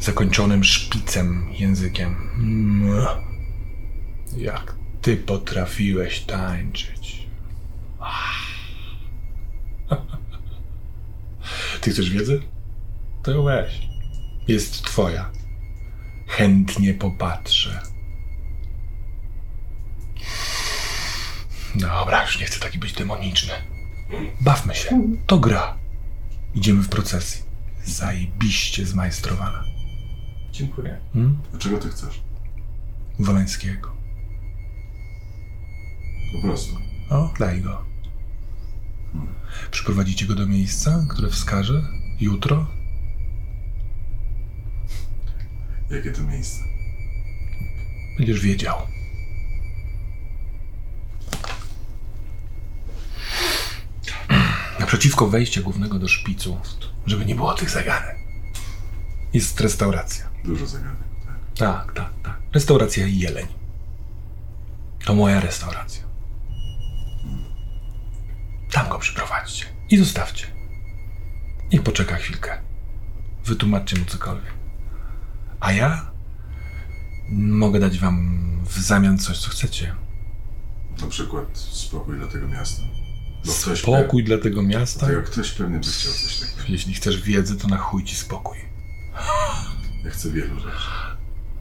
zakończonym 0.00 0.64
szpicem 0.64 1.48
językiem. 1.52 2.16
Jak 4.36 4.74
ty 5.02 5.16
potrafiłeś 5.16 6.20
tańczyć. 6.20 7.26
Ty 11.80 11.90
chcesz 11.90 12.10
wiedzy? 12.10 12.42
To 13.22 13.30
ją 13.30 13.42
weź. 13.42 13.88
Jest 14.48 14.84
twoja. 14.84 15.30
Chętnie 16.26 16.94
popatrzę. 16.94 17.80
Dobra, 21.74 22.22
już 22.22 22.40
nie 22.40 22.46
chcę 22.46 22.60
taki 22.60 22.78
być 22.78 22.92
demoniczny. 22.92 23.52
Bawmy 24.40 24.74
się. 24.74 25.00
To 25.26 25.38
gra. 25.38 25.78
Idziemy 26.54 26.82
w 26.82 26.88
procesji. 26.88 27.42
Zajebiście 27.84 28.86
zmajstrowana. 28.86 29.64
Dziękuję. 30.52 31.00
Hmm? 31.12 31.38
Dlaczego 31.50 31.78
ty 31.78 31.88
chcesz? 31.88 32.20
Woleńskiego. 33.18 33.92
Po 36.32 36.48
prostu. 36.48 36.76
O, 37.10 37.32
daj 37.38 37.60
go. 37.60 37.84
Przyprowadzicie 39.70 40.26
go 40.26 40.34
do 40.34 40.46
miejsca, 40.46 41.06
które 41.10 41.30
wskaże 41.30 41.82
jutro? 42.20 42.66
Jakie 45.90 46.12
to 46.12 46.22
miejsce? 46.22 46.62
Będziesz 48.18 48.40
wiedział. 48.40 48.76
Naprzeciwko 54.84 55.26
wejścia 55.26 55.62
głównego 55.62 55.98
do 55.98 56.08
szpicu, 56.08 56.60
żeby 57.06 57.26
nie 57.26 57.34
było 57.34 57.54
tych 57.54 57.70
zagadek, 57.70 58.16
jest 59.32 59.60
restauracja. 59.60 60.30
Dużo 60.44 60.66
zagadek, 60.66 61.04
tak. 61.26 61.36
Tak, 61.58 61.92
tak, 61.92 62.12
tak. 62.22 62.38
Restauracja 62.52 63.06
Jeleń. 63.06 63.46
To 65.04 65.14
moja 65.14 65.40
restauracja. 65.40 66.04
Tam 68.72 68.88
go 68.88 68.98
przyprowadźcie 68.98 69.66
i 69.90 69.96
zostawcie. 69.96 70.46
Niech 71.72 71.82
poczeka 71.82 72.16
chwilkę. 72.16 72.58
Wytłumaczcie 73.44 73.98
mu 73.98 74.04
cokolwiek. 74.04 74.54
A 75.60 75.72
ja 75.72 76.10
mogę 77.32 77.80
dać 77.80 77.98
wam 77.98 78.40
w 78.64 78.78
zamian 78.78 79.18
coś, 79.18 79.38
co 79.38 79.50
chcecie. 79.50 79.94
Na 81.00 81.06
przykład 81.06 81.58
spokój 81.58 82.18
dla 82.18 82.26
tego 82.26 82.48
miasta. 82.48 82.82
Ktoś 83.44 83.80
Spokój 83.80 84.24
dla 84.24 84.38
tego 84.38 84.62
miasta. 84.62 85.06
To 85.06 85.22
ktoś 85.22 85.50
pewnie 85.50 85.78
by 85.78 85.86
chciał 85.86 86.12
coś 86.12 86.36
takiego. 86.40 86.62
Jeśli 86.68 86.94
chcesz 86.94 87.22
wiedzy, 87.22 87.56
to 87.56 87.68
na 87.68 87.76
chuj 87.76 88.04
ci 88.04 88.16
spokój. 88.16 88.58
Ja 90.04 90.10
chcę 90.10 90.30
wielu 90.30 90.60
rzeczy. 90.60 90.88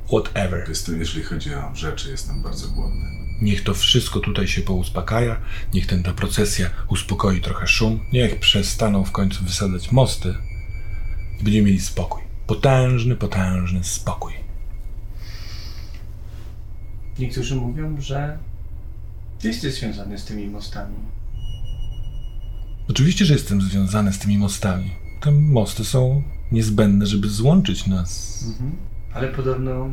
Whatever. 0.07 0.69
Jestem, 0.69 0.99
jeżeli 0.99 1.23
chodzi 1.23 1.55
o 1.55 1.75
rzeczy, 1.75 2.11
jestem 2.11 2.41
bardzo 2.41 2.67
głodny. 2.67 3.05
Niech 3.41 3.63
to 3.63 3.73
wszystko 3.73 4.19
tutaj 4.19 4.47
się 4.47 4.61
pouspokaja, 4.61 5.41
niech 5.73 5.87
ten 5.87 6.03
ta 6.03 6.13
procesja 6.13 6.69
uspokoi 6.87 7.41
trochę 7.41 7.67
szum, 7.67 7.99
niech 8.13 8.39
przestaną 8.39 9.03
w 9.03 9.11
końcu 9.11 9.43
wysadzać 9.43 9.91
mosty 9.91 10.35
i 11.39 11.43
będziemy 11.43 11.65
mieli 11.65 11.81
spokój. 11.81 12.21
Potężny, 12.47 13.15
potężny 13.15 13.83
spokój. 13.83 14.33
Niektórzy 17.19 17.55
mówią, 17.55 18.01
że 18.01 18.37
ty 19.39 19.47
jesteś 19.47 19.73
związany 19.73 20.17
z 20.17 20.25
tymi 20.25 20.47
mostami. 20.47 20.95
Oczywiście, 22.89 23.25
że 23.25 23.33
jestem 23.33 23.61
związany 23.61 24.13
z 24.13 24.19
tymi 24.19 24.37
mostami. 24.37 24.91
Te 25.21 25.31
mosty 25.31 25.85
są 25.85 26.23
niezbędne, 26.51 27.05
żeby 27.05 27.29
złączyć 27.29 27.87
nas. 27.87 28.43
Ale 29.13 29.27
podobno 29.27 29.89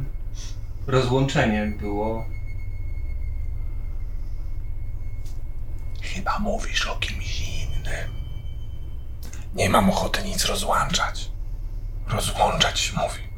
rozłączenie 0.87 1.73
było. 1.81 2.25
Chyba 6.03 6.39
mówisz 6.39 6.87
o 6.87 6.97
kimś 6.97 7.41
innym. 7.41 8.11
Nie 9.55 9.69
mam 9.71 9.91
ochoty 9.91 10.23
nic 10.25 10.45
rozłączać. 10.45 11.31
Rozłączać 12.09 12.81
się 12.81 12.93
mówi. 12.97 13.31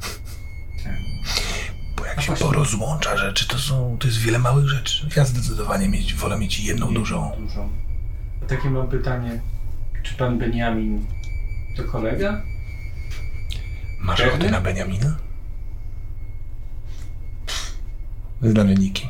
Bo 1.96 2.06
jak 2.06 2.18
A 2.18 2.20
się 2.20 2.26
właśnie- 2.26 2.46
porozłącza 2.46 3.16
rzeczy, 3.16 3.48
to 3.48 3.58
są, 3.58 3.96
to 4.00 4.06
jest 4.06 4.18
wiele 4.18 4.38
małych 4.38 4.68
rzeczy. 4.68 5.08
Ja 5.16 5.24
zdecydowanie 5.24 5.88
mieć, 5.88 6.14
wolę 6.14 6.38
mieć 6.38 6.60
jedną 6.60 6.94
dużą. 6.94 7.32
dużą. 7.38 7.68
Takie 8.48 8.70
mam 8.70 8.88
pytanie. 8.88 9.40
Czy 10.02 10.14
pan 10.14 10.38
Beniamin 10.38 11.06
to 11.76 11.84
kolega? 11.84 12.42
Masz 14.00 14.18
Pewny? 14.20 14.32
ochotę 14.34 14.50
na 14.50 14.60
Beniamina? 14.60 15.16
Jest 18.42 18.54
dla 18.54 18.64
mnie 18.64 18.74
nikim. 18.74 19.08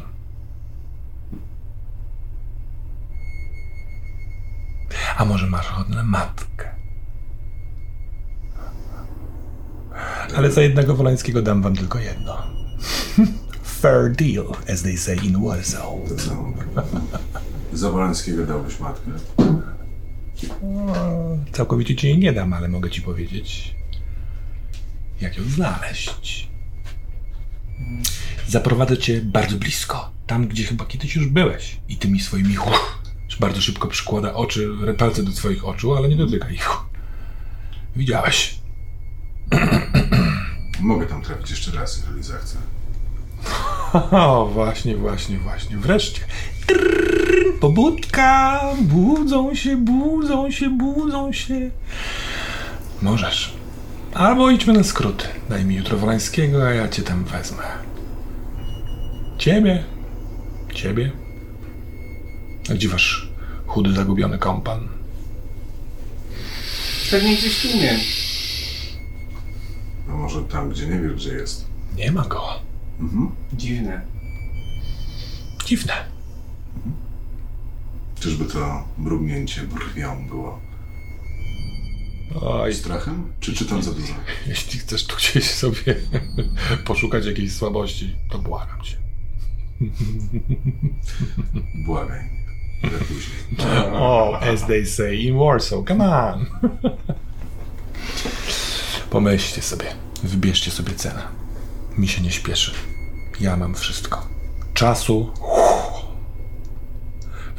A 5.16 5.24
może 5.24 5.46
masz 5.46 5.70
ochotę 5.70 5.90
na 5.94 6.02
matkę? 6.02 6.68
Ale 10.36 10.50
za 10.52 10.62
jednego 10.62 10.94
Wolańskiego 10.94 11.42
dam 11.42 11.62
wam 11.62 11.76
tylko 11.76 11.98
jedno. 11.98 12.42
Fair 13.82 14.12
deal, 14.12 14.46
as 14.72 14.82
they 14.82 14.96
say 14.96 15.16
in 15.16 15.44
Warsaw. 15.44 15.92
To 17.72 17.78
co? 17.78 17.78
Za 17.78 17.90
Wolańskiego 17.90 18.46
dałbyś 18.46 18.80
matkę? 18.80 19.10
Całkowicie 21.52 21.96
ci 21.96 22.06
jej 22.06 22.18
nie 22.18 22.32
dam, 22.32 22.52
ale 22.52 22.68
mogę 22.68 22.90
ci 22.90 23.02
powiedzieć, 23.02 23.74
jak 25.20 25.38
ją 25.38 25.44
znaleźć. 25.44 26.48
Zaprowadzę 28.48 28.98
cię 28.98 29.20
bardzo 29.20 29.56
blisko, 29.56 30.10
tam 30.26 30.48
gdzie 30.48 30.64
chyba 30.64 30.84
kiedyś 30.84 31.16
już 31.16 31.26
byłeś. 31.26 31.80
I 31.88 31.96
tymi 31.96 32.20
swoimi 32.20 32.58
uch, 32.58 33.02
bardzo 33.40 33.60
szybko 33.60 33.88
przykłada 33.88 34.34
oczy, 34.34 34.68
palce 34.98 35.22
do 35.22 35.32
twoich 35.32 35.64
oczu, 35.64 35.94
ale 35.94 36.08
nie 36.08 36.16
dotyka 36.16 36.50
ich. 36.50 36.68
Widziałeś. 37.96 38.58
Mogę 40.80 41.06
tam 41.06 41.22
trafić 41.22 41.50
jeszcze 41.50 41.70
raz, 41.70 41.98
jeżeli 41.98 42.22
zechcę. 42.22 42.56
O, 44.10 44.46
właśnie, 44.46 44.96
właśnie, 44.96 45.38
właśnie. 45.38 45.76
Wreszcie. 45.76 46.20
Trrr, 46.66 47.31
pobudka! 47.60 48.60
Budzą 48.80 49.54
się, 49.54 49.76
budzą 49.76 50.50
się, 50.50 50.70
budzą 50.70 51.32
się. 51.32 51.70
Możesz. 53.02 53.52
Albo 54.14 54.50
idźmy 54.50 54.72
na 54.72 54.84
skróty. 54.84 55.26
Daj 55.48 55.64
mi 55.64 55.74
jutro 55.74 55.98
Wolańskiego, 55.98 56.66
a 56.66 56.70
ja 56.70 56.88
cię 56.88 57.02
tam 57.02 57.24
wezmę. 57.24 57.62
Ciebie. 59.38 59.84
Ciebie. 60.74 61.12
A 62.70 62.74
gdzie 62.74 62.88
wasz 62.88 63.28
chudy, 63.66 63.92
zagubiony 63.92 64.38
kompan? 64.38 64.88
Pewnie 67.10 67.36
gdzieś 67.36 67.62
tu 67.62 67.68
nie. 67.68 67.98
A 70.08 70.12
może 70.12 70.42
tam, 70.42 70.70
gdzie 70.70 70.86
nie 70.86 71.00
wiesz, 71.00 71.14
gdzie 71.14 71.32
jest. 71.32 71.66
Nie 71.96 72.12
ma 72.12 72.22
go. 72.22 72.42
Mhm. 73.00 73.30
Dziwne. 73.52 74.00
Dziwne. 75.66 76.11
Czyżby 78.22 78.44
to 78.44 78.84
mrugnięcie 78.98 79.62
brwią 79.62 80.26
było 80.28 80.60
Oj, 82.40 82.74
strachem? 82.74 83.32
Czy 83.40 83.54
czytam 83.54 83.82
za 83.82 83.92
dużo? 83.92 84.14
jeśli 84.46 84.78
chcesz 84.78 85.06
tu 85.06 85.16
gdzieś 85.16 85.50
sobie 85.50 85.96
poszukać 86.86 87.26
jakiejś 87.26 87.52
słabości, 87.52 88.16
to 88.30 88.38
błagam 88.38 88.82
cię. 88.82 88.96
Błagaj. 91.86 92.20
Ale 92.82 92.92
później. 92.98 93.36
O, 93.92 94.38
as 94.40 94.66
they 94.66 94.86
say 94.86 95.16
in 95.16 95.38
Warsaw, 95.38 95.84
come 95.88 96.16
on. 96.18 96.46
Pomyślcie 99.10 99.62
sobie, 99.62 99.86
wybierzcie 100.22 100.70
sobie 100.70 100.94
cenę. 100.94 101.22
Mi 101.98 102.08
się 102.08 102.22
nie 102.22 102.30
śpieszy. 102.30 102.72
Ja 103.40 103.56
mam 103.56 103.74
wszystko. 103.74 104.28
Czasu. 104.74 105.30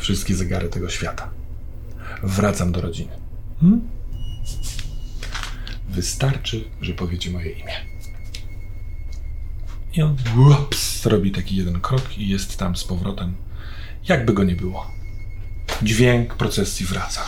Wszystkie 0.04 0.36
zegary 0.36 0.70
tego 0.70 0.90
świata. 0.90 1.30
Wracam 2.24 2.72
do 2.72 2.82
rodziny. 2.82 3.12
Hmm? 3.62 3.82
Wystarczy, 5.90 6.64
że 6.82 6.94
powiecie 6.94 7.32
moje 7.32 7.52
imię. 7.52 7.74
I 9.94 10.02
on 10.02 10.18
ups, 10.52 11.06
robi 11.06 11.32
taki 11.32 11.56
jeden 11.56 11.82
krok 11.82 12.18
i 12.18 12.30
jest 12.30 12.58
tam 12.58 12.76
z 12.76 12.84
powrotem. 12.84 13.36
Jakby 14.08 14.34
go 14.34 14.44
nie 14.44 14.56
było. 14.56 14.92
Dźwięk 15.82 16.36
procesji 16.36 16.86
wraca. 16.86 17.22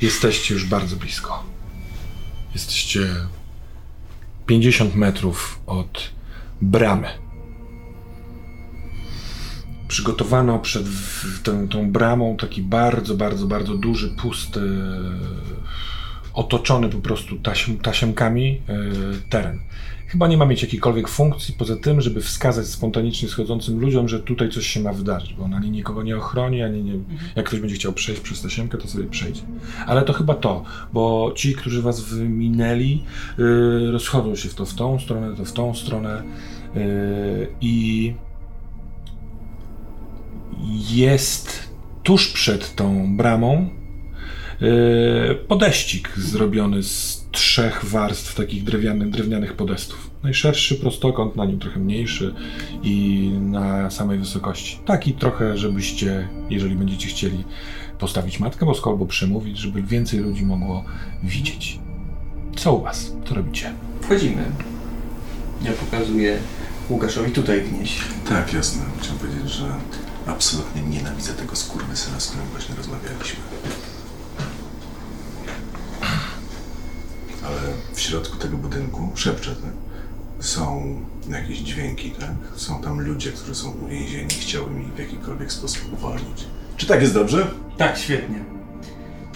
Jesteście 0.00 0.54
już 0.54 0.66
bardzo 0.66 0.96
blisko. 0.96 1.44
Jesteście 2.54 3.06
50 4.46 4.94
metrów 4.94 5.60
od 5.66 6.10
bramy. 6.62 7.25
Przygotowano 9.88 10.58
przed 10.58 10.86
tą, 11.42 11.68
tą 11.68 11.90
bramą 11.90 12.36
taki 12.36 12.62
bardzo, 12.62 13.14
bardzo, 13.14 13.46
bardzo 13.46 13.74
duży, 13.74 14.08
pusty, 14.08 14.60
otoczony 16.34 16.88
po 16.88 16.98
prostu 16.98 17.36
taśm, 17.36 17.78
tasiemkami 17.78 18.60
e, 18.68 18.78
teren. 19.30 19.60
Chyba 20.06 20.28
nie 20.28 20.36
ma 20.36 20.46
mieć 20.46 20.62
jakiejkolwiek 20.62 21.08
funkcji 21.08 21.54
poza 21.58 21.76
tym, 21.76 22.00
żeby 22.00 22.20
wskazać 22.20 22.66
spontanicznie 22.66 23.28
schodzącym 23.28 23.80
ludziom, 23.80 24.08
że 24.08 24.20
tutaj 24.20 24.50
coś 24.50 24.66
się 24.66 24.80
ma 24.80 24.92
wydarzyć, 24.92 25.34
bo 25.34 25.44
on 25.44 25.54
ani 25.54 25.70
nikogo 25.70 26.02
nie 26.02 26.16
ochroni, 26.16 26.62
ani 26.62 26.84
nie. 26.84 26.92
Jak 27.36 27.46
ktoś 27.46 27.60
będzie 27.60 27.74
chciał 27.74 27.92
przejść 27.92 28.22
przez 28.22 28.42
tasiemkę, 28.42 28.78
to 28.78 28.88
sobie 28.88 29.04
przejdzie. 29.04 29.42
Ale 29.86 30.02
to 30.02 30.12
chyba 30.12 30.34
to, 30.34 30.64
bo 30.92 31.32
ci, 31.36 31.54
którzy 31.54 31.82
was 31.82 32.00
wyminęli, 32.00 33.02
yy, 33.38 33.90
rozchodzą 33.92 34.36
się 34.36 34.48
w 34.48 34.54
to 34.54 34.66
w 34.66 34.74
tą 34.74 34.98
stronę, 35.00 35.36
to 35.36 35.44
w 35.44 35.52
tą 35.52 35.74
stronę 35.74 36.22
yy, 36.74 36.82
i 37.60 38.14
jest 40.90 41.68
tuż 42.02 42.28
przed 42.28 42.74
tą 42.74 43.16
bramą 43.16 43.68
yy, 44.60 44.68
podeścik 45.48 46.12
zrobiony 46.16 46.82
z 46.82 47.26
trzech 47.30 47.84
warstw 47.84 48.34
takich 48.34 48.64
drewnianych, 48.64 49.10
drewnianych 49.10 49.52
podestów. 49.52 50.10
Najszerszy 50.22 50.74
prostokąt, 50.74 51.36
na 51.36 51.44
nim 51.44 51.58
trochę 51.58 51.80
mniejszy 51.80 52.34
i 52.82 53.28
na 53.40 53.90
samej 53.90 54.18
wysokości. 54.18 54.78
Taki 54.86 55.12
trochę, 55.12 55.58
żebyście, 55.58 56.28
jeżeli 56.50 56.74
będziecie 56.74 57.08
chcieli 57.08 57.44
postawić 57.98 58.40
Matkę 58.40 58.66
Boską 58.66 58.90
albo 58.90 59.06
przemówić, 59.06 59.58
żeby 59.58 59.82
więcej 59.82 60.20
ludzi 60.20 60.46
mogło 60.46 60.84
widzieć. 61.22 61.78
Co 62.56 62.74
u 62.74 62.82
was? 62.82 63.12
Co 63.28 63.34
robicie? 63.34 63.72
Wchodzimy. 64.00 64.44
Ja 65.64 65.72
pokazuję 65.72 66.38
Łukaszowi 66.90 67.32
tutaj 67.32 67.60
wnieść. 67.60 68.00
Tak, 68.28 68.52
jasne. 68.52 68.82
Chciałem 69.00 69.18
powiedzieć, 69.18 69.50
że 69.50 69.64
absolutnie 70.26 70.82
nienawidzę 70.82 71.32
tego 71.32 71.56
skurwysyna, 71.56 72.20
z 72.20 72.26
którym 72.28 72.46
właśnie 72.48 72.74
rozmawialiśmy. 72.74 73.40
Ale 77.46 77.60
w 77.94 78.00
środku 78.00 78.36
tego 78.36 78.56
budynku, 78.56 79.10
szepczę, 79.14 79.54
tak? 79.56 79.70
Są 80.46 80.96
jakieś 81.28 81.58
dźwięki, 81.58 82.10
tak? 82.10 82.34
Są 82.56 82.82
tam 82.82 83.00
ludzie, 83.00 83.32
którzy 83.32 83.54
są 83.54 83.70
uwięzieni, 83.70 84.28
chciały 84.30 84.70
mi 84.70 84.84
w 84.84 84.98
jakikolwiek 84.98 85.52
sposób 85.52 85.92
uwolnić. 85.92 86.44
Czy 86.76 86.86
tak 86.86 87.02
jest 87.02 87.14
dobrze? 87.14 87.46
Tak, 87.76 87.98
świetnie. 87.98 88.44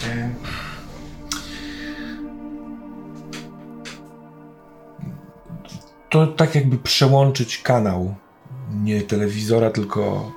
E, 0.08 0.30
To 6.10 6.26
tak 6.26 6.54
jakby 6.54 6.78
przełączyć 6.78 7.58
kanał. 7.58 8.14
Nie 8.82 9.02
telewizora, 9.02 9.70
tylko 9.70 10.32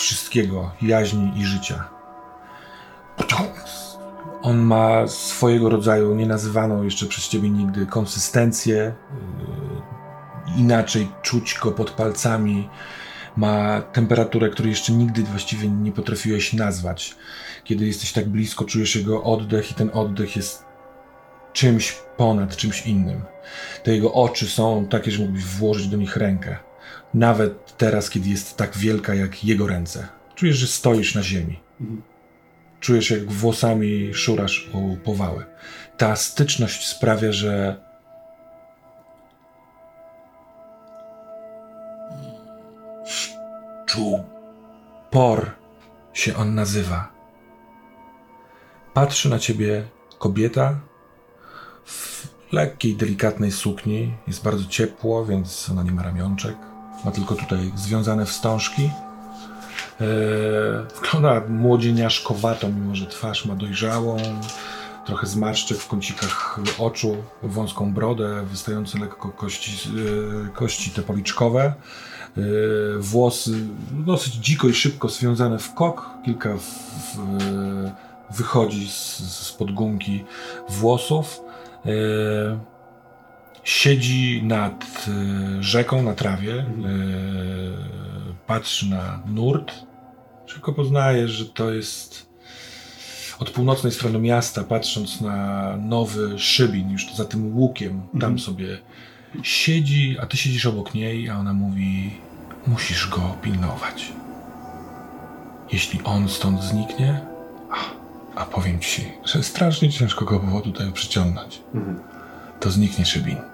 wszystkiego, 0.00 0.70
jaźni 0.82 1.32
i 1.36 1.44
życia. 1.44 1.88
On 4.42 4.58
ma 4.58 5.06
swojego 5.06 5.68
rodzaju, 5.68 6.14
nienazywaną 6.14 6.82
jeszcze 6.82 7.06
przez 7.06 7.28
ciebie 7.28 7.50
nigdy, 7.50 7.86
konsystencję. 7.86 8.74
yy, 8.76 10.56
Inaczej 10.56 11.08
czuć 11.22 11.58
go 11.62 11.72
pod 11.72 11.90
palcami. 11.90 12.68
Ma 13.36 13.80
temperaturę, 13.80 14.50
której 14.50 14.70
jeszcze 14.70 14.92
nigdy 14.92 15.22
właściwie 15.22 15.68
nie 15.68 15.92
potrafiłeś 15.92 16.52
nazwać. 16.52 17.16
Kiedy 17.64 17.86
jesteś 17.86 18.12
tak 18.12 18.28
blisko, 18.28 18.64
czujesz 18.64 18.96
jego 18.96 19.22
oddech, 19.22 19.70
i 19.70 19.74
ten 19.74 19.90
oddech 19.92 20.36
jest 20.36 20.64
czymś 21.52 21.92
ponad, 22.16 22.56
czymś 22.56 22.86
innym. 22.86 23.22
Te 23.82 23.94
jego 23.94 24.12
oczy 24.12 24.46
są 24.46 24.86
takie, 24.86 25.10
że 25.10 25.22
mógłbyś 25.22 25.44
włożyć 25.44 25.88
do 25.88 25.96
nich 25.96 26.16
rękę. 26.16 26.56
Nawet 27.14 27.76
teraz, 27.76 28.10
kiedy 28.10 28.28
jest 28.28 28.56
tak 28.56 28.76
wielka 28.76 29.14
jak 29.14 29.44
jego 29.44 29.66
ręce. 29.66 30.08
Czujesz, 30.34 30.56
że 30.56 30.66
stoisz 30.66 31.14
na 31.14 31.22
ziemi. 31.22 31.60
Czujesz, 32.80 33.10
jak 33.10 33.32
włosami 33.32 34.14
szurasz 34.14 34.70
o 34.74 34.96
powały. 35.04 35.44
Ta 35.96 36.16
styczność 36.16 36.86
sprawia, 36.86 37.32
że 37.32 37.80
czuł. 43.86 44.24
Por 45.10 45.50
się 46.12 46.36
on 46.36 46.54
nazywa. 46.54 47.12
Patrzy 48.94 49.30
na 49.30 49.38
ciebie 49.38 49.88
kobieta 50.18 50.80
w 51.84 52.28
lekkiej, 52.52 52.96
delikatnej 52.96 53.52
sukni. 53.52 54.14
Jest 54.26 54.42
bardzo 54.42 54.64
ciepło, 54.64 55.26
więc 55.26 55.70
ona 55.70 55.82
nie 55.82 55.92
ma 55.92 56.02
ramionczek. 56.02 56.69
Ma 57.04 57.10
tylko 57.10 57.34
tutaj 57.34 57.72
związane 57.76 58.26
wstążki. 58.26 58.82
Eee, 60.00 60.06
wygląda 61.02 61.42
młodzieniaszkowato, 61.48 62.68
mimo 62.68 62.94
że 62.94 63.06
twarz 63.06 63.46
ma 63.46 63.54
dojrzałą. 63.54 64.16
Trochę 65.06 65.26
zmarszczek 65.26 65.78
w 65.78 65.88
kącikach 65.88 66.60
oczu, 66.78 67.16
wąską 67.42 67.94
brodę, 67.94 68.46
wystające 68.50 68.98
lekko 68.98 69.28
kości, 69.28 69.90
e, 70.46 70.48
kości 70.48 70.90
te 70.90 71.02
policzkowe. 71.02 71.60
E, 71.64 72.42
włosy 72.98 73.50
dosyć 73.92 74.34
dziko 74.34 74.68
i 74.68 74.74
szybko 74.74 75.08
związane 75.08 75.58
w 75.58 75.74
kok. 75.74 76.10
Kilka 76.24 76.56
w, 76.56 76.60
w, 76.60 77.16
wychodzi 78.36 78.88
z, 78.88 79.56
gumki 79.74 80.24
włosów. 80.68 81.40
Siedzi 83.64 84.42
nad 84.42 85.06
e, 85.08 85.62
rzeką 85.62 86.02
na 86.02 86.14
trawie, 86.14 86.54
e, 86.54 86.64
patrzy 88.46 88.90
na 88.90 89.22
nurt. 89.26 89.72
Szybko 90.46 90.72
poznajesz, 90.72 91.30
że 91.30 91.44
to 91.44 91.70
jest 91.70 92.30
od 93.38 93.50
północnej 93.50 93.92
strony 93.92 94.18
miasta, 94.18 94.64
patrząc 94.64 95.20
na 95.20 95.76
nowy 95.76 96.38
szybin, 96.38 96.90
już 96.90 97.14
za 97.14 97.24
tym 97.24 97.56
łukiem, 97.56 98.02
tam 98.20 98.38
sobie 98.38 98.78
siedzi, 99.42 100.16
a 100.20 100.26
ty 100.26 100.36
siedzisz 100.36 100.66
obok 100.66 100.94
niej, 100.94 101.30
a 101.30 101.38
ona 101.38 101.52
mówi: 101.52 102.10
Musisz 102.66 103.08
go 103.08 103.36
pilnować. 103.42 104.12
Jeśli 105.72 106.02
on 106.04 106.28
stąd 106.28 106.62
zniknie, 106.62 107.20
a, 107.70 107.76
a 108.40 108.44
powiem 108.46 108.80
ci, 108.80 109.04
że 109.24 109.42
strasznie 109.42 109.90
ciężko 109.90 110.24
go 110.24 110.38
było 110.38 110.60
tutaj 110.60 110.92
przyciągnąć, 110.92 111.62
to 112.60 112.70
zniknie 112.70 113.06
szybin. 113.06 113.49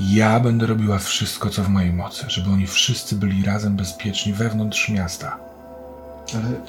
Ja 0.00 0.40
będę 0.40 0.66
robiła 0.66 0.98
wszystko, 0.98 1.50
co 1.50 1.62
w 1.62 1.68
mojej 1.68 1.92
mocy, 1.92 2.24
żeby 2.28 2.50
oni 2.50 2.66
wszyscy 2.66 3.14
byli 3.16 3.44
razem 3.44 3.76
bezpieczni 3.76 4.32
wewnątrz 4.32 4.88
miasta. 4.88 5.38
Ale 6.34 6.60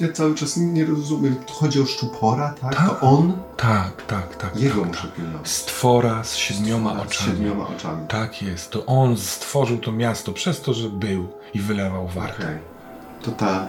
ja 0.00 0.12
cały 0.12 0.34
czas 0.34 0.56
nie 0.56 0.84
rozumiem. 0.84 1.36
Chodzi 1.50 1.80
o 1.80 1.86
szczupora, 1.86 2.54
tak? 2.60 2.76
Tak. 2.76 2.88
To 2.88 3.00
on? 3.00 3.32
Tak, 3.56 4.06
tak, 4.06 4.36
tak. 4.36 4.56
Jego 4.60 4.80
tak, 4.80 4.88
muszę 4.88 5.02
tak. 5.02 5.12
pilnować. 5.16 5.48
Stwora 5.48 6.24
z 6.24 6.36
siedmioma 6.36 6.94
Z 6.94 6.98
oczami. 6.98 7.30
siedmioma 7.30 7.68
oczami. 7.68 8.06
Tak 8.08 8.42
jest. 8.42 8.70
To 8.70 8.86
on 8.86 9.16
stworzył 9.16 9.78
to 9.78 9.92
miasto 9.92 10.32
przez 10.32 10.60
to, 10.60 10.74
że 10.74 10.88
był 10.88 11.28
i 11.54 11.60
wylewał 11.60 12.08
wartę. 12.08 12.42
Okej. 12.42 12.58
To 13.22 13.30
ta, 13.30 13.66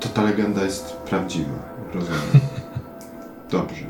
to 0.00 0.08
ta 0.08 0.22
legenda 0.22 0.64
jest 0.64 0.92
prawdziwa. 0.92 1.58
Rozumiem. 1.94 2.20
Dobrze. 3.50 3.84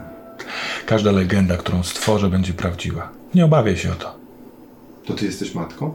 Każda 0.87 1.11
legenda, 1.13 1.57
którą 1.57 1.83
stworzę, 1.83 2.29
będzie 2.31 2.55
prawdziwa. 2.55 3.09
Nie 3.37 3.45
obawiaj 3.45 3.77
się 3.77 3.93
o 3.93 3.95
to. 3.95 4.15
To 5.07 5.15
ty 5.15 5.25
jesteś 5.27 5.55
matką? 5.55 5.95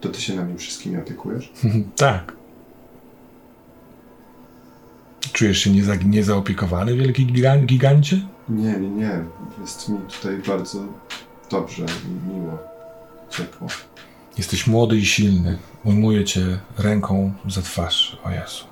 To 0.00 0.08
ty 0.08 0.20
się 0.20 0.34
nami 0.36 0.58
wszystkimi 0.58 0.96
opiekujesz? 0.96 1.52
tak. 1.96 2.32
Czujesz 5.32 5.58
się 5.58 5.70
nieza, 5.70 5.94
niezaopiekowany, 5.94 6.96
wielki 6.96 7.26
gigan, 7.26 7.66
gigancie? 7.66 8.20
Nie, 8.48 8.72
nie, 8.72 8.88
nie. 8.88 9.24
Jest 9.60 9.88
mi 9.88 9.98
tutaj 9.98 10.38
bardzo 10.46 10.78
dobrze, 11.50 11.82
mi- 11.82 12.34
miło, 12.34 12.58
ciepło. 13.30 13.68
Jesteś 14.38 14.66
młody 14.66 14.96
i 14.96 15.06
silny. 15.06 15.58
Ujmuję 15.84 16.24
cię 16.24 16.58
ręką 16.78 17.32
za 17.48 17.62
twarz. 17.62 18.18
O 18.24 18.30
Jezu. 18.30 18.64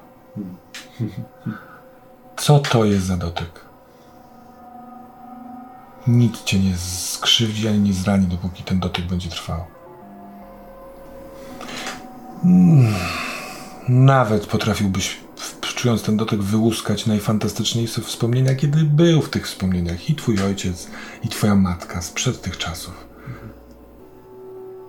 Co 2.36 2.58
to 2.58 2.84
jest 2.84 3.06
za 3.06 3.16
dotyk? 3.16 3.69
Nic 6.06 6.44
cię 6.44 6.58
nie 6.58 6.76
skrzywdzi 6.76 7.68
ani 7.68 7.78
nie 7.78 7.92
zrani, 7.92 8.26
dopóki 8.26 8.62
ten 8.62 8.80
dotyk 8.80 9.06
będzie 9.06 9.30
trwał. 9.30 9.64
Mm. 12.44 12.94
Nawet 13.88 14.46
potrafiłbyś, 14.46 15.16
czując 15.60 16.02
ten 16.02 16.16
dotyk, 16.16 16.42
wyłuskać 16.42 17.06
najfantastyczniejsze 17.06 18.02
wspomnienia, 18.02 18.54
kiedy 18.54 18.84
był 18.84 19.22
w 19.22 19.30
tych 19.30 19.46
wspomnieniach 19.46 20.10
i 20.10 20.14
twój 20.14 20.42
ojciec, 20.42 20.88
i 21.22 21.28
twoja 21.28 21.54
matka 21.54 22.02
sprzed 22.02 22.42
tych 22.42 22.58
czasów. 22.58 23.08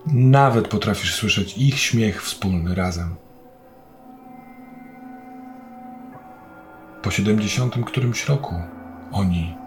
Nawet 0.05 0.68
potrafisz 0.68 1.16
słyszeć 1.16 1.57
ich 1.57 1.80
śmiech 1.80 2.24
wspólny 2.24 2.76
razem. 2.76 3.16
Po 7.01 7.12
siedemdziesiątym 7.12 7.84
którymś 7.84 8.26
roku 8.26 8.55
oni 9.12 9.61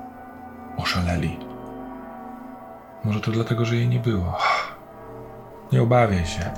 oszaleli. 0.76 1.38
Może 3.04 3.20
to 3.20 3.30
dlatego, 3.30 3.64
że 3.64 3.76
jej 3.76 3.88
nie 3.88 4.00
było. 4.00 4.38
Nie 5.72 5.82
obawiaj 5.82 6.26
się. 6.26 6.50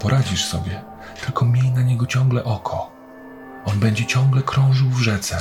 Poradzisz 0.00 0.44
sobie. 0.44 0.82
Tylko 1.24 1.44
miej 1.44 1.70
na 1.70 1.82
niego 1.82 2.06
ciągle 2.06 2.44
oko. 2.44 2.90
On 3.64 3.78
będzie 3.78 4.06
ciągle 4.06 4.42
krążył 4.42 4.88
w 4.88 4.98
rzece. 4.98 5.36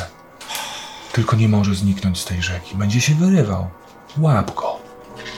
Tylko 1.12 1.36
nie 1.36 1.50
może 1.50 1.76
zniknąć 1.76 2.20
z 2.20 2.26
tej 2.26 2.42
rzeki. 2.42 2.76
Będzie 2.76 3.02
się 3.02 3.16
wyrywał. 3.16 3.68
Łap 4.18 4.56
go. 4.56 4.80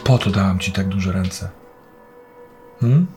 Po 0.04 0.18
to 0.18 0.30
dałam 0.30 0.60
ci 0.60 0.72
tak 0.72 0.88
duże 0.88 1.12
ręce. 1.12 1.50
Hmm? 2.82 3.08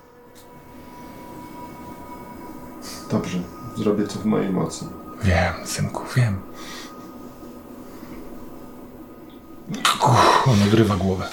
Dobrze, 3.10 3.38
zrobię 3.76 4.06
co 4.06 4.18
w 4.18 4.24
mojej 4.24 4.50
mocy. 4.50 4.84
Wiem, 5.22 5.54
synku, 5.64 6.02
wiem. 6.16 6.40
On 10.46 10.62
odrywa 10.68 10.96
głowę. 10.96 11.28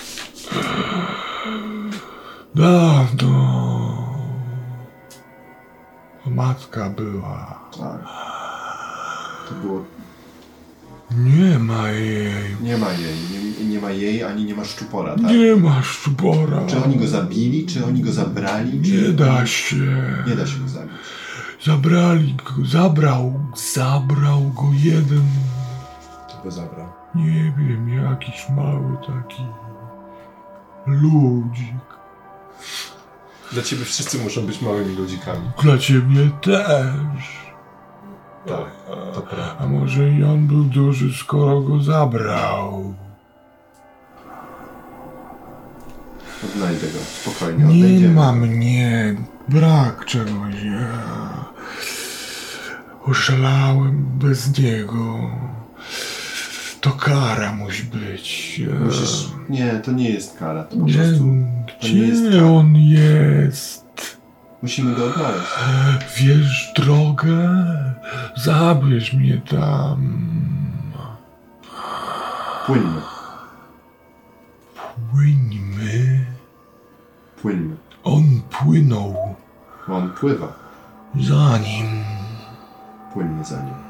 Dawno. 2.55 3.65
Matka 6.25 6.89
była. 6.89 7.59
Tak. 7.77 8.01
To 9.49 9.55
było... 9.55 9.85
Nie 11.17 11.59
ma 11.59 11.89
jej. 11.89 12.55
Nie 12.61 12.77
ma 12.77 12.91
jej, 12.91 13.15
nie, 13.59 13.65
nie 13.65 13.79
ma 13.79 13.91
jej, 13.91 14.23
ani 14.23 14.45
nie 14.45 14.55
ma 14.55 14.65
szczupora, 14.65 15.15
tak? 15.15 15.31
Nie 15.31 15.55
ma 15.55 15.81
szczupora. 15.83 16.65
Czy 16.67 16.83
oni 16.83 16.95
go 16.95 17.07
zabili, 17.07 17.65
czy 17.65 17.85
oni 17.85 18.01
go 18.01 18.11
zabrali, 18.11 18.81
czy... 18.81 18.91
Nie 18.91 19.09
da 19.09 19.45
się. 19.45 19.75
Nie 20.27 20.35
da 20.35 20.47
się 20.47 20.59
go 20.59 20.69
zabić. 20.69 20.91
Zabrali 21.65 22.35
go, 22.35 22.65
zabrał, 22.65 23.33
zabrał 23.73 24.41
go 24.41 24.69
jeden, 24.83 25.25
Kto 26.27 26.43
go 26.43 26.51
zabrał? 26.51 27.04
Nie 27.15 27.53
wiem, 27.57 27.89
jakiś 28.03 28.49
mały 28.49 28.97
taki 29.07 29.45
ludzik. 30.87 31.75
Dla 33.51 33.63
ciebie 33.63 33.85
wszyscy 33.85 34.17
muszą 34.17 34.41
być 34.45 34.61
małymi 34.61 34.95
ludzikami. 34.95 35.51
Dla 35.61 35.77
ciebie 35.77 36.29
też. 36.41 37.45
Tak, 38.47 38.65
to 39.13 39.21
prawda. 39.21 39.55
A 39.59 39.67
może 39.67 40.09
i 40.09 40.23
on 40.23 40.47
był 40.47 40.63
duży, 40.63 41.13
skoro 41.23 41.61
go 41.61 41.83
zabrał? 41.83 42.93
Odnajdę 46.45 46.87
go, 46.87 46.99
spokojnie, 46.99 47.63
Nie 47.75 47.85
odejdziemy. 47.85 48.13
ma 48.13 48.31
mnie, 48.31 49.15
brak 49.47 50.05
czegoś. 50.05 50.55
Ja 50.63 51.45
oszalałem 53.05 54.05
bez 54.19 54.59
niego. 54.59 55.19
To 56.85 56.91
kara 56.91 57.51
musi 57.51 57.83
być. 57.83 58.61
Musisz... 58.85 59.25
Nie, 59.49 59.69
to 59.79 59.91
nie 59.91 60.09
jest 60.09 60.37
kara, 60.37 60.63
to 60.63 60.77
po 60.77 60.85
Nie, 60.85 60.93
prostu... 60.93 61.23
to 61.81 61.87
jest 61.87 62.27
gdzie 62.29 62.45
on 62.45 62.75
jest? 62.75 64.17
Musimy 64.61 64.95
go 64.95 65.05
odnaleźć. 65.05 65.47
Wiesz 66.17 66.73
drogę? 66.75 67.65
Zabierz 68.35 69.13
mnie 69.13 69.41
tam. 69.49 70.25
Płyńmy, 72.65 73.01
Płyńmy. 75.11 76.25
płyńmy. 77.41 77.75
On 78.03 78.23
płynął 78.49 79.35
on 79.87 80.09
pływa. 80.11 80.53
za 81.21 81.57
nim. 81.57 82.03
Płyńmy 83.13 83.45
za 83.45 83.61
nim. 83.61 83.84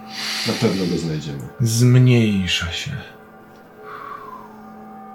Na 0.48 0.54
pewno 0.54 0.86
go 0.86 0.98
znajdziemy. 0.98 1.48
Zmniejsza 1.60 2.72
się. 2.72 2.92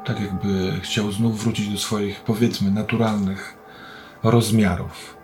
Tak 0.04 0.20
jakby 0.20 0.80
chciał 0.80 1.12
znów 1.12 1.42
wrócić 1.42 1.68
do 1.68 1.78
swoich, 1.78 2.20
powiedzmy, 2.20 2.70
naturalnych 2.70 3.56
rozmiarów. 4.22 5.16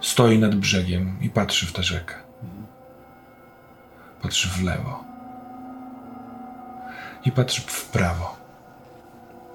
Stoi 0.00 0.38
nad 0.38 0.54
brzegiem 0.54 1.18
i 1.20 1.30
patrzy 1.30 1.66
w 1.66 1.72
tę 1.72 1.82
rzekę. 1.82 2.14
Patrzy 4.22 4.48
w 4.48 4.62
lewo. 4.62 5.04
I 7.24 7.32
patrzy 7.32 7.60
w 7.66 7.84
prawo. 7.84 8.36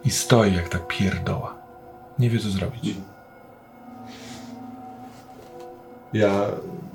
I 0.05 0.11
stoi 0.11 0.55
jak 0.55 0.69
ta 0.69 0.79
pierdoła. 0.79 1.55
Nie 2.19 2.29
wie 2.29 2.39
co 2.39 2.49
zrobić. 2.49 2.95
Ja 6.13 6.45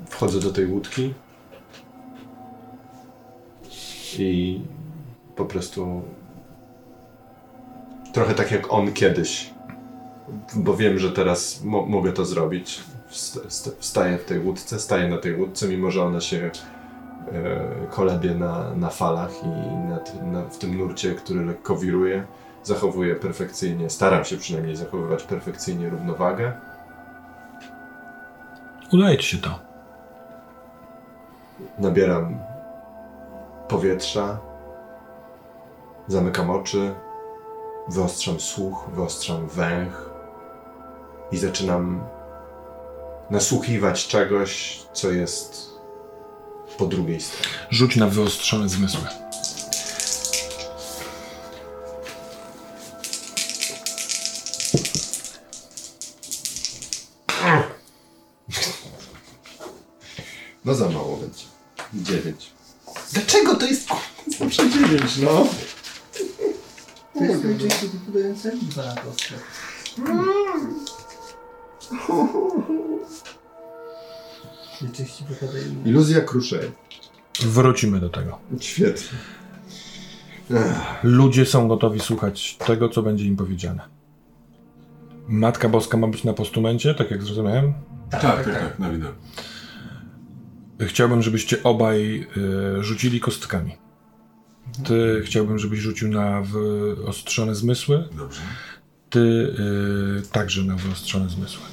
wchodzę 0.09 0.39
do 0.39 0.51
tej 0.51 0.65
łódki 0.65 1.13
i 4.19 4.61
po 5.35 5.45
prostu 5.45 6.01
trochę 8.13 8.33
tak 8.33 8.51
jak 8.51 8.73
on 8.73 8.93
kiedyś, 8.93 9.53
bo 10.55 10.75
wiem, 10.77 10.99
że 10.99 11.11
teraz 11.11 11.63
mo- 11.63 11.85
mogę 11.85 12.13
to 12.13 12.25
zrobić. 12.25 12.79
Wst- 13.09 13.49
st- 13.49 13.75
Wstaję 13.79 14.17
w 14.17 14.25
tej 14.25 14.39
łódce, 14.39 14.79
staję 14.79 15.07
na 15.09 15.17
tej 15.17 15.35
łódce, 15.35 15.67
mimo 15.67 15.91
że 15.91 16.03
ona 16.03 16.21
się 16.21 16.51
e, 17.31 17.87
kolebie 17.89 18.35
na, 18.35 18.75
na 18.75 18.89
falach 18.89 19.31
i 19.43 19.47
na, 19.89 19.99
na, 20.31 20.49
w 20.49 20.57
tym 20.57 20.77
nurcie, 20.77 21.15
który 21.15 21.45
lekko 21.45 21.75
wiruje. 21.75 22.23
Zachowuję 22.63 23.15
perfekcyjnie, 23.15 23.89
staram 23.89 24.25
się 24.25 24.37
przynajmniej 24.37 24.75
zachowywać 24.75 25.23
perfekcyjnie 25.23 25.89
równowagę. 25.89 26.51
Udaje 28.93 29.17
ci 29.17 29.27
się 29.27 29.37
to. 29.37 29.59
Nabieram 31.79 32.39
powietrza, 33.69 34.39
zamykam 36.07 36.49
oczy, 36.49 36.95
wyostrzam 37.87 38.39
słuch, 38.39 38.89
wyostrzam 38.93 39.47
węch 39.47 40.09
i 41.31 41.37
zaczynam 41.37 42.03
nasłuchiwać 43.29 44.07
czegoś, 44.07 44.81
co 44.93 45.11
jest 45.11 45.69
po 46.77 46.85
drugiej 46.85 47.21
stronie. 47.21 47.47
Rzuć 47.69 47.95
na 47.95 48.07
wyostrzone 48.07 48.69
zmysły. 48.69 49.07
No 60.65 60.75
za 60.75 60.89
mało 60.89 61.08
9, 64.89 65.17
no. 65.17 65.47
Teraz 67.13 67.41
kończy 67.41 67.69
się 67.69 67.87
wybudując 67.87 68.41
serwiwa 68.41 68.83
na 68.83 68.95
Iluzja 75.85 76.21
kruszej. 76.21 76.71
Wrócimy 77.41 77.99
do 77.99 78.09
tego. 78.09 78.39
Świetnie. 78.59 79.17
Ludzie 81.03 81.45
są 81.45 81.67
gotowi 81.67 81.99
słuchać 81.99 82.57
tego, 82.57 82.89
co 82.89 83.01
będzie 83.01 83.25
im 83.25 83.35
powiedziane. 83.35 83.81
Matka 85.27 85.69
Boska 85.69 85.97
ma 85.97 86.07
być 86.07 86.23
na 86.23 86.33
postumencie, 86.33 86.95
tak 86.95 87.11
jak 87.11 87.23
zrozumiałem? 87.23 87.73
Tak, 88.09 88.21
tak, 88.21 88.45
tak, 88.45 88.53
tak 88.53 88.79
na 88.79 88.89
widok. 88.89 89.15
Chciałbym, 90.79 91.21
żebyście 91.21 91.63
obaj 91.63 92.27
y, 92.79 92.83
rzucili 92.83 93.19
kostkami. 93.19 93.88
Ty 94.85 95.21
chciałbym, 95.25 95.59
żebyś 95.59 95.79
rzucił 95.79 96.07
na 96.07 96.41
wyostrzone 96.41 97.55
zmysły. 97.55 98.03
Dobrze. 98.17 98.41
Ty 99.09 99.19
y, 99.19 100.31
także 100.31 100.63
na 100.63 100.75
wyostrzone 100.75 101.29
zmysły. 101.29 101.63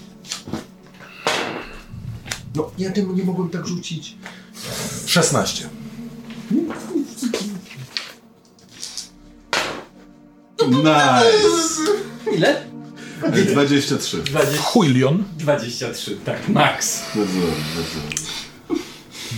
No, 2.55 2.71
ja 2.79 2.93
temu 2.93 3.13
nie 3.13 3.25
mogłem 3.25 3.51
tak 3.51 3.67
rzucić. 3.67 4.17
16. 5.07 5.69
Nice! 10.69 11.81
Ile? 12.37 12.67
23. 13.53 14.23
20, 14.23 14.63
Huilion. 14.63 15.25
23, 15.39 16.17
tak, 16.25 16.49
max. 16.49 17.03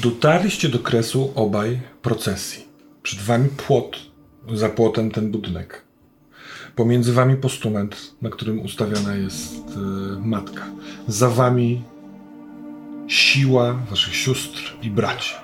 Dotarliście 0.03 0.69
do 0.69 0.79
kresu 0.79 1.33
obaj 1.35 1.81
procesji. 2.03 2.68
Przed 3.09 3.23
wami 3.23 3.49
płot, 3.49 3.97
za 4.55 4.69
płotem 4.69 5.11
ten 5.11 5.31
budynek. 5.31 5.85
Pomiędzy 6.77 7.13
wami 7.13 7.37
postument, 7.37 8.15
na 8.23 8.31
którym 8.31 8.61
ustawiona 8.61 9.15
jest 9.15 9.55
y, 9.55 10.21
matka. 10.21 10.67
Za 11.07 11.29
wami 11.31 11.83
siła 13.07 13.75
waszych 13.75 14.17
sióstr 14.17 14.77
i 14.83 14.91
braci. 14.91 15.35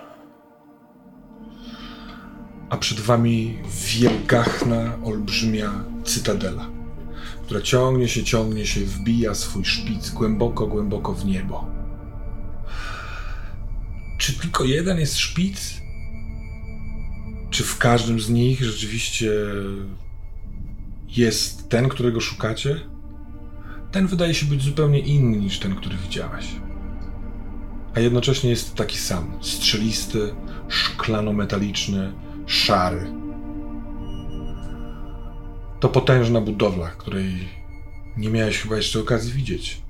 A 2.70 2.76
przed 2.76 3.00
wami 3.00 3.58
wielgachna, 3.86 4.98
olbrzymia 5.04 5.84
cytadela, 6.04 6.66
która 7.44 7.60
ciągnie 7.60 8.08
się, 8.08 8.24
ciągnie 8.24 8.66
się, 8.66 8.80
wbija 8.80 9.34
swój 9.34 9.64
szpic 9.64 10.10
głęboko, 10.10 10.66
głęboko 10.66 11.12
w 11.12 11.24
niebo. 11.24 11.66
Czy 14.18 14.38
tylko 14.38 14.64
jeden 14.64 15.00
jest 15.00 15.18
szpic? 15.18 15.84
Czy 17.55 17.64
w 17.64 17.78
każdym 17.78 18.20
z 18.20 18.30
nich 18.30 18.64
rzeczywiście 18.64 19.32
jest 21.09 21.68
ten, 21.68 21.88
którego 21.88 22.20
szukacie? 22.20 22.80
Ten 23.92 24.07
wydaje 24.07 24.34
się 24.34 24.46
być 24.46 24.62
zupełnie 24.62 24.98
inny 24.98 25.36
niż 25.36 25.59
ten, 25.59 25.74
który 25.74 25.96
widziałeś. 25.96 26.46
A 27.94 28.00
jednocześnie 28.00 28.50
jest 28.50 28.74
taki 28.74 28.98
sam: 28.98 29.38
strzelisty, 29.40 30.34
szklano-metaliczny, 30.68 32.12
szary. 32.46 33.12
To 35.80 35.88
potężna 35.88 36.40
budowla, 36.40 36.90
której 36.90 37.48
nie 38.16 38.30
miałeś 38.30 38.59
chyba 38.59 38.76
jeszcze 38.76 39.00
okazji 39.00 39.32
widzieć. 39.32 39.82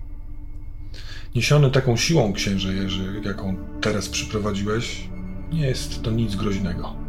Niesiony 1.34 1.70
taką 1.70 1.96
siłą, 1.96 2.32
księże 2.32 2.74
Jerzy, 2.74 3.22
jaką 3.24 3.56
teraz 3.80 4.08
przyprowadziłeś, 4.08 5.08
nie 5.52 5.66
jest 5.66 6.02
to 6.02 6.10
nic 6.10 6.36
groźnego. 6.36 7.03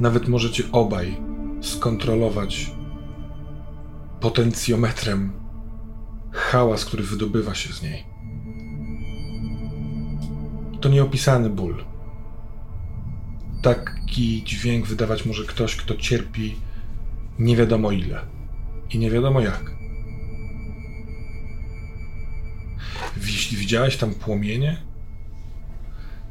Nawet 0.00 0.28
możecie 0.28 0.64
obaj 0.72 1.16
skontrolować 1.60 2.70
potencjometrem 4.20 5.32
hałas, 6.32 6.84
który 6.84 7.02
wydobywa 7.02 7.54
się 7.54 7.72
z 7.72 7.82
niej. 7.82 8.04
To 10.80 10.88
nieopisany 10.88 11.50
ból. 11.50 11.84
Taki 13.62 14.44
dźwięk 14.44 14.86
wydawać 14.86 15.26
może 15.26 15.44
ktoś, 15.44 15.76
kto 15.76 15.96
cierpi 15.96 16.56
nie 17.38 17.56
wiadomo 17.56 17.92
ile 17.92 18.20
i 18.90 18.98
nie 18.98 19.10
wiadomo 19.10 19.40
jak. 19.40 19.70
Jeśli 23.16 23.56
widziałeś 23.56 23.96
tam 23.96 24.14
płomienie, 24.14 24.82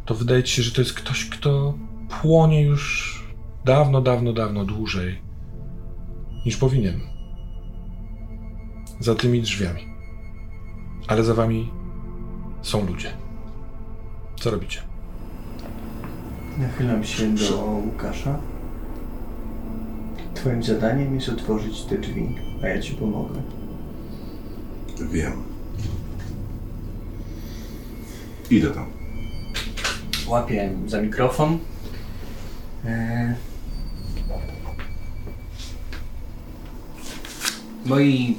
to 0.05 0.15
wydaje 0.15 0.43
ci 0.43 0.55
się, 0.55 0.63
że 0.63 0.71
to 0.71 0.81
jest 0.81 0.93
ktoś, 0.93 1.25
kto 1.25 1.77
płonie 2.21 2.61
już 2.61 3.18
dawno, 3.65 4.01
dawno, 4.01 4.33
dawno 4.33 4.65
dłużej 4.65 5.21
niż 6.45 6.57
powinien. 6.57 6.99
Za 8.99 9.15
tymi 9.15 9.41
drzwiami. 9.41 9.87
Ale 11.07 11.23
za 11.23 11.33
wami 11.33 11.71
są 12.61 12.85
ludzie. 12.85 13.13
Co 14.35 14.51
robicie? 14.51 14.81
Nachylam 16.57 17.03
się 17.03 17.35
do 17.35 17.65
Łukasza. 17.85 18.39
Twoim 20.33 20.63
zadaniem 20.63 21.15
jest 21.15 21.29
otworzyć 21.29 21.83
te 21.83 21.97
drzwi, 21.97 22.35
a 22.63 22.67
ja 22.67 22.81
ci 22.81 22.93
pomogę. 22.93 23.41
Wiem. 25.11 25.43
Idę 28.51 28.69
tam. 28.69 28.85
Łapię 30.27 30.69
za 30.87 31.01
mikrofon. 31.01 31.59
Eee. 32.85 33.48
Moi 37.85 38.37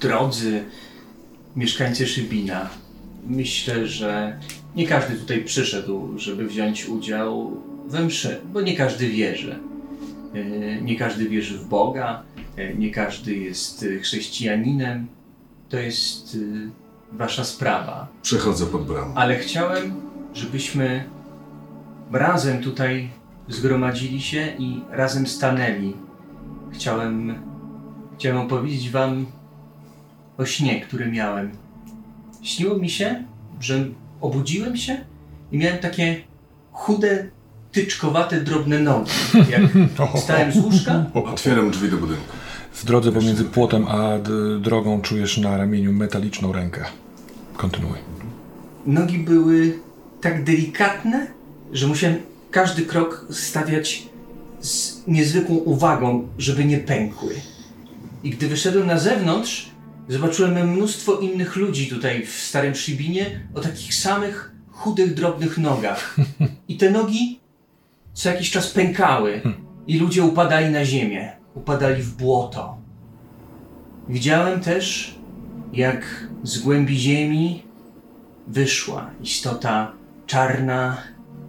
drodzy 0.00 0.64
mieszkańcy 1.56 2.06
Szybina, 2.06 2.68
myślę, 3.26 3.86
że 3.86 4.40
nie 4.76 4.86
każdy 4.86 5.14
tutaj 5.16 5.44
przyszedł, 5.44 6.18
żeby 6.18 6.46
wziąć 6.46 6.86
udział 6.88 7.60
we 7.86 8.04
mszy, 8.04 8.40
bo 8.52 8.60
nie 8.60 8.76
każdy 8.76 9.08
wierzy. 9.08 9.58
Eee, 10.34 10.82
Nie 10.82 10.96
każdy 10.96 11.28
wierzy 11.28 11.58
w 11.58 11.68
Boga, 11.68 12.22
eee, 12.58 12.78
nie 12.78 12.90
każdy 12.90 13.34
jest 13.36 13.82
e, 13.82 13.98
chrześcijaninem. 14.00 15.06
To 15.68 15.76
jest 15.78 16.34
e, 17.14 17.16
wasza 17.16 17.44
sprawa. 17.44 18.08
Przechodzę 18.22 18.66
pod 18.66 18.86
bramę. 18.86 19.12
Ale 19.14 19.38
chciałem, 19.38 19.94
żebyśmy 20.34 21.04
razem 22.12 22.62
tutaj 22.62 23.08
zgromadzili 23.48 24.20
się 24.22 24.52
i 24.58 24.80
razem 24.90 25.26
stanęli. 25.26 25.92
Chciałem, 26.72 27.34
chciałem 28.18 28.38
opowiedzieć 28.38 28.90
wam 28.90 29.26
o 30.38 30.46
śnie, 30.46 30.80
który 30.80 31.06
miałem. 31.10 31.50
Śniło 32.42 32.78
mi 32.78 32.90
się, 32.90 33.24
że 33.60 33.84
obudziłem 34.20 34.76
się 34.76 35.04
i 35.52 35.58
miałem 35.58 35.78
takie 35.78 36.16
chude, 36.72 37.28
tyczkowate, 37.72 38.40
drobne 38.40 38.78
nogi. 38.78 39.10
Jak 39.50 39.62
stałem 40.22 40.52
z 40.52 40.56
łóżka, 40.56 41.04
Otwieram 41.14 41.70
drzwi 41.70 41.90
do 41.90 41.96
budynku. 41.96 42.22
W 42.72 42.84
drodze 42.84 43.12
pomiędzy 43.12 43.44
płotem 43.44 43.86
a 43.88 44.18
drogą 44.60 45.00
czujesz 45.00 45.38
na 45.38 45.56
ramieniu 45.56 45.92
metaliczną 45.92 46.52
rękę. 46.52 46.84
Kontynuuj. 47.56 47.98
nogi 48.86 49.18
były 49.18 49.78
tak 50.20 50.44
delikatne, 50.44 51.26
że 51.72 51.86
musiałem 51.86 52.16
każdy 52.50 52.82
krok 52.82 53.26
stawiać 53.30 54.08
z 54.60 55.02
niezwykłą 55.06 55.56
uwagą, 55.56 56.28
żeby 56.38 56.64
nie 56.64 56.78
pękły. 56.78 57.34
I 58.26 58.30
gdy 58.30 58.48
wyszedłem 58.48 58.86
na 58.86 58.98
zewnątrz, 58.98 59.70
zobaczyłem 60.08 60.70
mnóstwo 60.72 61.18
innych 61.18 61.56
ludzi 61.56 61.88
tutaj 61.88 62.26
w 62.26 62.30
Starym 62.30 62.74
Szybinie 62.74 63.40
o 63.54 63.60
takich 63.60 63.94
samych 63.94 64.52
chudych, 64.70 65.14
drobnych 65.14 65.58
nogach. 65.58 66.16
I 66.68 66.76
te 66.76 66.90
nogi 66.90 67.40
co 68.12 68.28
jakiś 68.28 68.50
czas 68.50 68.70
pękały 68.70 69.40
i 69.86 69.98
ludzie 69.98 70.24
upadali 70.24 70.72
na 70.72 70.84
ziemię, 70.84 71.32
upadali 71.54 72.02
w 72.02 72.16
błoto. 72.16 72.78
Widziałem 74.08 74.60
też, 74.60 75.14
jak 75.72 76.28
z 76.42 76.58
głębi 76.58 76.98
ziemi 76.98 77.62
wyszła 78.46 79.10
istota 79.22 79.92
czarna 80.26 80.96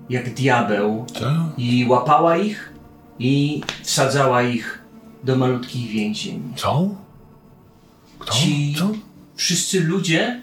jak 0.10 0.34
diabeł 0.34 1.06
Co? 1.14 1.26
i 1.58 1.86
łapała 1.90 2.38
ich 2.38 2.74
i 3.20 3.62
wsadzała 3.84 4.44
ich 4.44 4.87
do 5.24 5.36
malutkich 5.36 5.90
więzień. 5.90 6.54
Co? 6.56 6.90
Kto? 8.20 8.34
Ci 8.34 8.76
Co? 8.80 8.90
wszyscy 9.36 9.84
ludzie 9.84 10.42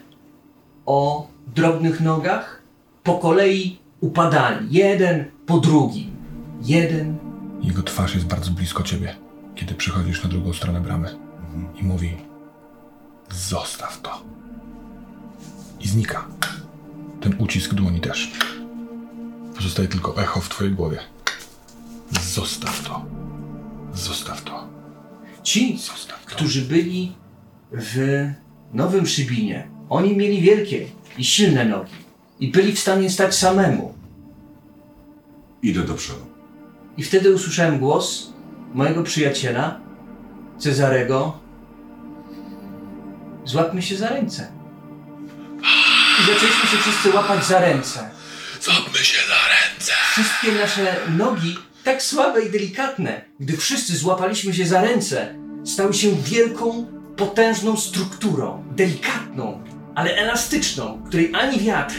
o 0.85 1.27
drobnych 1.55 2.01
nogach 2.01 2.61
po 3.03 3.17
kolei 3.17 3.79
upadali, 4.01 4.67
jeden 4.71 5.25
po 5.45 5.57
drugim. 5.57 6.15
Jeden 6.61 7.17
Jego 7.61 7.83
twarz 7.83 8.13
jest 8.15 8.27
bardzo 8.27 8.51
blisko 8.51 8.83
ciebie, 8.83 9.15
kiedy 9.55 9.73
przychodzisz 9.73 10.23
na 10.23 10.29
drugą 10.29 10.53
stronę 10.53 10.81
bramy. 10.81 11.15
I 11.75 11.83
mówi: 11.83 12.17
Zostaw 13.31 14.01
to. 14.01 14.21
I 15.79 15.87
znika. 15.87 16.27
Ten 17.21 17.35
ucisk 17.37 17.73
dłoni 17.73 18.01
też. 18.01 18.31
Pozostaje 19.55 19.87
tylko 19.87 20.17
echo 20.17 20.41
w 20.41 20.49
twojej 20.49 20.73
głowie. 20.73 20.99
Zostaw 22.21 22.83
to. 22.83 23.05
Zostaw 23.95 24.41
to. 24.43 24.67
Ci, 25.43 25.77
Zostaw 25.77 26.25
to. 26.25 26.35
którzy 26.35 26.61
byli 26.61 27.15
w 27.71 28.27
Nowym 28.73 29.07
Szybinie, 29.07 29.67
oni 29.89 30.17
mieli 30.17 30.41
wielkie 30.41 30.87
i 31.17 31.23
silne 31.25 31.65
nogi 31.65 31.91
i 32.39 32.47
byli 32.51 32.73
w 32.73 32.79
stanie 32.79 33.09
stać 33.09 33.35
samemu. 33.35 33.93
Idę 35.61 35.81
do 35.81 35.93
przodu. 35.93 36.25
I 36.97 37.03
wtedy 37.03 37.33
usłyszałem 37.35 37.79
głos 37.79 38.33
mojego 38.73 39.03
przyjaciela, 39.03 39.79
Cezarego. 40.59 41.39
Złapmy 43.45 43.81
się 43.81 43.97
za 43.97 44.09
ręce. 44.09 44.51
I 46.21 46.33
zaczęliśmy 46.33 46.69
się 46.69 46.77
wszyscy 46.77 47.09
łapać 47.13 47.45
za 47.45 47.59
ręce. 47.59 48.09
Złapmy 48.61 48.97
się 48.97 49.17
za 49.27 49.35
ręce. 49.35 49.91
Wszystkie 50.11 50.51
nasze 50.51 50.95
nogi 51.17 51.57
tak 51.85 52.03
słabe 52.03 52.45
i 52.45 52.51
delikatne, 52.51 53.21
gdy 53.39 53.57
wszyscy 53.57 53.97
złapaliśmy 53.97 54.53
się 54.53 54.65
za 54.67 54.81
ręce, 54.81 55.35
stały 55.65 55.93
się 55.93 56.11
wielką, 56.15 56.85
potężną 57.17 57.77
strukturą, 57.77 58.63
delikatną, 58.75 59.63
ale 59.95 60.15
elastyczną, 60.15 61.03
której 61.07 61.35
ani 61.35 61.59
wiatr, 61.59 61.95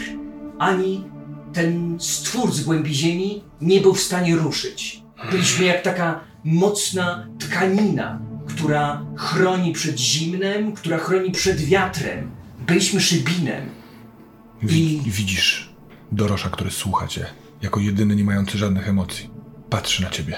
ani 0.59 1.05
ten 1.53 1.97
stwór 2.01 2.53
z 2.53 2.64
głębi 2.64 2.95
ziemi 2.95 3.45
nie 3.61 3.80
był 3.80 3.95
w 3.95 4.01
stanie 4.01 4.37
ruszyć. 4.37 5.03
Byliśmy 5.30 5.64
jak 5.64 5.82
taka 5.82 6.20
mocna 6.45 7.26
tkanina, 7.39 8.20
która 8.49 9.07
chroni 9.16 9.72
przed 9.72 9.99
zimnem, 9.99 10.72
która 10.72 10.99
chroni 10.99 11.30
przed 11.30 11.61
wiatrem. 11.61 12.30
Byliśmy 12.66 13.01
szybinem. 13.01 13.68
Wi- 14.62 15.01
widzisz 15.07 15.70
Dorosza, 16.12 16.51
który 16.51 16.70
słucha 16.70 17.07
cię, 17.07 17.26
jako 17.62 17.80
jedyny 17.80 18.16
nie 18.16 18.24
mający 18.24 18.59
żadnych 18.59 18.89
emocji. 18.89 19.36
Patrzy 19.71 20.03
na 20.03 20.11
ciebie. 20.11 20.37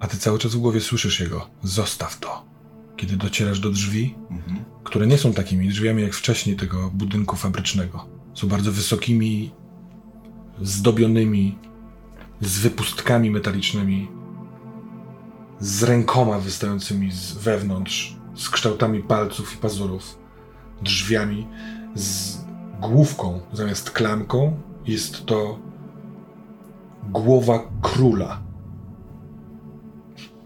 A 0.00 0.06
ty 0.06 0.18
cały 0.18 0.38
czas 0.38 0.54
w 0.54 0.58
głowie 0.58 0.80
słyszysz 0.80 1.20
jego. 1.20 1.50
Zostaw 1.62 2.18
to. 2.18 2.44
Kiedy 2.96 3.16
docierasz 3.16 3.60
do 3.60 3.70
drzwi, 3.70 4.14
które 4.84 5.06
nie 5.06 5.18
są 5.18 5.32
takimi 5.32 5.68
drzwiami 5.68 6.02
jak 6.02 6.14
wcześniej 6.14 6.56
tego 6.56 6.90
budynku 6.94 7.36
fabrycznego. 7.36 8.06
Są 8.34 8.48
bardzo 8.48 8.72
wysokimi, 8.72 9.50
zdobionymi, 10.62 11.58
z 12.40 12.58
wypustkami 12.58 13.30
metalicznymi, 13.30 14.08
z 15.60 15.82
rękoma 15.82 16.38
wystającymi 16.38 17.12
z 17.12 17.32
wewnątrz, 17.32 18.16
z 18.34 18.50
kształtami 18.50 19.02
palców 19.02 19.54
i 19.54 19.56
pazurów, 19.56 20.18
drzwiami 20.82 21.46
z 21.94 22.38
główką 22.80 23.40
zamiast 23.52 23.90
klamką. 23.90 24.60
Jest 24.86 25.26
to 25.26 25.58
głowa 27.10 27.70
króla. 27.82 28.42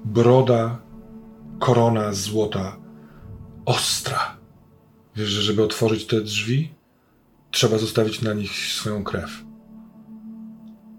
Broda, 0.05 0.79
korona 1.59 2.13
złota, 2.13 2.77
ostra. 3.67 4.37
Wiesz, 5.17 5.29
że 5.29 5.43
żeby 5.43 5.63
otworzyć 5.63 6.07
te 6.07 6.21
drzwi, 6.21 6.75
trzeba 7.51 7.79
zostawić 7.79 8.23
na 8.23 8.33
nich 8.35 8.53
swoją 8.53 9.05
krew. 9.05 9.45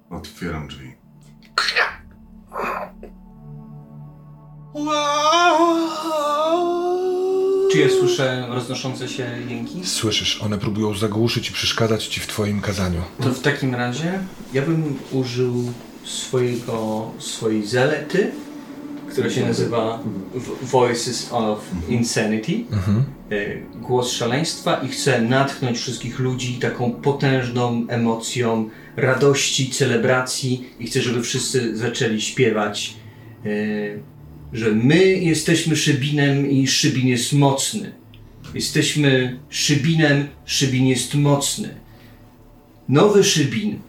Otwieram 0.09 0.67
drzwi. 0.67 0.95
Czy 7.75 7.81
ja 7.81 7.89
słyszę 7.89 8.47
roznoszące 8.49 9.07
się 9.07 9.27
jęki? 9.49 9.85
Słyszysz, 9.85 10.41
one 10.41 10.57
próbują 10.57 10.93
zagłuszyć 10.93 11.49
i 11.49 11.53
przeszkadzać 11.53 12.07
ci 12.07 12.19
w 12.19 12.27
twoim 12.27 12.61
kazaniu. 12.61 13.01
To 13.23 13.33
w 13.33 13.39
takim 13.39 13.75
razie 13.75 14.19
ja 14.53 14.61
bym 14.61 14.95
użył 15.11 15.73
swojego, 16.03 17.11
swojej 17.19 17.67
zalety, 17.67 18.31
która 19.09 19.29
się 19.29 19.45
nazywa 19.45 19.99
Voices 20.61 21.27
of 21.31 21.59
Insanity, 21.89 22.63
e, 23.31 23.57
głos 23.81 24.11
szaleństwa 24.11 24.75
i 24.75 24.87
chcę 24.87 25.21
natchnąć 25.21 25.77
wszystkich 25.77 26.19
ludzi 26.19 26.53
taką 26.53 26.91
potężną 26.91 27.85
emocją 27.87 28.69
radości, 28.95 29.69
celebracji 29.69 30.69
i 30.79 30.87
chcę, 30.87 31.01
żeby 31.01 31.21
wszyscy 31.21 31.77
zaczęli 31.77 32.21
śpiewać, 32.21 32.93
e, 33.45 34.14
że 34.55 34.71
my 34.71 35.05
jesteśmy 35.07 35.75
Szybinem 35.75 36.51
i 36.51 36.67
Szybin 36.67 37.07
jest 37.07 37.33
mocny. 37.33 37.91
Jesteśmy 38.53 39.39
Szybinem, 39.49 40.27
Szybin 40.45 40.87
jest 40.87 41.13
mocny. 41.13 41.75
Nowy 42.89 43.23
Szybin 43.23 43.79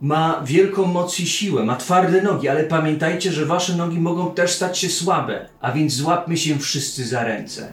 ma 0.00 0.42
wielką 0.46 0.86
moc 0.86 1.20
i 1.20 1.26
siłę, 1.26 1.64
ma 1.64 1.76
twarde 1.76 2.22
nogi, 2.22 2.48
ale 2.48 2.64
pamiętajcie, 2.64 3.32
że 3.32 3.46
wasze 3.46 3.76
nogi 3.76 3.98
mogą 3.98 4.34
też 4.34 4.50
stać 4.50 4.78
się 4.78 4.88
słabe, 4.88 5.48
a 5.60 5.72
więc 5.72 5.92
złapmy 5.92 6.36
się 6.36 6.58
wszyscy 6.58 7.06
za 7.06 7.24
ręce 7.24 7.72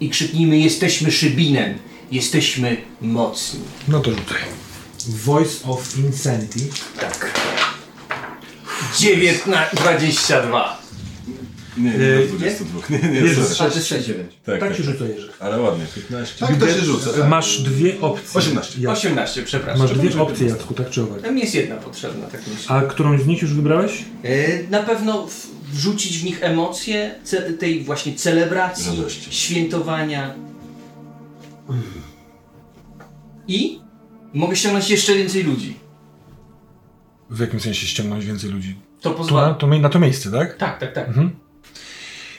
i 0.00 0.10
krzyknijmy: 0.10 0.58
Jesteśmy 0.58 1.12
Szybinem, 1.12 1.74
jesteśmy 2.12 2.76
mocni. 3.00 3.60
No 3.88 4.00
to 4.00 4.10
rzucaj. 4.10 4.42
Voice 5.08 5.68
of 5.68 5.98
Insanity. 5.98 6.60
Tak. 7.00 7.40
19, 8.98 9.76
22. 9.76 10.81
Nie, 11.76 11.90
nie, 11.90 11.96
Yy, 11.98 12.26
do 12.28 12.34
22. 12.36 12.80
Nie, 12.90 13.08
nie, 13.08 13.20
Jest 13.20 13.54
sorry. 13.54 13.70
A 13.70 13.72
to 13.72 13.78
jest 13.78 13.92
6-9. 13.92 14.14
tak, 14.44 14.60
tak, 14.60 14.76
się 14.76 14.82
rzuca, 14.82 15.04
Jerzy. 15.04 15.28
Ale 15.40 15.60
ładnie, 15.60 15.84
15. 15.94 16.46
Tak 16.46 16.56
to 16.56 16.66
się 16.66 16.80
rzuca. 16.80 17.10
Tak. 17.12 17.28
Masz 17.28 17.60
dwie 17.62 18.00
opcje. 18.00 18.38
18. 18.40 18.80
Jacku. 18.80 18.92
18, 18.98 19.42
przepraszam. 19.42 19.82
Masz 19.88 19.98
dwie 19.98 20.20
opcje, 20.22 20.48
Jacku, 20.48 20.74
tak 20.74 20.90
czy 20.90 21.02
owak? 21.02 21.22
Tam 21.22 21.38
jest 21.38 21.54
jedna 21.54 21.76
potrzebna, 21.76 22.26
tak 22.26 22.40
myślę. 22.54 22.76
A 22.76 22.82
którąś 22.82 23.20
z 23.22 23.26
nich 23.26 23.42
już 23.42 23.54
wybrałeś? 23.54 24.04
E, 24.22 24.62
Na 24.70 24.82
pewno 24.82 25.26
w- 25.26 25.46
wrzucić 25.72 26.18
w 26.18 26.24
nich 26.24 26.42
emocje 26.42 27.14
ce- 27.24 27.52
tej 27.58 27.84
właśnie 27.84 28.14
celebracji, 28.14 28.96
Radości. 28.96 29.32
świętowania. 29.34 30.34
I 33.48 33.80
mogę 34.34 34.56
ściągnąć 34.56 34.90
jeszcze 34.90 35.14
więcej 35.14 35.42
ludzi. 35.44 35.76
W 37.30 37.40
jakim 37.40 37.60
sensie 37.60 37.86
ściągnąć 37.86 38.24
więcej 38.26 38.50
ludzi? 38.50 38.76
To 39.00 39.02
To 39.02 39.10
na 39.10 39.14
pozwala. 39.16 39.54
to, 39.54 39.66
na 39.66 39.88
to 39.88 40.00
miejsce, 40.00 40.30
tak? 40.30 40.56
Tak, 40.56 40.78
tak, 40.80 40.92
tak. 40.94 41.08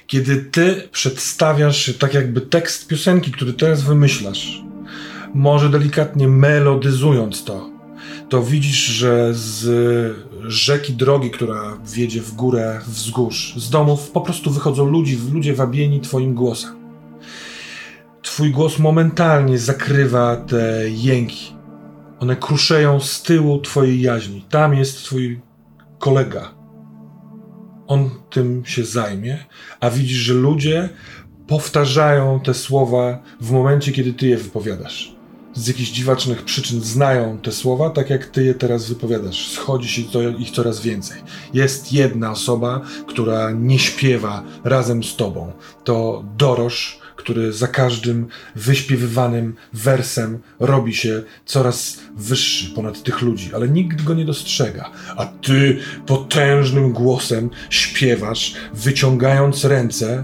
Kiedy 0.08 0.38
ty 0.38 0.88
przedstawiasz 0.92 1.94
tak 2.00 2.14
jakby 2.14 2.42
tekst 2.42 2.88
piosenki, 2.88 3.32
który 3.32 3.54
teraz 3.54 3.82
wymyślasz, 3.82 4.64
może 5.34 5.70
delikatnie 5.70 6.28
melodyzując 6.28 7.44
to, 7.44 7.70
to 8.30 8.44
widzisz, 8.44 8.86
że 8.86 9.34
z 9.34 10.16
rzeki 10.48 10.94
drogi, 10.94 11.32
która 11.32 11.78
wiedzie 11.86 12.22
w 12.22 12.32
górę 12.32 12.82
wzgórz, 12.88 13.56
z 13.58 13.70
domów 13.70 14.12
po 14.12 14.22
prostu 14.22 14.52
wychodzą 14.52 14.86
ludzi, 14.86 15.20
ludzie 15.34 15.54
wabieni 15.54 16.02
twoim 16.02 16.34
głosem. 16.34 16.72
Twój 18.22 18.52
głos 18.52 18.80
momentalnie 18.80 19.58
zakrywa 19.58 20.36
te 20.36 20.90
jęki. 20.90 21.54
One 22.20 22.36
kruszeją 22.36 23.00
z 23.00 23.22
tyłu 23.22 23.60
twojej 23.60 24.02
jaźni. 24.02 24.46
Tam 24.50 24.74
jest 24.74 25.04
twój 25.04 25.42
kolega, 26.00 26.52
on 27.94 28.10
tym 28.30 28.66
się 28.66 28.86
zajmie, 28.86 29.46
a 29.80 29.90
widzisz, 29.90 30.18
że 30.18 30.34
ludzie 30.34 30.90
powtarzają 31.48 32.40
te 32.40 32.54
słowa 32.54 33.24
w 33.42 33.52
momencie, 33.52 33.92
kiedy 33.92 34.14
ty 34.14 34.28
je 34.28 34.38
wypowiadasz. 34.38 35.16
Z 35.54 35.68
jakichś 35.68 35.92
dziwacznych 35.92 36.46
przyczyn 36.46 36.82
znają 36.82 37.38
te 37.38 37.52
słowa, 37.52 37.90
tak 37.90 38.10
jak 38.10 38.26
ty 38.26 38.44
je 38.44 38.54
teraz 38.54 38.90
wypowiadasz. 38.90 39.48
Schodzi 39.52 39.88
się 39.88 40.02
ich 40.40 40.52
coraz 40.52 40.82
więcej. 40.82 41.22
Jest 41.54 41.94
jedna 41.94 42.32
osoba, 42.32 42.82
która 43.08 43.52
nie 43.52 43.80
śpiewa 43.80 44.44
razem 44.64 45.04
z 45.04 45.16
tobą. 45.16 45.52
To 45.84 46.24
Dorosz, 46.38 47.00
który 47.24 47.54
za 47.54 47.68
każdym 47.68 48.28
wyśpiewywanym 48.56 49.56
wersem 49.74 50.40
robi 50.60 50.96
się 50.96 51.24
coraz 51.46 52.00
wyższy 52.18 52.70
ponad 52.70 53.04
tych 53.04 53.22
ludzi, 53.22 53.52
ale 53.56 53.70
nikt 53.70 54.04
go 54.04 54.14
nie 54.14 54.26
dostrzega. 54.26 54.92
A 55.18 55.26
ty 55.26 55.80
potężnym 56.06 56.92
głosem 56.92 57.50
śpiewasz, 57.70 58.54
wyciągając 58.74 59.66
ręce, 59.66 60.24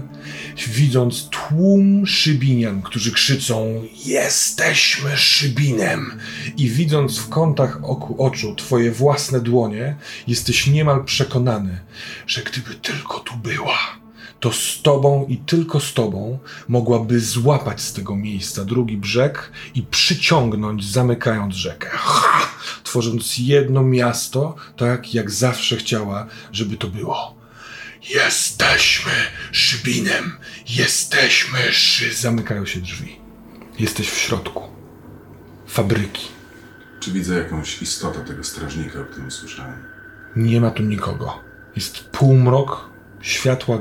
widząc 0.68 1.28
tłum 1.28 2.06
szybinian, 2.06 2.82
którzy 2.82 3.12
krzyczą: 3.12 3.84
Jesteśmy 4.04 5.16
szybinem! 5.16 6.12
I 6.56 6.70
widząc 6.70 7.18
w 7.18 7.28
kątach 7.28 7.84
oku, 7.84 8.22
oczu 8.22 8.54
twoje 8.54 8.92
własne 8.92 9.40
dłonie, 9.40 9.96
jesteś 10.26 10.66
niemal 10.66 11.04
przekonany, 11.04 11.80
że 12.26 12.42
gdyby 12.42 12.74
tylko 12.74 13.18
tu 13.18 13.36
była 13.36 13.99
to 14.40 14.52
z 14.52 14.82
tobą 14.82 15.26
i 15.28 15.36
tylko 15.36 15.80
z 15.80 15.94
tobą 15.94 16.38
mogłaby 16.68 17.20
złapać 17.20 17.80
z 17.80 17.92
tego 17.92 18.16
miejsca 18.16 18.64
drugi 18.64 18.96
brzeg 18.96 19.52
i 19.74 19.82
przyciągnąć, 19.82 20.90
zamykając 20.92 21.54
rzekę. 21.54 21.88
Ha! 21.92 22.48
Tworząc 22.84 23.38
jedno 23.38 23.82
miasto, 23.82 24.54
tak 24.76 25.14
jak 25.14 25.30
zawsze 25.30 25.76
chciała, 25.76 26.26
żeby 26.52 26.76
to 26.76 26.88
było. 26.88 27.40
Jesteśmy 28.14 29.12
Szybinem, 29.52 30.32
jesteśmy 30.68 31.58
szy... 31.72 32.14
Zamykają 32.14 32.66
się 32.66 32.80
drzwi. 32.80 33.20
Jesteś 33.78 34.10
w 34.10 34.18
środku. 34.18 34.62
Fabryki. 35.66 36.28
Czy 37.00 37.12
widzę 37.12 37.38
jakąś 37.38 37.82
istotę 37.82 38.20
tego 38.20 38.44
strażnika, 38.44 39.00
o 39.00 39.04
którym 39.04 39.30
słyszałem? 39.30 39.84
Nie 40.36 40.60
ma 40.60 40.70
tu 40.70 40.82
nikogo. 40.82 41.40
Jest 41.76 42.04
półmrok, 42.04 42.90
światła 43.20 43.78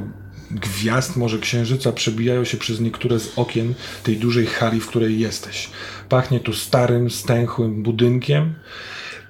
gwiazd, 0.52 1.18
może 1.18 1.40
księżyca, 1.40 1.92
przebijają 1.92 2.46
się 2.46 2.58
przez 2.58 2.80
niektóre 2.80 3.20
z 3.20 3.38
okien 3.38 3.74
tej 4.04 4.18
dużej 4.18 4.46
hali, 4.46 4.80
w 4.80 4.88
której 4.88 5.20
jesteś. 5.20 5.70
Pachnie 6.10 6.40
tu 6.40 6.54
starym, 6.54 7.10
stęchłym 7.10 7.84
budynkiem, 7.84 8.54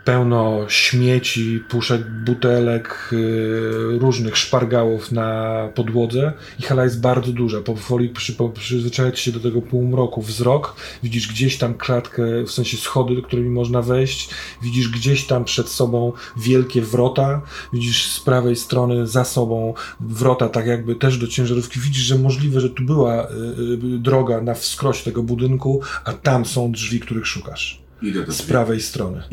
pełno 0.10 0.66
śmieci, 0.68 1.64
puszek, 1.70 2.10
butelek, 2.26 3.10
yy, 3.12 4.00
różnych 4.00 4.38
szpargałów 4.38 5.12
na 5.12 5.54
podłodze 5.76 6.34
i 6.60 6.64
hala 6.64 6.84
jest 6.84 7.02
bardzo 7.02 7.32
duża. 7.32 7.62
Powoli 7.62 8.10
przy, 8.10 8.36
przyzwyczajać 8.54 9.20
się 9.20 9.32
do 9.32 9.40
tego 9.40 9.62
półmroku. 9.62 10.22
Wzrok, 10.22 10.76
widzisz 11.04 11.28
gdzieś 11.28 11.58
tam 11.58 11.74
klatkę, 11.74 12.44
w 12.44 12.52
sensie 12.52 12.78
schody, 12.78 13.22
którymi 13.22 13.50
można 13.50 13.82
wejść, 13.82 14.30
widzisz 14.62 14.90
gdzieś 14.90 15.28
tam 15.28 15.46
przed 15.46 15.70
sobą 15.70 16.14
wielkie 16.38 16.82
wrota, 16.82 17.42
widzisz 17.74 18.12
z 18.12 18.20
prawej 18.20 18.56
strony 18.56 19.08
za 19.08 19.24
sobą 19.24 19.74
wrota, 20.00 20.50
tak 20.50 20.68
jakby 20.68 20.96
też 20.96 21.18
do 21.18 21.28
ciężarówki. 21.28 21.80
Widzisz, 21.80 22.04
że 22.04 22.18
możliwe, 22.18 22.62
że 22.62 22.70
tu 22.70 22.84
była 22.84 23.28
yy, 23.68 24.00
droga 24.00 24.42
na 24.42 24.54
wskroś 24.54 25.04
tego 25.04 25.24
budynku, 25.24 25.82
a 26.06 26.14
tam 26.14 26.46
są 26.46 26.72
drzwi, 26.72 27.00
których 27.00 27.28
szukasz. 27.28 27.89
Z 28.28 28.42
prawej 28.42 28.82
strony. 28.82 29.24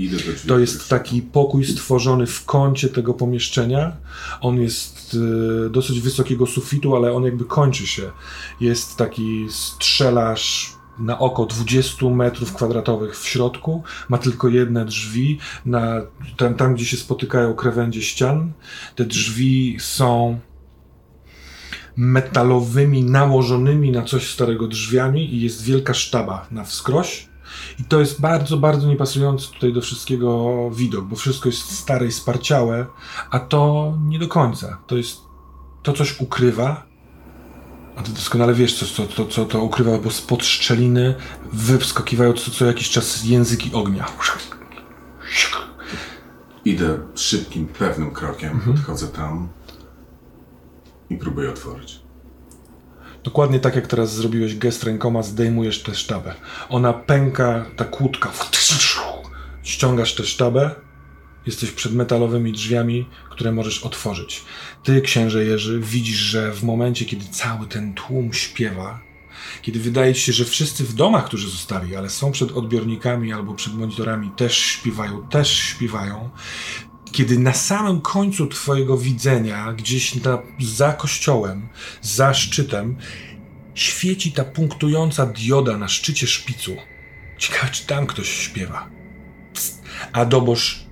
To 0.48 0.58
jest 0.58 0.88
taki 0.88 1.22
pokój 1.22 1.64
stworzony 1.64 2.26
w 2.26 2.44
kącie 2.44 2.88
tego 2.88 3.14
pomieszczenia. 3.14 3.96
On 4.40 4.60
jest 4.60 5.14
y, 5.66 5.70
dosyć 5.70 6.00
wysokiego 6.00 6.46
sufitu, 6.46 6.96
ale 6.96 7.12
on 7.12 7.24
jakby 7.24 7.44
kończy 7.44 7.86
się. 7.86 8.10
Jest 8.60 8.96
taki 8.96 9.46
strzelarz 9.50 10.76
na 10.98 11.18
oko 11.18 11.46
20 11.46 12.06
metrów 12.06 12.52
kwadratowych 12.52 13.18
w 13.18 13.28
środku. 13.28 13.82
Ma 14.08 14.18
tylko 14.18 14.48
jedne 14.48 14.84
drzwi. 14.84 15.38
Na, 15.66 16.02
tam, 16.36 16.54
tam, 16.54 16.74
gdzie 16.74 16.84
się 16.84 16.96
spotykają 16.96 17.54
krawędzie 17.54 18.02
ścian, 18.02 18.52
te 18.94 19.04
drzwi 19.04 19.76
są 19.80 20.38
metalowymi, 21.96 23.04
nałożonymi 23.04 23.90
na 23.90 24.02
coś 24.02 24.30
starego 24.32 24.68
drzwiami 24.68 25.34
i 25.34 25.40
jest 25.40 25.64
wielka 25.64 25.94
sztaba 25.94 26.46
na 26.50 26.64
wskroś. 26.64 27.28
I 27.80 27.84
to 27.84 28.00
jest 28.00 28.20
bardzo, 28.20 28.56
bardzo 28.56 28.88
niepasujący 28.88 29.52
tutaj 29.52 29.72
do 29.72 29.80
wszystkiego 29.80 30.54
widok, 30.70 31.04
bo 31.04 31.16
wszystko 31.16 31.48
jest 31.48 31.78
stare 31.78 32.06
i 32.06 32.12
sparciałe, 32.12 32.86
a 33.30 33.38
to 33.38 33.92
nie 34.08 34.18
do 34.18 34.28
końca. 34.28 34.78
To 34.86 34.96
jest, 34.96 35.20
to 35.82 35.92
coś 35.92 36.20
ukrywa, 36.20 36.86
a 37.96 38.02
ty 38.02 38.12
doskonale 38.12 38.54
wiesz, 38.54 38.78
co, 38.78 38.86
co, 38.86 39.12
to, 39.14 39.26
co 39.26 39.44
to 39.44 39.62
ukrywa, 39.62 39.98
bo 39.98 40.10
spod 40.10 40.44
szczeliny 40.44 41.14
wyskakiwają 41.52 42.32
co, 42.32 42.50
co 42.50 42.64
jakiś 42.64 42.90
czas 42.90 43.24
języki 43.24 43.70
ognia. 43.72 44.06
Idę 46.64 46.98
szybkim, 47.14 47.66
pewnym 47.66 48.10
krokiem, 48.10 48.52
Mhm. 48.52 48.76
podchodzę 48.76 49.08
tam 49.08 49.48
i 51.10 51.16
próbuję 51.16 51.50
otworzyć. 51.50 52.00
Dokładnie 53.26 53.60
tak 53.60 53.76
jak 53.76 53.86
teraz 53.86 54.14
zrobiłeś 54.14 54.56
gest 54.56 54.84
rękoma, 54.84 55.22
zdejmujesz 55.22 55.82
tę 55.82 55.94
sztabę. 55.94 56.34
Ona 56.68 56.92
pęka, 56.92 57.66
ta 57.76 57.84
kłódka. 57.84 58.32
Ściągasz 59.62 60.14
tę 60.14 60.24
sztabę. 60.24 60.74
Jesteś 61.46 61.70
przed 61.70 61.94
metalowymi 61.94 62.52
drzwiami, 62.52 63.06
które 63.30 63.52
możesz 63.52 63.82
otworzyć. 63.82 64.42
Ty, 64.82 65.00
księże 65.00 65.44
Jerzy, 65.44 65.80
widzisz, 65.80 66.18
że 66.18 66.52
w 66.52 66.62
momencie, 66.62 67.04
kiedy 67.04 67.24
cały 67.24 67.66
ten 67.66 67.94
tłum 67.94 68.32
śpiewa, 68.32 69.00
kiedy 69.62 69.80
wydaje 69.80 70.14
ci 70.14 70.20
się, 70.20 70.32
że 70.32 70.44
wszyscy 70.44 70.84
w 70.84 70.94
domach, 70.94 71.24
którzy 71.24 71.50
zostali, 71.50 71.96
ale 71.96 72.10
są 72.10 72.32
przed 72.32 72.52
odbiornikami 72.52 73.32
albo 73.32 73.54
przed 73.54 73.74
monitorami, 73.74 74.30
też 74.36 74.56
śpiewają, 74.58 75.28
też 75.28 75.50
śpiewają, 75.58 76.30
kiedy 77.16 77.38
na 77.38 77.52
samym 77.52 78.00
końcu 78.00 78.46
twojego 78.46 78.98
widzenia, 78.98 79.72
gdzieś 79.72 80.14
na, 80.14 80.38
za 80.60 80.92
kościołem, 80.92 81.68
za 82.02 82.34
szczytem, 82.34 82.96
świeci 83.74 84.32
ta 84.32 84.44
punktująca 84.44 85.26
dioda 85.26 85.76
na 85.76 85.88
szczycie 85.88 86.26
szpicu. 86.26 86.76
Ciekawe, 87.38 87.72
czy 87.72 87.86
tam 87.86 88.06
ktoś 88.06 88.28
śpiewa. 88.28 88.90
Psst. 89.52 89.82
A 90.12 90.24
dobosz 90.24 90.86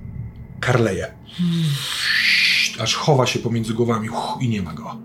karleje. 0.61 1.15
Aż 2.79 2.95
chowa 2.95 3.27
się 3.27 3.39
pomiędzy 3.39 3.75
głowami 3.75 4.11
uch, 4.11 4.39
i 4.41 4.49
nie 4.49 4.63
ma 4.63 4.73
go. 4.73 4.97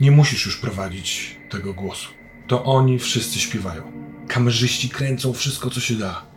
Nie 0.00 0.10
musisz 0.10 0.46
już 0.46 0.56
prowadzić 0.56 1.36
tego 1.50 1.74
głosu. 1.74 2.08
To 2.46 2.64
oni 2.64 2.98
wszyscy 2.98 3.40
śpiewają. 3.40 3.92
Kamerzyści 4.28 4.88
kręcą 4.88 5.32
wszystko, 5.32 5.70
co 5.70 5.80
się 5.80 5.94
da. 5.94 6.33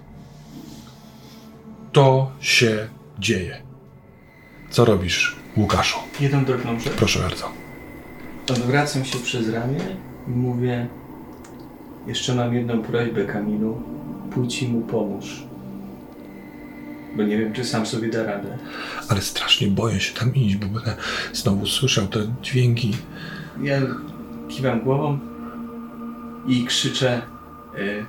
To 1.92 2.32
się 2.40 2.88
dzieje. 3.20 3.62
Co 4.70 4.86
robisz, 4.86 5.36
Łukaszu? 5.58 6.00
Jedną 6.20 6.46
drobną 6.46 6.80
rzecz. 6.80 6.94
Proszę 6.94 7.20
bardzo. 7.20 7.52
Odwracam 8.50 9.06
się 9.06 9.20
przez 9.20 9.50
ramię 9.50 9.80
i 10.28 10.30
mówię 10.32 10.88
jeszcze 12.08 12.36
mam 12.36 12.54
jedną 12.54 12.82
prośbę, 12.84 13.26
Kamilu. 13.26 13.82
Pójdź 14.32 14.62
i 14.64 14.68
mu 14.68 14.82
pomóż. 14.82 15.44
Bo 17.18 17.24
nie 17.24 17.38
wiem, 17.38 17.54
czy 17.54 17.66
sam 17.66 17.86
sobie 17.86 18.10
da 18.10 18.24
radę. 18.24 18.58
Ale 19.10 19.22
strasznie 19.22 19.68
boję 19.68 20.00
się 20.00 20.14
tam 20.14 20.36
iść, 20.36 20.56
bo 20.56 20.66
będę 20.68 20.96
znowu 21.34 21.66
słyszał 21.66 22.08
te 22.08 22.20
dźwięki. 22.42 22.98
Ja 23.62 23.82
kiwam 24.50 24.82
głową 24.82 25.20
i 26.48 26.66
krzyczę 26.66 27.22
y, 27.78 28.06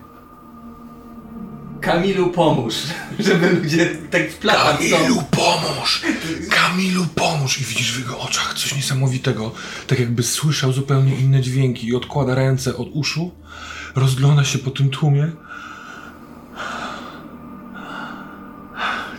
Kamilu 1.80 2.30
pomóż, 2.30 2.74
żeby 3.18 3.50
ludzie 3.50 3.86
tak 4.10 4.30
w 4.30 4.36
plachach 4.36 4.82
są. 4.82 4.96
Kamilu, 4.96 5.22
pomóż! 5.30 6.02
Kamilu, 6.50 7.06
pomóż! 7.14 7.60
I 7.60 7.64
widzisz 7.64 7.92
w 7.92 7.98
jego 7.98 8.20
oczach 8.20 8.54
coś 8.54 8.74
niesamowitego. 8.74 9.52
Tak 9.86 10.00
jakby 10.00 10.22
słyszał 10.22 10.72
zupełnie 10.72 11.16
inne 11.16 11.40
dźwięki 11.40 11.88
i 11.88 11.96
odkłada 11.96 12.34
ręce 12.34 12.76
od 12.76 12.88
uszu, 12.92 13.30
rozgląda 13.94 14.44
się 14.44 14.58
po 14.58 14.70
tym 14.70 14.90
tłumie. 14.90 15.30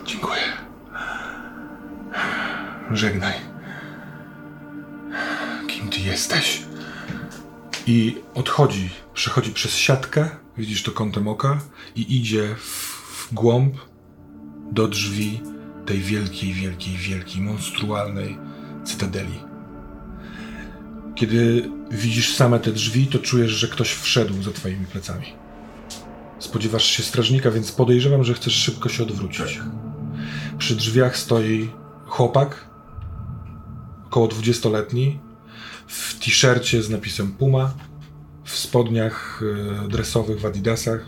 Dziękuję. 0.06 0.42
Żegnaj. 2.92 3.34
Kim 5.68 5.90
ty 5.90 6.00
jesteś? 6.00 6.62
I 7.88 8.18
odchodzi, 8.36 8.90
przechodzi 9.14 9.52
przez 9.52 9.76
siatkę, 9.76 10.30
widzisz 10.60 10.84
to 10.84 10.92
kątem 10.92 11.28
oka, 11.28 11.62
i 11.96 12.18
idzie 12.18 12.56
w, 12.56 13.00
w 13.30 13.34
głąb 13.34 13.76
do 14.72 14.88
drzwi 14.88 15.42
tej 15.86 16.00
wielkiej, 16.00 16.54
wielkiej, 16.54 16.98
wielkiej, 16.98 17.42
monstrualnej 17.42 18.38
cytadeli. 18.84 19.40
Kiedy 21.16 21.70
widzisz 21.92 22.36
same 22.36 22.60
te 22.60 22.72
drzwi, 22.72 23.08
to 23.08 23.20
czujesz, 23.20 23.52
że 23.52 23.68
ktoś 23.68 23.92
wszedł 23.92 24.44
za 24.44 24.52
twoimi 24.52 24.86
plecami. 24.86 25.26
Spodziewasz 26.40 26.86
się 26.86 27.04
strażnika, 27.04 27.52
więc 27.52 27.72
podejrzewam, 27.72 28.24
że 28.24 28.34
chcesz 28.34 28.54
szybko 28.54 28.90
się 28.90 29.04
odwrócić. 29.04 29.60
Przy 30.58 30.76
drzwiach 30.76 31.18
stoi 31.18 31.70
chłopak, 32.06 32.70
około 34.06 34.28
20-letni, 34.28 35.20
w 35.88 36.20
t-shircie 36.20 36.84
z 36.84 36.90
napisem 36.90 37.32
Puma, 37.32 37.74
w 38.50 38.58
spodniach 38.58 39.42
e, 39.84 39.88
dresowych 39.88 40.40
w 40.40 40.46
adidasach. 40.46 41.08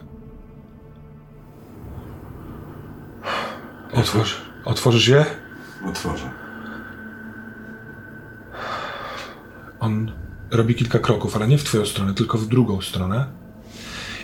Otworz, 3.93 4.41
otworzysz 4.65 5.07
je? 5.07 5.25
Otworzę. 5.89 6.31
On 9.79 10.11
robi 10.51 10.75
kilka 10.75 10.99
kroków, 10.99 11.35
ale 11.35 11.47
nie 11.47 11.57
w 11.57 11.63
twoją 11.63 11.85
stronę, 11.85 12.13
tylko 12.13 12.37
w 12.37 12.47
drugą 12.47 12.81
stronę 12.81 13.31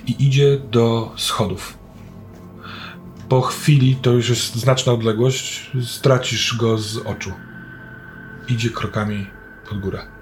i 0.07 0.25
idzie 0.25 0.59
do 0.71 1.13
schodów. 1.17 1.77
Po 3.29 3.41
chwili, 3.41 3.95
to 3.95 4.11
już 4.11 4.29
jest 4.29 4.55
znaczna 4.55 4.93
odległość, 4.93 5.71
stracisz 5.85 6.57
go 6.57 6.77
z 6.77 6.97
oczu. 6.97 7.31
Idzie 8.47 8.69
krokami 8.69 9.27
pod 9.69 9.79
górę. 9.79 10.16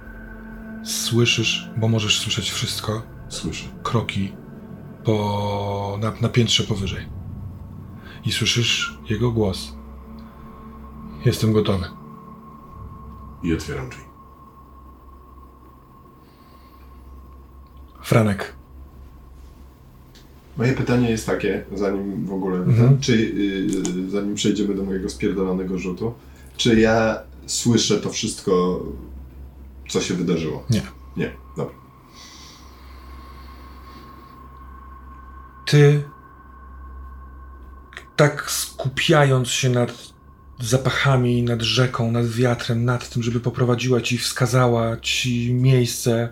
Słyszysz, 0.85 1.69
bo 1.77 1.87
możesz 1.87 2.19
słyszeć 2.19 2.51
wszystko, 2.51 3.01
Słyszę. 3.29 3.65
kroki 3.83 4.31
po, 5.03 5.97
na, 6.01 6.13
na 6.21 6.29
piętrze 6.29 6.63
powyżej. 6.63 7.05
I 8.25 8.31
słyszysz 8.31 8.97
jego 9.09 9.31
głos. 9.31 9.73
Jestem 11.25 11.53
gotowy. 11.53 11.85
I 13.43 13.53
otwieram 13.53 13.89
drzwi. 13.89 14.03
Franek, 18.03 18.55
Moje 20.57 20.73
pytanie 20.73 21.09
jest 21.09 21.25
takie, 21.25 21.65
zanim 21.73 22.25
w 22.25 22.33
ogóle, 22.33 22.57
Mhm. 22.57 22.99
czy 22.99 23.17
yy, 23.17 24.09
zanim 24.09 24.35
przejdziemy 24.35 24.75
do 24.75 24.83
mojego 24.83 25.09
spierdolonego 25.09 25.77
rzutu, 25.77 26.13
czy 26.57 26.79
ja 26.79 27.19
słyszę 27.45 27.97
to 27.97 28.09
wszystko, 28.09 28.83
co 29.89 30.01
się 30.01 30.13
wydarzyło? 30.13 30.63
nie. 30.69 30.81
Nie, 31.17 31.31
dobra. 31.57 31.85
ty 35.65 36.03
tak 38.15 38.51
skupiając 38.51 39.49
się 39.49 39.69
nad 39.69 40.13
zapachami, 40.59 41.43
nad 41.43 41.61
rzeką, 41.61 42.11
nad 42.11 42.27
wiatrem, 42.27 42.85
nad 42.85 43.09
tym, 43.09 43.23
żeby 43.23 43.39
poprowadziła 43.39 44.01
ci, 44.01 44.17
wskazała 44.17 44.97
ci 44.97 45.53
miejsce, 45.53 46.29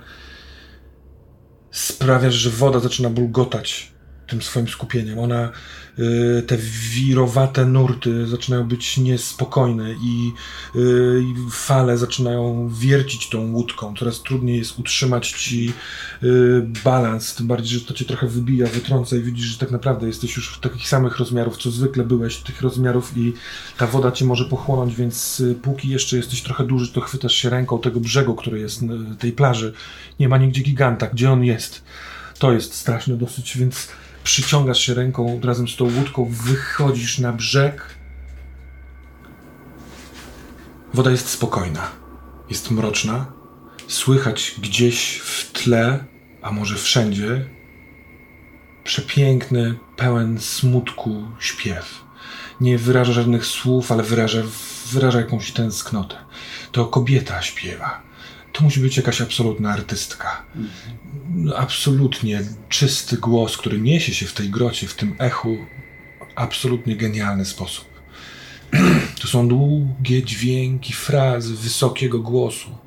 sprawiasz, 1.71 2.33
że 2.33 2.49
woda 2.49 2.79
zaczyna 2.79 3.09
bulgotać. 3.09 3.92
Tym 4.33 4.41
swoim 4.41 4.67
skupieniem. 4.67 5.19
Ona, 5.19 5.51
y, 5.99 6.43
te 6.47 6.57
wirowate 6.93 7.65
nurty 7.65 8.27
zaczynają 8.27 8.67
być 8.67 8.97
niespokojne 8.97 9.93
i, 9.93 10.31
y, 10.75 11.23
i 11.23 11.51
fale 11.51 11.97
zaczynają 11.97 12.69
wiercić 12.69 13.29
tą 13.29 13.51
łódką. 13.51 13.93
Coraz 13.99 14.21
trudniej 14.21 14.57
jest 14.57 14.79
utrzymać 14.79 15.31
ci 15.31 15.73
y, 16.23 16.67
balans, 16.83 17.35
tym 17.35 17.47
bardziej, 17.47 17.79
że 17.79 17.85
to 17.85 17.93
cię 17.93 18.05
trochę 18.05 18.27
wybija, 18.27 18.67
wytrąca 18.67 19.15
i 19.15 19.21
widzisz, 19.21 19.45
że 19.45 19.57
tak 19.57 19.71
naprawdę 19.71 20.07
jesteś 20.07 20.35
już 20.35 20.57
w 20.57 20.59
takich 20.59 20.87
samych 20.87 21.17
rozmiarów, 21.17 21.57
co 21.57 21.71
zwykle 21.71 22.03
byłeś, 22.03 22.37
tych 22.37 22.61
rozmiarów 22.61 23.17
i 23.17 23.33
ta 23.77 23.87
woda 23.87 24.11
cię 24.11 24.25
może 24.25 24.45
pochłonąć, 24.45 24.95
więc 24.95 25.43
póki 25.61 25.89
jeszcze 25.89 26.17
jesteś 26.17 26.41
trochę 26.41 26.63
duży, 26.63 26.91
to 26.93 27.01
chwytasz 27.01 27.33
się 27.33 27.49
ręką 27.49 27.79
tego 27.79 27.99
brzegu, 27.99 28.35
który 28.35 28.59
jest 28.59 28.81
tej 29.19 29.31
plaży. 29.31 29.73
Nie 30.19 30.29
ma 30.29 30.37
nigdzie 30.37 30.61
giganta, 30.61 31.07
gdzie 31.07 31.31
on 31.31 31.43
jest. 31.43 31.83
To 32.39 32.51
jest 32.51 32.73
straszne 32.73 33.17
dosyć, 33.17 33.57
więc 33.57 33.87
przyciągasz 34.23 34.79
się 34.79 34.93
ręką 34.93 35.39
razem 35.43 35.67
z 35.67 35.75
tą 35.75 35.85
łódką, 35.85 36.25
wychodzisz 36.31 37.19
na 37.19 37.33
brzeg. 37.33 37.95
Woda 40.93 41.11
jest 41.11 41.29
spokojna, 41.29 41.91
jest 42.49 42.71
mroczna. 42.71 43.25
Słychać 43.87 44.55
gdzieś 44.61 45.17
w 45.17 45.51
tle, 45.51 46.05
a 46.41 46.51
może 46.51 46.75
wszędzie, 46.75 47.45
przepiękny, 48.83 49.75
pełen 49.95 50.39
smutku 50.39 51.23
śpiew. 51.39 52.03
Nie 52.61 52.77
wyraża 52.77 53.13
żadnych 53.13 53.45
słów, 53.45 53.91
ale 53.91 54.03
wyraża, 54.03 54.41
wyraża 54.91 55.19
jakąś 55.19 55.51
tęsknotę. 55.51 56.15
To 56.71 56.85
kobieta 56.85 57.41
śpiewa. 57.41 58.01
To 58.53 58.63
musi 58.63 58.79
być 58.79 58.97
jakaś 58.97 59.21
absolutna 59.21 59.73
artystka. 59.73 60.45
Absolutnie 61.55 62.41
czysty 62.69 63.17
głos, 63.17 63.57
który 63.57 63.81
niesie 63.81 64.13
się 64.13 64.25
w 64.25 64.33
tej 64.33 64.49
grocie, 64.49 64.87
w 64.87 64.95
tym 64.95 65.15
echu, 65.19 65.57
absolutnie 66.35 66.95
genialny 66.95 67.45
sposób. 67.45 67.85
To 69.21 69.27
są 69.27 69.47
długie 69.47 70.23
dźwięki, 70.23 70.93
frazy 70.93 71.53
wysokiego 71.53 72.19
głosu, 72.19 72.77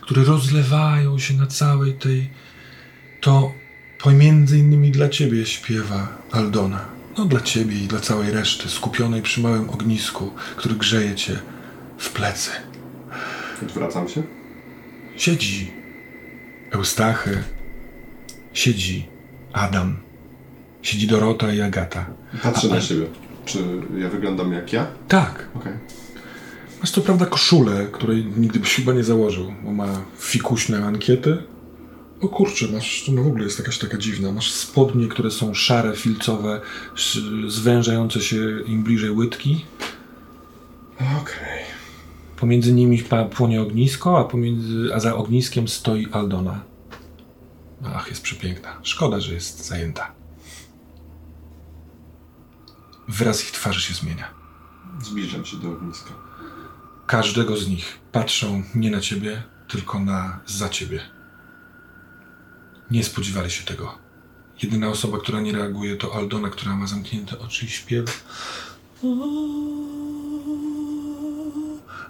które 0.00 0.24
rozlewają 0.24 1.18
się 1.18 1.34
na 1.34 1.46
całej 1.46 1.94
tej. 1.94 2.30
To 3.20 3.52
pomiędzy 4.02 4.58
innymi 4.58 4.90
dla 4.90 5.08
ciebie 5.08 5.46
śpiewa 5.46 6.08
Aldona. 6.32 6.84
No 7.18 7.24
dla 7.24 7.40
ciebie 7.40 7.78
i 7.78 7.86
dla 7.86 8.00
całej 8.00 8.30
reszty, 8.30 8.68
skupionej 8.68 9.22
przy 9.22 9.40
małym 9.40 9.70
ognisku, 9.70 10.32
który 10.56 10.74
grzeje 10.74 11.14
cię 11.14 11.38
w 11.98 12.10
plecy. 12.10 12.50
Odwracam 13.62 14.08
się. 14.08 14.37
Siedzi 15.18 15.70
Eustachy, 16.70 17.42
siedzi 18.52 19.06
Adam, 19.52 19.96
siedzi 20.82 21.06
Dorota 21.06 21.52
i 21.52 21.60
Agata. 21.60 22.06
Patrzę 22.42 22.68
A- 22.70 22.74
na 22.74 22.80
siebie. 22.80 23.06
Czy 23.44 23.58
ja 23.98 24.08
wyglądam 24.08 24.52
jak 24.52 24.72
ja? 24.72 24.86
Tak, 25.08 25.48
Okej. 25.54 25.72
masz 26.80 26.90
co 26.90 27.00
prawda 27.00 27.26
koszulę, 27.26 27.86
której 27.92 28.24
nigdy 28.36 28.60
byś 28.60 28.74
chyba 28.74 28.92
nie 28.92 29.04
założył, 29.04 29.52
bo 29.64 29.72
ma 29.72 30.02
fikuśne 30.18 30.84
ankiety. 30.86 31.42
O 32.20 32.28
kurczę, 32.28 32.66
masz, 32.72 33.04
to 33.06 33.12
w 33.12 33.26
ogóle 33.26 33.44
jest 33.44 33.58
jakaś 33.58 33.78
taka 33.78 33.98
dziwna. 33.98 34.32
Masz 34.32 34.52
spodnie, 34.52 35.08
które 35.08 35.30
są 35.30 35.54
szare, 35.54 35.96
filcowe, 35.96 36.60
zwężające 37.48 38.20
się 38.20 38.60
im 38.66 38.82
bliżej 38.82 39.10
łydki. 39.10 39.64
Okej. 40.96 41.77
Pomiędzy 42.40 42.72
nimi 42.72 43.02
płonie 43.30 43.62
ognisko, 43.62 44.18
a, 44.18 44.24
pomiędzy, 44.24 44.94
a 44.94 45.00
za 45.00 45.16
ogniskiem 45.16 45.68
stoi 45.68 46.06
Aldona. 46.12 46.60
Ach, 47.84 48.08
jest 48.08 48.22
przepiękna. 48.22 48.80
Szkoda, 48.82 49.20
że 49.20 49.34
jest 49.34 49.66
zajęta. 49.66 50.12
Wyraz 53.08 53.42
ich 53.42 53.50
twarzy 53.50 53.80
się 53.80 53.94
zmienia. 53.94 54.28
Zbliżam 55.02 55.44
się 55.44 55.56
do 55.56 55.68
ogniska. 55.68 56.10
Każdego 57.06 57.56
z 57.56 57.68
nich 57.68 57.98
patrzą 58.12 58.62
nie 58.74 58.90
na 58.90 59.00
ciebie, 59.00 59.42
tylko 59.68 59.98
na 59.98 60.40
za 60.46 60.68
ciebie. 60.68 61.00
Nie 62.90 63.04
spodziewali 63.04 63.50
się 63.50 63.64
tego. 63.64 63.98
Jedyna 64.62 64.88
osoba, 64.88 65.18
która 65.18 65.40
nie 65.40 65.52
reaguje, 65.52 65.96
to 65.96 66.14
Aldona, 66.14 66.50
która 66.50 66.76
ma 66.76 66.86
zamknięte 66.86 67.38
oczy 67.38 67.66
i 67.66 67.68
śpiewa. 67.68 68.12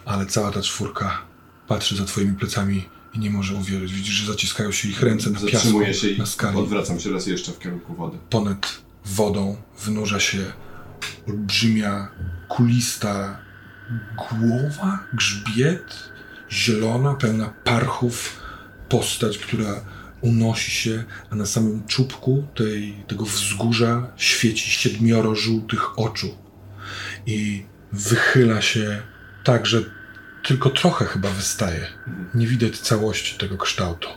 Ale 0.08 0.26
cała 0.26 0.50
ta 0.50 0.62
czwórka 0.62 1.22
patrzy 1.66 1.96
za 1.96 2.04
twoimi 2.04 2.36
plecami 2.36 2.88
i 3.14 3.18
nie 3.18 3.30
może 3.30 3.54
uwierzyć. 3.54 3.92
Widzisz, 3.92 4.14
że 4.14 4.32
zaciskają 4.32 4.72
się 4.72 4.88
ich 4.88 5.02
ręce 5.02 5.30
na 5.30 5.40
piasku, 5.40 5.84
się 5.92 6.08
i 6.08 6.18
na 6.18 6.26
skali. 6.26 6.56
odwracam 6.56 7.00
się 7.00 7.10
raz 7.12 7.26
jeszcze 7.26 7.52
w 7.52 7.58
kierunku 7.58 7.94
wody. 7.94 8.18
Ponad 8.30 8.82
wodą 9.04 9.56
wynurza 9.84 10.20
się 10.20 10.38
olbrzymia, 11.28 12.08
kulista 12.48 13.40
głowa, 14.16 15.04
grzbiet, 15.12 16.10
zielona, 16.50 17.14
pełna 17.14 17.48
parchów, 17.64 18.36
postać, 18.88 19.38
która 19.38 19.84
unosi 20.20 20.70
się, 20.70 21.04
a 21.30 21.34
na 21.34 21.46
samym 21.46 21.86
czubku 21.86 22.46
tej, 22.54 23.04
tego 23.06 23.24
wzgórza 23.24 24.12
świeci 24.16 24.70
siedmioro 24.70 25.34
żółtych 25.34 25.98
oczu. 25.98 26.34
I 27.26 27.64
wychyla 27.92 28.62
się 28.62 29.02
tak, 29.44 29.66
że 29.66 29.97
tylko 30.48 30.70
trochę 30.70 31.04
chyba 31.04 31.30
wystaje. 31.30 31.86
Nie 32.34 32.46
widać 32.46 32.78
całości 32.78 33.38
tego 33.38 33.56
kształtu, 33.58 34.08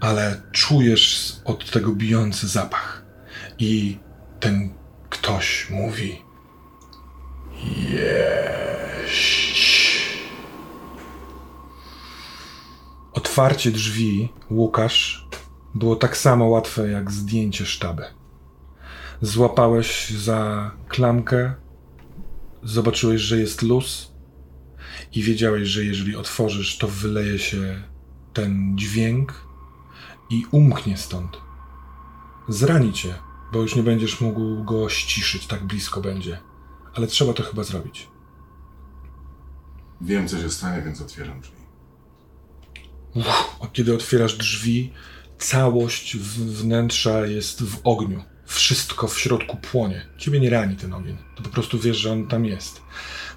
ale 0.00 0.42
czujesz 0.52 1.32
od 1.44 1.70
tego 1.70 1.92
bijący 1.92 2.48
zapach. 2.48 3.02
I 3.58 3.98
ten 4.40 4.74
ktoś 5.08 5.70
mówi: 5.70 6.22
Jeść. 9.08 9.50
Otwarcie 13.12 13.70
drzwi, 13.70 14.32
Łukasz, 14.50 15.28
było 15.74 15.96
tak 15.96 16.16
samo 16.16 16.44
łatwe 16.44 16.90
jak 16.90 17.10
zdjęcie 17.10 17.66
sztaby. 17.66 18.04
Złapałeś 19.22 20.10
za 20.10 20.70
klamkę, 20.88 21.54
zobaczyłeś, 22.62 23.20
że 23.20 23.38
jest 23.38 23.62
luz 23.62 24.09
i 25.12 25.22
wiedziałeś, 25.22 25.68
że 25.68 25.84
jeżeli 25.84 26.16
otworzysz, 26.16 26.78
to 26.78 26.88
wyleje 26.88 27.38
się 27.38 27.82
ten 28.32 28.78
dźwięk 28.78 29.44
i 30.30 30.44
umknie 30.50 30.96
stąd. 30.96 31.36
Zrani 32.48 32.92
cię, 32.92 33.14
bo 33.52 33.62
już 33.62 33.76
nie 33.76 33.82
będziesz 33.82 34.20
mógł 34.20 34.64
go 34.64 34.88
ściszyć, 34.88 35.46
tak 35.46 35.64
blisko 35.64 36.00
będzie. 36.00 36.40
Ale 36.94 37.06
trzeba 37.06 37.32
to 37.32 37.42
chyba 37.42 37.64
zrobić. 37.64 38.08
Wiem, 40.00 40.28
co 40.28 40.38
się 40.38 40.50
stanie, 40.50 40.82
więc 40.82 41.00
otwieram 41.00 41.40
drzwi. 41.40 41.60
A 43.62 43.66
kiedy 43.66 43.94
otwierasz 43.94 44.36
drzwi, 44.36 44.92
całość 45.38 46.16
wnętrza 46.16 47.26
jest 47.26 47.62
w 47.64 47.80
ogniu. 47.84 48.22
Wszystko 48.46 49.08
w 49.08 49.18
środku 49.18 49.56
płonie. 49.56 50.06
Ciebie 50.18 50.40
nie 50.40 50.50
rani 50.50 50.76
ten 50.76 50.94
ogień. 50.94 51.16
To 51.36 51.42
po 51.42 51.48
prostu 51.48 51.78
wiesz, 51.78 51.96
że 51.96 52.12
on 52.12 52.26
tam 52.26 52.44
jest. 52.44 52.82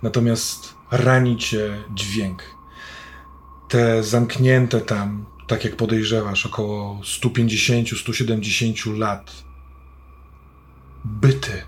Natomiast 0.03 0.72
rani 0.93 1.37
cię 1.37 1.83
dźwięk. 1.93 2.43
Te 3.69 4.03
zamknięte 4.03 4.81
tam, 4.81 5.25
tak 5.47 5.63
jak 5.65 5.75
podejrzewasz, 5.75 6.45
około 6.45 7.01
150-170 7.03 8.97
lat 8.97 9.43
byty 11.05 11.61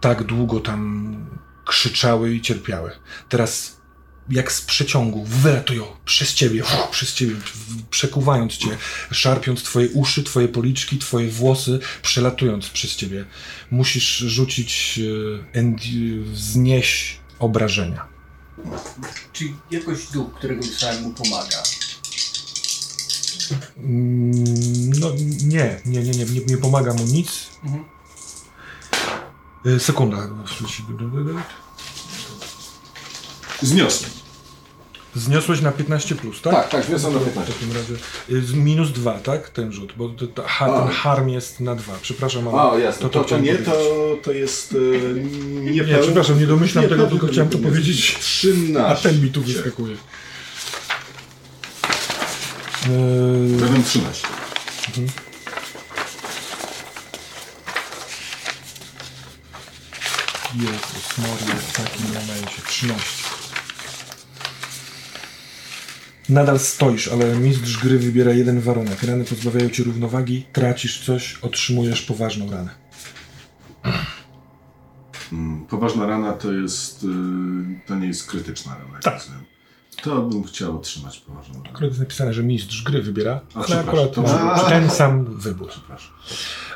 tak 0.00 0.24
długo 0.24 0.60
tam 0.60 1.14
krzyczały 1.66 2.34
i 2.34 2.40
cierpiały. 2.40 2.90
Teraz 3.28 3.80
jak 4.30 4.52
z 4.52 4.62
przeciągu 4.62 5.24
wylatują 5.24 5.84
przez 6.04 6.34
ciebie, 6.34 6.62
uff, 6.62 6.88
przez 6.90 7.14
ciebie, 7.14 7.34
przekuwając 7.90 8.56
cię, 8.56 8.68
szarpiąc 9.10 9.62
twoje 9.62 9.88
uszy, 9.88 10.22
twoje 10.22 10.48
policzki, 10.48 10.98
twoje 10.98 11.30
włosy, 11.30 11.78
przelatując 12.02 12.68
przez 12.68 12.96
ciebie. 12.96 13.24
Musisz 13.70 14.18
rzucić 14.18 15.00
e, 15.54 15.60
endi- 15.60 16.22
wznieś 16.22 17.20
obrażenia. 17.38 18.06
Czy 19.32 19.44
jakoś 19.70 20.06
duch, 20.06 20.34
którego 20.34 20.62
wysłałem 20.62 21.02
mu 21.02 21.10
pomaga? 21.10 21.62
Mm, 23.76 24.90
No 25.00 25.10
nie, 25.46 25.80
nie, 25.86 26.02
nie, 26.02 26.10
nie, 26.10 26.24
nie, 26.24 26.40
nie 26.46 26.56
pomaga 26.56 26.94
mu 26.94 27.04
nic. 27.04 27.48
Mhm. 27.64 27.84
E, 29.76 29.80
Sekunda. 29.80 30.16
Zniosłem. 33.62 34.10
Zniosłeś 35.14 35.60
na 35.60 35.72
15 35.72 36.14
plus, 36.14 36.42
tak? 36.42 36.54
Tak, 36.54 36.68
tak, 36.68 36.84
zniosłem 36.84 37.12
na 37.12 37.18
no 37.18 37.24
15. 37.24 37.52
W 37.52 37.54
takim 37.54 37.76
razie 37.76 37.94
y, 38.52 38.56
minus 38.56 38.92
2, 38.92 39.18
tak? 39.18 39.50
Ten 39.50 39.72
rzut, 39.72 39.92
bo 39.96 40.08
to, 40.08 40.26
to, 40.26 40.42
ha, 40.46 40.80
ten 40.80 40.88
harm 40.88 41.28
jest 41.28 41.60
na 41.60 41.74
2. 41.74 41.94
Przepraszam, 42.02 42.48
ale 42.48 42.70
A, 42.70 42.78
jasne. 42.78 43.02
to, 43.02 43.08
to, 43.08 43.24
to 43.24 43.38
nie, 43.38 43.54
to, 43.54 43.72
to 44.22 44.32
jest 44.32 44.72
e, 44.72 45.14
nie, 45.70 45.84
pełen... 45.84 46.02
przepraszam, 46.02 46.40
nie 46.40 46.46
domyślam 46.46 46.84
nie, 46.84 46.90
tego, 46.90 47.06
tylko 47.06 47.26
chciałem 47.26 47.50
to 47.50 47.58
powiedzieć. 47.58 48.18
13. 48.20 48.86
A 48.86 48.94
ten 48.94 49.22
mi 49.22 49.30
tu 49.30 49.42
wyskakuje. 49.42 49.96
Eee... 52.86 53.60
Razem 53.60 53.84
13. 53.84 54.26
Mhm. 54.88 55.08
Jezus 60.54 61.18
Maria, 61.18 61.54
w 61.54 61.72
takim 61.72 62.06
momencie 62.06 62.62
13. 62.68 63.27
Nadal 66.28 66.58
stoisz, 66.58 67.08
ale 67.08 67.36
mistrz 67.36 67.78
gry 67.78 67.98
wybiera 67.98 68.32
jeden 68.32 68.60
warunek. 68.60 69.02
Rany 69.02 69.24
pozbawiają 69.24 69.70
cię 69.70 69.82
równowagi, 69.84 70.44
tracisz 70.52 71.04
coś, 71.04 71.38
otrzymujesz 71.42 72.02
poważną 72.02 72.50
ranę. 72.50 72.70
Mm, 75.32 75.66
Poważna 75.66 76.06
rana 76.06 76.32
to 76.32 76.52
jest. 76.52 77.04
y, 77.04 77.06
To 77.86 77.94
nie 77.94 78.06
jest 78.06 78.26
krytyczna 78.26 78.72
rana. 78.78 78.92
jak 78.94 79.02
Tak. 79.02 79.14
rozumiem. 79.14 79.44
To 80.02 80.22
bym 80.22 80.44
chciał 80.44 80.76
otrzymać 80.76 81.18
poważną 81.18 81.54
ranę. 81.54 81.68
Akurat 81.68 81.90
jest 81.90 82.00
napisane, 82.00 82.34
że 82.34 82.42
mistrz 82.42 82.82
gry 82.82 83.02
wybiera, 83.02 83.40
ale 83.54 83.64
przepraszam, 83.64 83.88
akurat 83.88 84.12
to 84.14 84.22
może- 84.22 84.68
ten 84.68 84.90
sam 84.90 85.24
wybór. 85.24 85.68
Przepraszam. 85.68 86.10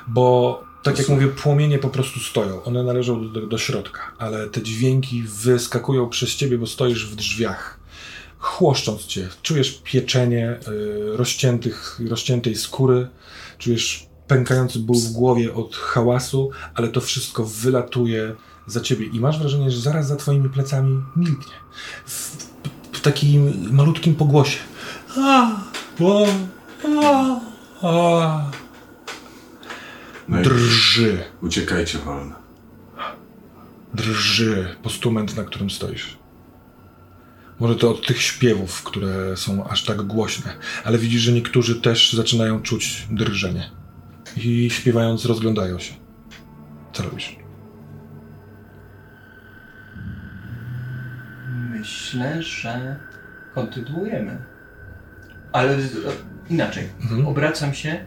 Bo 0.08 0.62
tak 0.82 0.98
jak 0.98 1.08
mówię, 1.08 1.28
płomienie 1.28 1.78
po 1.78 1.88
prostu 1.88 2.20
stoją. 2.20 2.62
One 2.62 2.82
należą 2.82 3.32
do, 3.32 3.46
do 3.46 3.58
środka, 3.58 4.00
ale 4.18 4.46
te 4.48 4.62
dźwięki 4.62 5.22
wyskakują 5.22 6.08
przez 6.08 6.36
ciebie, 6.36 6.58
bo 6.58 6.66
stoisz 6.66 7.10
w 7.12 7.16
drzwiach. 7.16 7.81
Chłoszcząc 8.43 9.06
cię. 9.06 9.28
Czujesz 9.43 9.81
pieczenie 9.85 10.59
y, 10.69 11.16
rozciętych, 11.16 12.01
rozciętej 12.09 12.56
skóry, 12.56 13.09
czujesz 13.59 14.06
pękający 14.27 14.78
ból 14.78 14.97
w 14.97 15.12
głowie 15.12 15.55
od 15.55 15.77
hałasu, 15.77 16.51
ale 16.74 16.89
to 16.89 17.01
wszystko 17.01 17.44
wylatuje 17.44 18.35
za 18.66 18.81
ciebie 18.81 19.06
i 19.06 19.20
masz 19.20 19.39
wrażenie, 19.39 19.70
że 19.70 19.81
zaraz 19.81 20.06
za 20.09 20.16
twoimi 20.16 20.48
plecami 20.48 21.02
milknie. 21.16 21.52
W, 22.06 22.36
w 22.93 23.01
takim 23.01 23.69
malutkim 23.74 24.14
pogłosie. 24.14 24.59
A, 25.16 25.51
o, 26.01 26.27
a, 27.02 27.40
a. 27.82 28.51
No 30.28 30.43
Drży. 30.43 31.24
uciekajcie 31.43 31.98
wolno. 31.98 32.35
drży 33.94 34.77
postument, 34.82 35.36
na 35.36 35.44
którym 35.44 35.70
stoisz. 35.70 36.22
Może 37.62 37.76
to 37.76 37.90
od 37.90 38.06
tych 38.06 38.22
śpiewów, 38.22 38.82
które 38.82 39.36
są 39.36 39.64
aż 39.64 39.84
tak 39.84 40.02
głośne, 40.02 40.55
ale 40.84 40.98
widzisz, 40.98 41.22
że 41.22 41.32
niektórzy 41.32 41.80
też 41.80 42.12
zaczynają 42.12 42.62
czuć 42.62 43.06
drżenie. 43.10 43.70
I 44.36 44.70
śpiewając 44.70 45.24
rozglądają 45.24 45.78
się. 45.78 45.94
Co 46.93 47.02
robisz? 47.02 47.36
Myślę, 51.70 52.43
że 52.43 52.97
kontynuujemy. 53.55 54.39
Ale 55.52 55.78
inaczej. 56.51 56.89
Mhm. 57.02 57.26
Obracam 57.26 57.74
się, 57.74 58.06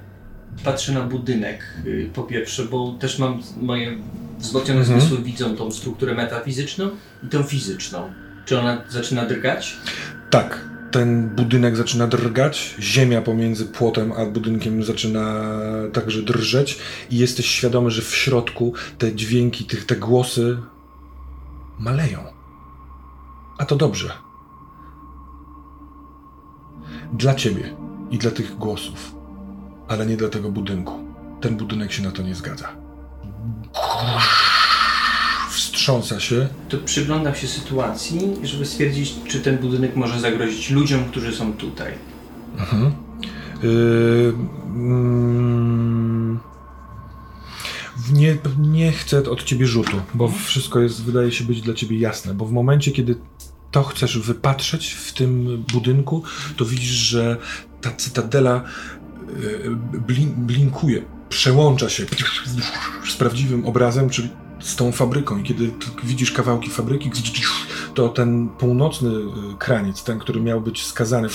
patrzę 0.63 0.91
na 0.91 1.01
budynek 1.01 1.63
y, 1.85 2.09
po 2.13 2.23
pierwsze, 2.23 2.65
bo 2.65 2.93
też 2.99 3.19
mam 3.19 3.41
moje 3.61 3.97
wzmocnione 4.39 4.79
Mhm. 4.79 4.99
zmysły 5.01 5.23
widzą 5.23 5.55
tą 5.55 5.71
strukturę 5.71 6.15
metafizyczną 6.15 6.89
i 7.23 7.27
tą 7.27 7.43
fizyczną. 7.43 8.24
Czy 8.45 8.59
ona 8.59 8.81
zaczyna 8.89 9.25
drgać? 9.25 9.77
Tak, 10.29 10.65
ten 10.91 11.29
budynek 11.29 11.75
zaczyna 11.75 12.07
drgać, 12.07 12.75
ziemia 12.79 13.21
pomiędzy 13.21 13.65
płotem 13.65 14.11
a 14.11 14.25
budynkiem 14.25 14.83
zaczyna 14.83 15.43
także 15.93 16.21
drżeć 16.21 16.79
i 17.09 17.17
jesteś 17.17 17.45
świadomy, 17.45 17.91
że 17.91 18.01
w 18.01 18.15
środku 18.15 18.73
te 18.97 19.15
dźwięki, 19.15 19.65
tych, 19.65 19.85
te 19.85 19.95
głosy 19.95 20.57
maleją. 21.79 22.19
A 23.57 23.65
to 23.65 23.75
dobrze. 23.75 24.11
Dla 27.13 27.35
ciebie 27.35 27.75
i 28.11 28.17
dla 28.17 28.31
tych 28.31 28.55
głosów, 28.57 29.15
ale 29.87 30.05
nie 30.05 30.17
dla 30.17 30.29
tego 30.29 30.49
budynku. 30.49 30.99
Ten 31.41 31.57
budynek 31.57 31.91
się 31.91 32.03
na 32.03 32.11
to 32.11 32.21
nie 32.21 32.35
zgadza. 32.35 32.67
Wstrząsa 35.85 36.19
się, 36.19 36.47
To 36.69 36.77
przyglądam 36.77 37.35
się 37.35 37.47
sytuacji, 37.47 38.19
żeby 38.43 38.65
stwierdzić, 38.65 39.15
czy 39.27 39.39
ten 39.39 39.57
budynek 39.57 39.95
może 39.95 40.19
zagrozić 40.19 40.71
ludziom, 40.71 41.05
którzy 41.05 41.35
są 41.35 41.53
tutaj. 41.53 41.93
Mhm. 42.57 42.93
Yy, 43.63 44.33
mm, 44.67 46.39
nie, 48.13 48.37
nie 48.59 48.91
chcę 48.91 49.29
od 49.29 49.43
ciebie 49.43 49.67
rzutu, 49.67 49.97
bo 50.13 50.27
wszystko 50.27 50.79
jest, 50.79 51.03
wydaje 51.03 51.31
się 51.31 51.43
być 51.43 51.61
dla 51.61 51.73
ciebie 51.73 51.99
jasne, 51.99 52.33
bo 52.33 52.45
w 52.45 52.51
momencie, 52.51 52.91
kiedy 52.91 53.15
to 53.71 53.83
chcesz 53.83 54.19
wypatrzeć 54.19 54.91
w 54.91 55.13
tym 55.13 55.63
budynku, 55.73 56.23
to 56.57 56.65
widzisz, 56.65 56.89
że 56.89 57.37
ta 57.81 57.91
cytadela 57.91 58.63
blin, 60.07 60.33
blinkuje, 60.37 61.01
przełącza 61.29 61.89
się 61.89 62.05
z 63.09 63.15
prawdziwym 63.15 63.65
obrazem, 63.65 64.09
czyli 64.09 64.29
z 64.65 64.75
tą 64.75 64.91
fabryką. 64.91 65.37
I 65.37 65.43
kiedy 65.43 65.71
widzisz 66.03 66.31
kawałki 66.31 66.69
fabryki, 66.69 67.11
to 67.93 68.09
ten 68.09 68.49
północny 68.49 69.09
y, 69.09 69.23
kraniec, 69.59 70.03
ten, 70.03 70.19
który 70.19 70.41
miał 70.41 70.61
być 70.61 70.85
skazany, 70.85 71.27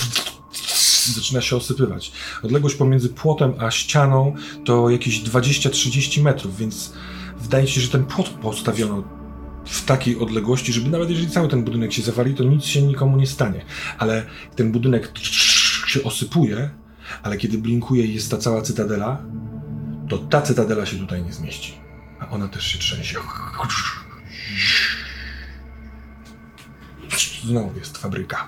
zaczyna 1.15 1.41
się 1.41 1.55
osypywać. 1.55 2.11
Odległość 2.43 2.75
pomiędzy 2.75 3.09
płotem 3.09 3.53
a 3.59 3.71
ścianą 3.71 4.35
to 4.65 4.89
jakieś 4.89 5.23
20-30 5.23 6.21
metrów, 6.21 6.57
więc 6.57 6.93
wydaje 7.39 7.67
się, 7.67 7.81
że 7.81 7.87
ten 7.87 8.05
płot 8.05 8.29
postawiono 8.29 9.03
w 9.65 9.85
takiej 9.85 10.19
odległości, 10.19 10.73
żeby 10.73 10.89
nawet 10.89 11.09
jeżeli 11.09 11.29
cały 11.29 11.47
ten 11.47 11.63
budynek 11.63 11.93
się 11.93 12.01
zawali, 12.01 12.33
to 12.33 12.43
nic 12.43 12.65
się 12.65 12.81
nikomu 12.81 13.17
nie 13.17 13.27
stanie. 13.27 13.65
Ale 13.97 14.25
ten 14.55 14.71
budynek 14.71 15.11
się 15.87 16.03
osypuje, 16.03 16.69
ale 17.23 17.37
kiedy 17.37 17.57
blinkuje 17.57 18.05
i 18.05 18.13
jest 18.13 18.31
ta 18.31 18.37
cała 18.37 18.61
cytadela, 18.61 19.21
to 20.09 20.17
ta 20.17 20.41
cytadela 20.41 20.85
się 20.85 20.97
tutaj 20.97 21.23
nie 21.23 21.33
zmieści. 21.33 21.90
A 22.21 22.29
ona 22.29 22.47
też 22.47 22.67
się 22.67 22.79
trzęsie. 22.79 23.19
Znowu 27.43 27.79
jest 27.79 27.97
fabryka. 27.97 28.47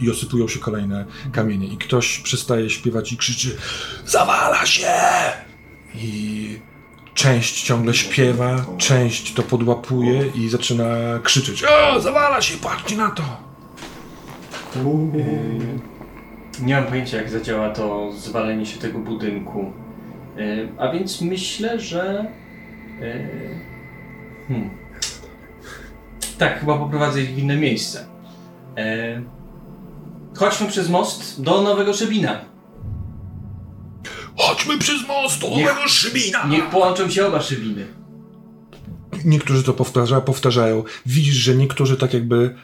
I 0.00 0.10
osypują 0.10 0.48
się 0.48 0.58
kolejne 0.58 1.04
kamienie. 1.32 1.66
I 1.66 1.76
ktoś 1.76 2.18
przestaje 2.18 2.70
śpiewać 2.70 3.12
i 3.12 3.16
krzyczy 3.16 3.56
Zawala 4.06 4.66
się! 4.66 4.92
I 5.94 6.60
część 7.14 7.62
ciągle 7.62 7.94
śpiewa, 7.94 8.66
część 8.78 9.34
to 9.34 9.42
podłapuje 9.42 10.26
i 10.26 10.48
zaczyna 10.48 10.84
krzyczeć 11.22 11.64
O, 11.64 12.00
zawala 12.00 12.40
się, 12.42 12.56
patrzcie 12.58 12.96
na 12.96 13.10
to! 13.10 13.22
Nie 16.60 16.74
mam 16.74 16.86
pojęcia, 16.86 17.16
jak 17.16 17.30
zadziała 17.30 17.70
to 17.70 18.12
zwalenie 18.12 18.66
się 18.66 18.78
tego 18.78 18.98
budynku. 18.98 19.72
E, 20.38 20.42
A 20.78 20.92
więc 20.92 21.20
myślę, 21.20 21.80
że. 21.80 22.26
E, 23.02 23.28
Hmm. 24.48 24.70
Tak, 26.38 26.60
chyba 26.60 26.78
poprowadzę 26.78 27.22
ich 27.22 27.30
w 27.34 27.38
inne 27.38 27.56
miejsce. 27.56 28.06
E, 28.76 29.22
Chodźmy 30.36 30.68
przez 30.68 30.88
most 30.88 31.42
do 31.42 31.62
Nowego 31.62 31.94
Szybina. 31.94 32.40
Chodźmy 34.38 34.78
przez 34.78 35.08
most 35.08 35.40
do 35.40 35.48
Niech- 35.48 35.66
nowego 35.66 35.88
Szybina! 35.88 36.46
Niech 36.46 36.64
połączą 36.70 37.10
się 37.10 37.26
oba 37.26 37.42
Szybiny. 37.42 37.86
Niektórzy 39.24 39.62
to 39.64 39.72
powtarza, 39.74 40.20
powtarzają. 40.20 40.84
Widzisz, 41.06 41.34
że 41.34 41.54
niektórzy 41.54 41.96
tak 41.96 42.14
jakby 42.14 42.54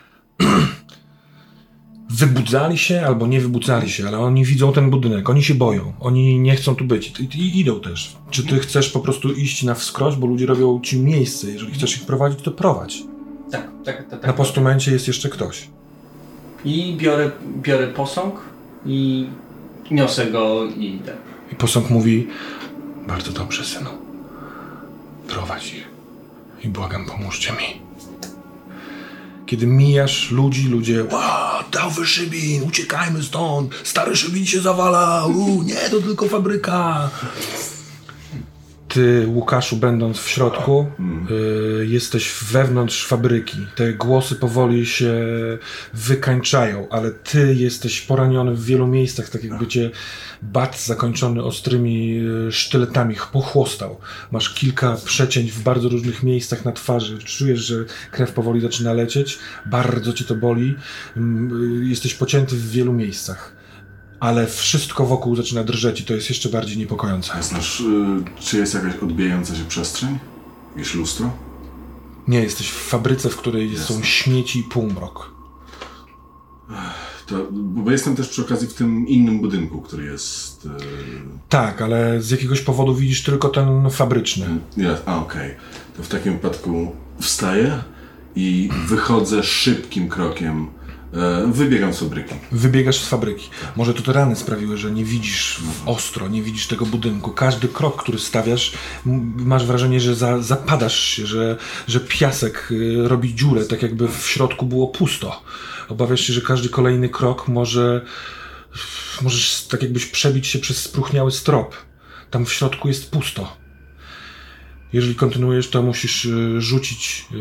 wybudzali 2.13 2.79
się 2.79 3.03
albo 3.07 3.27
nie 3.27 3.41
wybudzali 3.41 3.91
się, 3.91 4.09
ale 4.09 4.19
oni 4.19 4.45
widzą 4.45 4.73
ten 4.73 4.91
budynek, 4.91 5.31
oni 5.31 5.43
się 5.43 5.55
boją, 5.55 5.93
oni 6.01 6.39
nie 6.39 6.57
chcą 6.57 6.75
tu 6.75 6.85
być 6.85 7.21
i, 7.21 7.25
i 7.25 7.61
idą 7.61 7.81
też. 7.81 8.17
Czy 8.31 8.47
ty 8.47 8.59
chcesz 8.59 8.89
po 8.89 9.01
prostu 9.01 9.33
iść 9.33 9.63
na 9.63 9.75
wskroś, 9.75 10.17
bo 10.17 10.27
ludzie 10.27 10.47
robią 10.47 10.81
ci 10.81 10.99
miejsce, 10.99 11.51
jeżeli 11.51 11.73
chcesz 11.73 11.97
ich 11.97 12.07
prowadzić, 12.07 12.43
to 12.43 12.51
prowadź. 12.51 13.03
Tak, 13.51 13.69
tak, 13.85 13.97
tak. 13.97 14.09
tak 14.09 14.27
Na 14.27 14.33
postumencie 14.33 14.93
jest 14.93 15.09
jeszcze 15.09 15.29
ktoś. 15.29 15.69
I 16.65 16.97
biorę, 16.99 17.31
biorę 17.63 17.89
posąg 17.89 18.35
i 18.87 19.27
niosę 19.91 20.27
go 20.27 20.67
i 20.67 20.95
idę. 20.95 21.13
I 21.53 21.55
posąg 21.55 21.91
mówi, 21.91 22.29
bardzo 23.09 23.33
dobrze 23.33 23.65
synu, 23.65 23.91
prowadź 25.29 25.75
ich 25.75 25.89
i 26.65 26.69
błagam 26.69 27.07
pomóżcie 27.07 27.53
mi. 27.53 27.82
Kiedy 29.53 29.67
mijasz 29.67 30.31
ludzi, 30.31 30.69
ludzie, 30.69 31.05
ła, 31.05 31.65
nowy 31.75 32.07
Szybin, 32.07 32.63
uciekajmy 32.63 33.23
stąd, 33.23 33.75
stary 33.85 34.17
Szybin 34.17 34.47
się 34.47 34.61
zawala, 34.61 35.27
u, 35.27 35.63
nie, 35.63 35.75
to 35.75 36.01
tylko 36.01 36.29
fabryka. 36.29 37.11
Ty, 38.93 39.27
Łukaszu, 39.27 39.77
będąc 39.77 40.19
w 40.19 40.29
środku, 40.29 40.87
y, 41.81 41.87
jesteś 41.87 42.35
wewnątrz 42.53 43.07
fabryki. 43.07 43.67
Te 43.75 43.93
głosy 43.93 44.37
powoli 44.37 44.87
się 44.87 45.15
wykańczają, 45.95 46.89
ale 46.91 47.11
ty 47.11 47.55
jesteś 47.55 48.01
poraniony 48.01 48.55
w 48.55 48.65
wielu 48.65 48.87
miejscach, 48.87 49.29
tak 49.29 49.45
jakby 49.45 49.67
cię 49.67 49.91
bat 50.43 50.81
zakończony 50.81 51.43
ostrymi 51.43 52.21
y, 52.49 52.53
sztyletami 52.53 53.17
pochłostał. 53.33 53.99
Masz 54.31 54.55
kilka 54.55 54.97
przecięć 55.05 55.53
w 55.53 55.63
bardzo 55.63 55.89
różnych 55.89 56.23
miejscach 56.23 56.65
na 56.65 56.73
twarzy. 56.73 57.19
Czujesz, 57.19 57.61
że 57.61 57.85
krew 58.11 58.33
powoli 58.33 58.61
zaczyna 58.61 58.93
lecieć. 58.93 59.39
Bardzo 59.67 60.13
cię 60.13 60.25
to 60.25 60.35
boli. 60.35 60.75
Mm, 61.17 61.83
y, 61.83 61.89
Jesteś 61.89 62.15
pocięty 62.15 62.57
w 62.57 62.71
wielu 62.71 62.93
miejscach. 62.93 63.62
Ale 64.23 64.47
wszystko 64.47 65.07
wokół 65.07 65.37
zaczyna 65.37 65.65
drżeć 65.65 66.01
i 66.01 66.05
to 66.05 66.15
jest 66.15 66.29
jeszcze 66.29 66.49
bardziej 66.49 66.79
niepokojące. 66.79 67.33
A 67.35 67.43
znasz, 67.43 67.81
y, 67.81 67.85
czy 68.41 68.59
jest 68.59 68.75
jakaś 68.75 68.95
odbijająca 68.97 69.55
się 69.57 69.65
przestrzeń? 69.65 70.19
Jakieś 70.77 70.95
lustro? 70.95 71.31
Nie, 72.29 72.41
jesteś 72.41 72.71
w 72.71 72.89
fabryce, 72.89 73.29
w 73.31 73.37
której 73.37 73.79
są 73.79 74.03
śmieci 74.03 74.59
i 74.59 74.63
półmrok. 74.63 75.31
To, 77.27 77.47
bo 77.53 77.91
jestem 77.91 78.17
też 78.17 78.29
przy 78.29 78.43
okazji 78.43 78.69
w 78.69 78.75
tym 78.75 79.09
innym 79.09 79.41
budynku, 79.41 79.81
który 79.81 80.05
jest... 80.05 80.67
e, 80.67 80.69
Tak, 81.49 81.83
ale 81.83 82.23
z 82.23 82.31
jakiegoś 82.31 82.61
powodu 82.61 82.95
widzisz 82.95 83.23
tylko 83.23 83.49
ten 83.49 83.91
fabryczny. 83.91 84.47
Ja, 84.77 84.97
a, 85.07 85.17
okej. 85.19 85.55
To 85.97 86.03
w 86.03 86.09
takim 86.09 86.33
wypadku 86.33 86.93
wstaję 87.21 87.79
i 88.37 88.71
wychodzę 88.87 89.43
szybkim 89.43 90.09
krokiem. 90.09 90.67
E, 91.15 91.53
wybiegam 91.53 91.95
z 91.95 92.01
fabryki. 92.01 92.35
Wybiegasz 92.53 93.01
z 93.01 93.09
fabryki. 93.09 93.51
Może 93.77 93.95
to 93.95 94.03
te 94.03 94.13
rany 94.13 94.37
sprawiły, 94.37 94.77
że 94.77 94.91
nie 94.91 95.05
widzisz 95.05 95.61
ostro, 95.87 96.29
nie 96.29 96.43
widzisz 96.43 96.67
tego 96.67 96.87
budynku. 96.87 97.31
Każdy 97.31 97.69
krok, 97.69 98.03
który 98.03 98.19
stawiasz, 98.19 98.73
masz 99.37 99.67
wrażenie, 99.67 100.01
że 100.01 100.15
za, 100.15 100.43
zapadasz 100.43 101.01
się, 101.01 101.27
że, 101.27 101.57
że 101.89 102.01
piasek 102.01 102.69
y, 102.71 103.09
robi 103.09 103.35
dziurę, 103.35 103.65
tak 103.65 103.83
jakby 103.83 104.09
w 104.09 104.27
środku 104.27 104.67
było 104.67 104.89
pusto. 104.89 105.43
Obawiasz 105.89 106.21
się, 106.21 106.33
że 106.33 106.41
każdy 106.41 106.69
kolejny 106.69 107.09
krok 107.09 107.49
może. 107.49 108.05
Możesz 109.23 109.67
tak 109.67 109.83
jakbyś 109.83 110.07
przebić 110.07 110.47
się 110.47 110.59
przez 110.59 110.83
spróchniały 110.83 111.33
strop. 111.33 111.75
Tam 112.31 112.47
w 112.47 112.53
środku 112.53 112.89
jest 112.89 113.11
pusto. 113.11 113.57
Jeżeli 114.93 115.15
kontynuujesz, 115.15 115.71
to 115.71 115.83
musisz 115.83 116.25
y, 116.25 116.61
rzucić 116.61 117.27
y, 117.33 117.37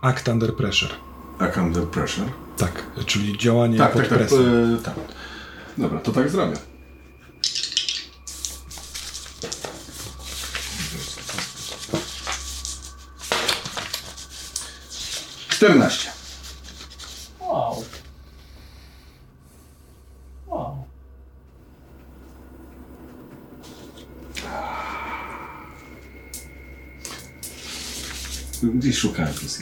act 0.00 0.28
under 0.28 0.54
pressure. 0.56 1.09
Act 1.40 1.56
under 1.56 1.86
pressure. 1.86 2.26
Tak, 2.56 2.82
czyli 3.06 3.38
działanie 3.38 3.78
Tak, 3.78 3.92
pod 3.92 4.00
tak, 4.00 4.08
tak. 4.10 4.18
presją. 4.18 4.38
e, 4.38 4.82
tak. 4.84 4.94
Dobra, 5.78 6.00
to 6.00 6.12
tak 6.12 6.30
zrobię. 6.30 6.56
Czternaście. 15.48 16.10
Wow. 17.40 17.84
Wow. 20.46 20.84
Gdzieś 28.62 28.98
szukałem 28.98 29.34
plus 29.34 29.58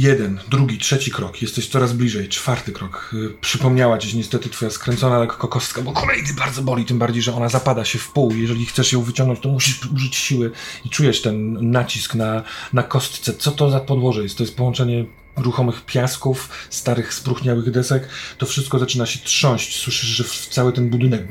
jeden. 0.00 0.40
Drugi, 0.50 0.78
trzeci 0.78 1.10
krok. 1.10 1.42
Jesteś 1.42 1.68
coraz 1.68 1.92
bliżej. 1.92 2.28
Czwarty 2.28 2.72
krok. 2.72 3.10
Y, 3.14 3.30
Przypomniała 3.40 3.98
ci 3.98 4.16
niestety 4.16 4.48
twoja 4.48 4.70
skręcona 4.70 5.18
lekko 5.18 5.48
kostka, 5.48 5.82
bo 5.82 5.92
kolejny 5.92 6.32
bardzo 6.38 6.62
boli, 6.62 6.84
tym 6.84 6.98
bardziej, 6.98 7.22
że 7.22 7.34
ona 7.34 7.48
zapada 7.48 7.84
się 7.84 7.98
w 7.98 8.12
pół. 8.12 8.34
Jeżeli 8.34 8.66
chcesz 8.66 8.92
ją 8.92 9.02
wyciągnąć, 9.02 9.40
to 9.40 9.48
musisz 9.48 9.86
użyć 9.94 10.16
siły 10.16 10.50
i 10.84 10.90
czujesz 10.90 11.22
ten 11.22 11.70
nacisk 11.70 12.14
na, 12.14 12.42
na 12.72 12.82
kostce. 12.82 13.34
Co 13.34 13.50
to 13.50 13.70
za 13.70 13.80
podłoże 13.80 14.22
jest? 14.22 14.36
To 14.36 14.42
jest 14.42 14.56
połączenie 14.56 15.04
ruchomych 15.36 15.84
piasków, 15.84 16.48
starych, 16.70 17.14
spróchniałych 17.14 17.70
desek. 17.70 18.08
To 18.38 18.46
wszystko 18.46 18.78
zaczyna 18.78 19.06
się 19.06 19.18
trząść. 19.18 19.80
Słyszysz, 19.80 20.08
że 20.08 20.24
cały 20.50 20.72
ten 20.72 20.90
budynek 20.90 21.28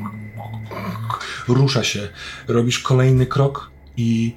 rusza 1.47 1.83
się. 1.83 2.09
Robisz 2.47 2.79
kolejny 2.79 3.25
krok 3.25 3.71
i 3.97 4.35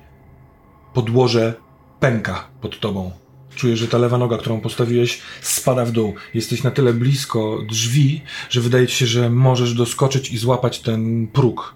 podłoże 0.94 1.54
pęka 2.00 2.48
pod 2.60 2.80
tobą. 2.80 3.21
Czujesz, 3.56 3.78
że 3.78 3.88
ta 3.88 3.98
lewa 3.98 4.18
noga, 4.18 4.38
którą 4.38 4.60
postawiłeś, 4.60 5.18
spada 5.40 5.84
w 5.84 5.90
dół. 5.92 6.14
Jesteś 6.34 6.62
na 6.62 6.70
tyle 6.70 6.92
blisko 6.94 7.58
drzwi, 7.68 8.22
że 8.50 8.60
wydaje 8.60 8.86
ci 8.86 8.96
się, 8.96 9.06
że 9.06 9.30
możesz 9.30 9.74
doskoczyć 9.74 10.30
i 10.30 10.38
złapać 10.38 10.80
ten 10.80 11.26
próg. 11.26 11.74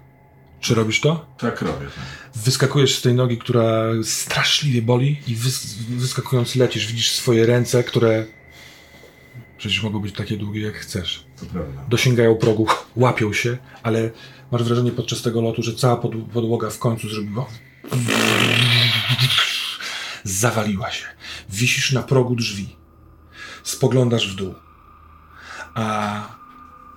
Czy 0.59 0.75
robisz 0.75 1.01
to? 1.01 1.25
Tak 1.37 1.61
robię. 1.61 1.85
Tak. 1.85 2.05
Wyskakujesz 2.43 2.95
z 2.97 3.01
tej 3.01 3.13
nogi, 3.13 3.37
która 3.37 3.83
straszliwie 4.03 4.81
boli 4.81 5.17
i 5.27 5.35
wys 5.35 5.75
wyskakując 5.89 6.55
lecisz. 6.55 6.87
Widzisz 6.87 7.11
swoje 7.11 7.45
ręce, 7.45 7.83
które 7.83 8.25
przecież 9.57 9.83
mogą 9.83 9.99
być 9.99 10.15
takie 10.15 10.37
długie 10.37 10.61
jak 10.61 10.75
chcesz 10.75 11.25
To 11.39 11.45
prawda. 11.45 11.81
dosięgają 11.89 12.35
progu, 12.35 12.67
łapią 12.95 13.33
się, 13.33 13.57
ale 13.83 14.09
masz 14.51 14.63
wrażenie 14.63 14.91
podczas 14.91 15.21
tego 15.21 15.41
lotu, 15.41 15.63
że 15.63 15.73
cała 15.75 15.95
pod, 15.97 16.11
podłoga 16.33 16.69
w 16.69 16.79
końcu 16.79 17.09
zrobiła. 17.09 17.45
Zawaliła 20.23 20.91
się. 20.91 21.05
Wisisz 21.49 21.91
na 21.91 22.03
progu 22.03 22.35
drzwi. 22.35 22.75
Spoglądasz 23.63 24.31
w 24.31 24.35
dół. 24.35 24.55
A 25.73 26.21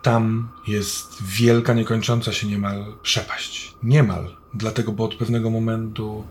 tam 0.03 0.49
jest 0.69 1.23
wielka, 1.23 1.75
niekończąca 1.75 2.33
się 2.33 2.47
niemal 2.47 2.95
przepaść. 3.03 3.75
Niemal. 3.83 4.37
Dlatego, 4.55 4.93
bo 4.93 5.05
od 5.05 5.15
pewnego 5.15 5.51
momentu 5.51 6.25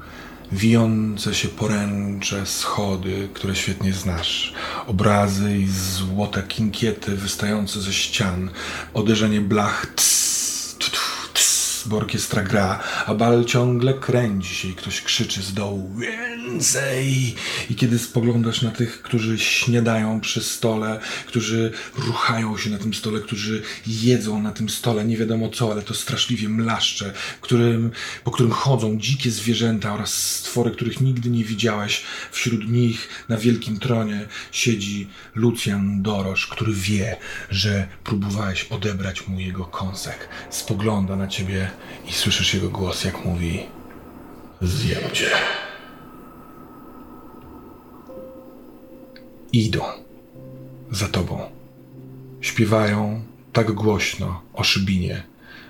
wijące 0.52 1.36
się 1.36 1.48
poręcze, 1.48 2.46
schody, 2.46 3.30
które 3.34 3.56
świetnie 3.56 3.94
znasz, 3.94 4.54
obrazy 4.88 5.58
i 5.58 5.68
złote 5.68 6.44
kinkiety 6.44 7.16
wystające 7.16 7.82
ze 7.82 7.94
ścian, 7.94 8.50
uderzenie 8.94 9.42
blach, 9.42 9.86
ts, 9.86 10.00
tu, 10.06 10.08
tu, 10.08 10.29
bo 11.88 11.98
orkiestra 11.98 12.44
gra, 12.44 12.84
a 13.06 13.16
bal 13.16 13.46
ciągle 13.46 13.94
kręci 13.94 14.56
się 14.56 14.68
i 14.68 14.74
ktoś 14.76 15.02
krzyczy 15.02 15.42
z 15.42 15.54
dołu 15.54 15.96
więcej. 15.96 17.36
I 17.70 17.76
kiedy 17.76 18.00
spoglądasz 18.00 18.62
na 18.62 18.72
tych, 18.72 19.02
którzy 19.02 19.40
śniadają 19.40 20.22
przy 20.22 20.44
stole, 20.44 21.00
którzy 21.28 21.72
ruchają 21.98 22.58
się 22.58 22.70
na 22.70 22.78
tym 22.78 22.94
stole, 22.94 23.20
którzy 23.20 23.62
jedzą 23.88 24.42
na 24.42 24.52
tym 24.52 24.70
stole, 24.70 25.06
nie 25.06 25.18
wiadomo 25.18 25.50
co, 25.50 25.72
ale 25.72 25.82
to 25.82 25.94
straszliwie 25.94 26.50
mlaszcze, 26.50 27.14
którym, 27.42 27.92
po 28.24 28.32
którym 28.32 28.52
chodzą 28.52 28.98
dzikie 28.98 29.32
zwierzęta 29.32 29.94
oraz 29.94 30.14
stwory, 30.14 30.72
których 30.72 31.02
nigdy 31.02 31.30
nie 31.30 31.44
widziałeś. 31.44 32.04
Wśród 32.32 32.70
nich 32.70 33.26
na 33.30 33.38
wielkim 33.38 33.80
tronie 33.80 34.28
siedzi 34.52 35.08
Lucjan 35.36 36.02
Dorosz, 36.02 36.48
który 36.48 36.74
wie, 36.74 37.18
że 37.50 37.88
próbowałeś 38.04 38.64
odebrać 38.64 39.28
mu 39.28 39.40
jego 39.40 39.66
kąsek. 39.66 40.30
Spogląda 40.50 41.16
na 41.16 41.28
ciebie 41.28 41.69
i 42.08 42.14
słyszysz 42.14 42.54
jego 42.54 42.70
głos, 42.70 43.04
jak 43.04 43.26
mówi: 43.26 43.66
Zjem 44.62 45.12
cię. 45.14 45.30
Idą 49.54 49.84
za 50.92 51.08
tobą. 51.08 51.42
Śpiewają 52.42 53.22
tak 53.54 53.72
głośno 53.72 54.42
o 54.54 54.64
szybinie, 54.64 55.24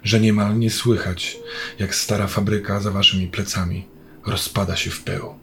że 0.04 0.20
niemal 0.20 0.60
nie 0.60 0.72
słychać, 0.72 1.38
jak 1.80 1.96
stara 1.96 2.28
fabryka 2.28 2.80
za 2.80 2.92
waszymi 2.92 3.28
plecami 3.28 3.88
rozpada 4.26 4.76
się 4.76 4.90
w 4.90 5.04
pył. 5.04 5.36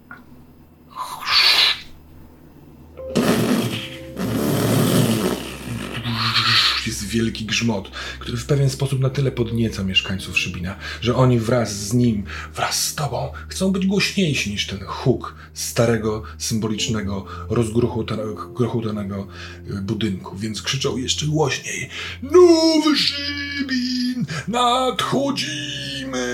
Wielki 7.17 7.45
grzmot, 7.45 7.91
który 8.19 8.37
w 8.37 8.47
pewien 8.47 8.71
sposób 8.71 9.01
na 9.01 9.11
tyle 9.11 9.33
podnieca 9.33 9.85
mieszkańców 9.85 10.39
Szybina, 10.39 10.77
że 11.01 11.17
oni 11.17 11.39
wraz 11.39 11.73
z 11.73 11.93
nim, 11.93 12.25
wraz 12.55 12.85
z 12.85 12.95
tobą, 12.95 13.33
chcą 13.49 13.73
być 13.73 13.87
głośniejsi 13.87 14.51
niż 14.51 14.67
ten 14.67 14.79
huk 14.87 15.35
starego, 15.55 16.23
symbolicznego, 16.39 17.27
rozgruchotanego 17.49 19.27
y, 19.71 19.83
budynku, 19.83 20.37
więc 20.37 20.63
krzyczą 20.63 20.97
jeszcze 20.97 21.27
głośniej 21.27 21.89
Nowy 22.23 22.97
Szybin! 22.97 24.27
Nadchodzimy! 24.49 26.27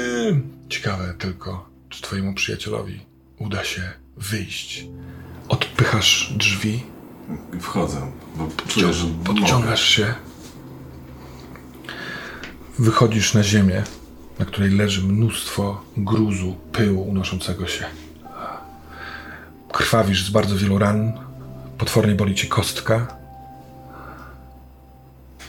Ciekawe 0.68 1.14
tylko, 1.18 1.68
czy 1.88 2.02
twojemu 2.02 2.34
przyjacielowi 2.34 3.00
uda 3.38 3.64
się 3.64 3.92
wyjść. 4.16 4.86
Odpychasz 5.48 6.32
drzwi, 6.36 6.82
Wchodzę, 7.60 8.12
bo 8.36 8.48
czuję, 8.68 8.92
że 8.92 9.06
podciągasz 9.24 9.88
się. 9.88 10.14
Wychodzisz 12.82 13.34
na 13.34 13.42
ziemię, 13.42 13.82
na 14.38 14.44
której 14.44 14.70
leży 14.70 15.02
mnóstwo 15.02 15.84
gruzu, 15.96 16.56
pyłu 16.72 17.02
unoszącego 17.08 17.66
się. 17.66 17.84
Krwawisz 19.72 20.24
z 20.24 20.30
bardzo 20.30 20.56
wielu 20.56 20.78
ran. 20.78 21.12
Potwornie 21.78 22.14
boli 22.14 22.34
cię 22.34 22.46
kostka. 22.46 23.16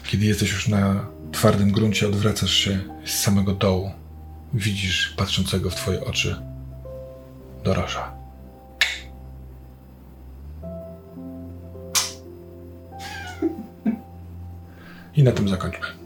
Kiedy 0.03 0.25
jesteś 0.25 0.51
już 0.51 0.67
na 0.67 1.05
twardym 1.31 1.71
gruncie, 1.71 2.07
odwracasz 2.07 2.53
się 2.53 2.79
z 3.05 3.11
samego 3.11 3.53
dołu. 3.53 3.91
Widzisz 4.53 5.13
patrzącego 5.17 5.69
w 5.69 5.75
twoje 5.75 6.05
oczy 6.05 6.35
Dorosza. 7.63 8.13
I 15.15 15.23
na 15.23 15.31
tym 15.31 15.49
zakończmy. 15.49 16.02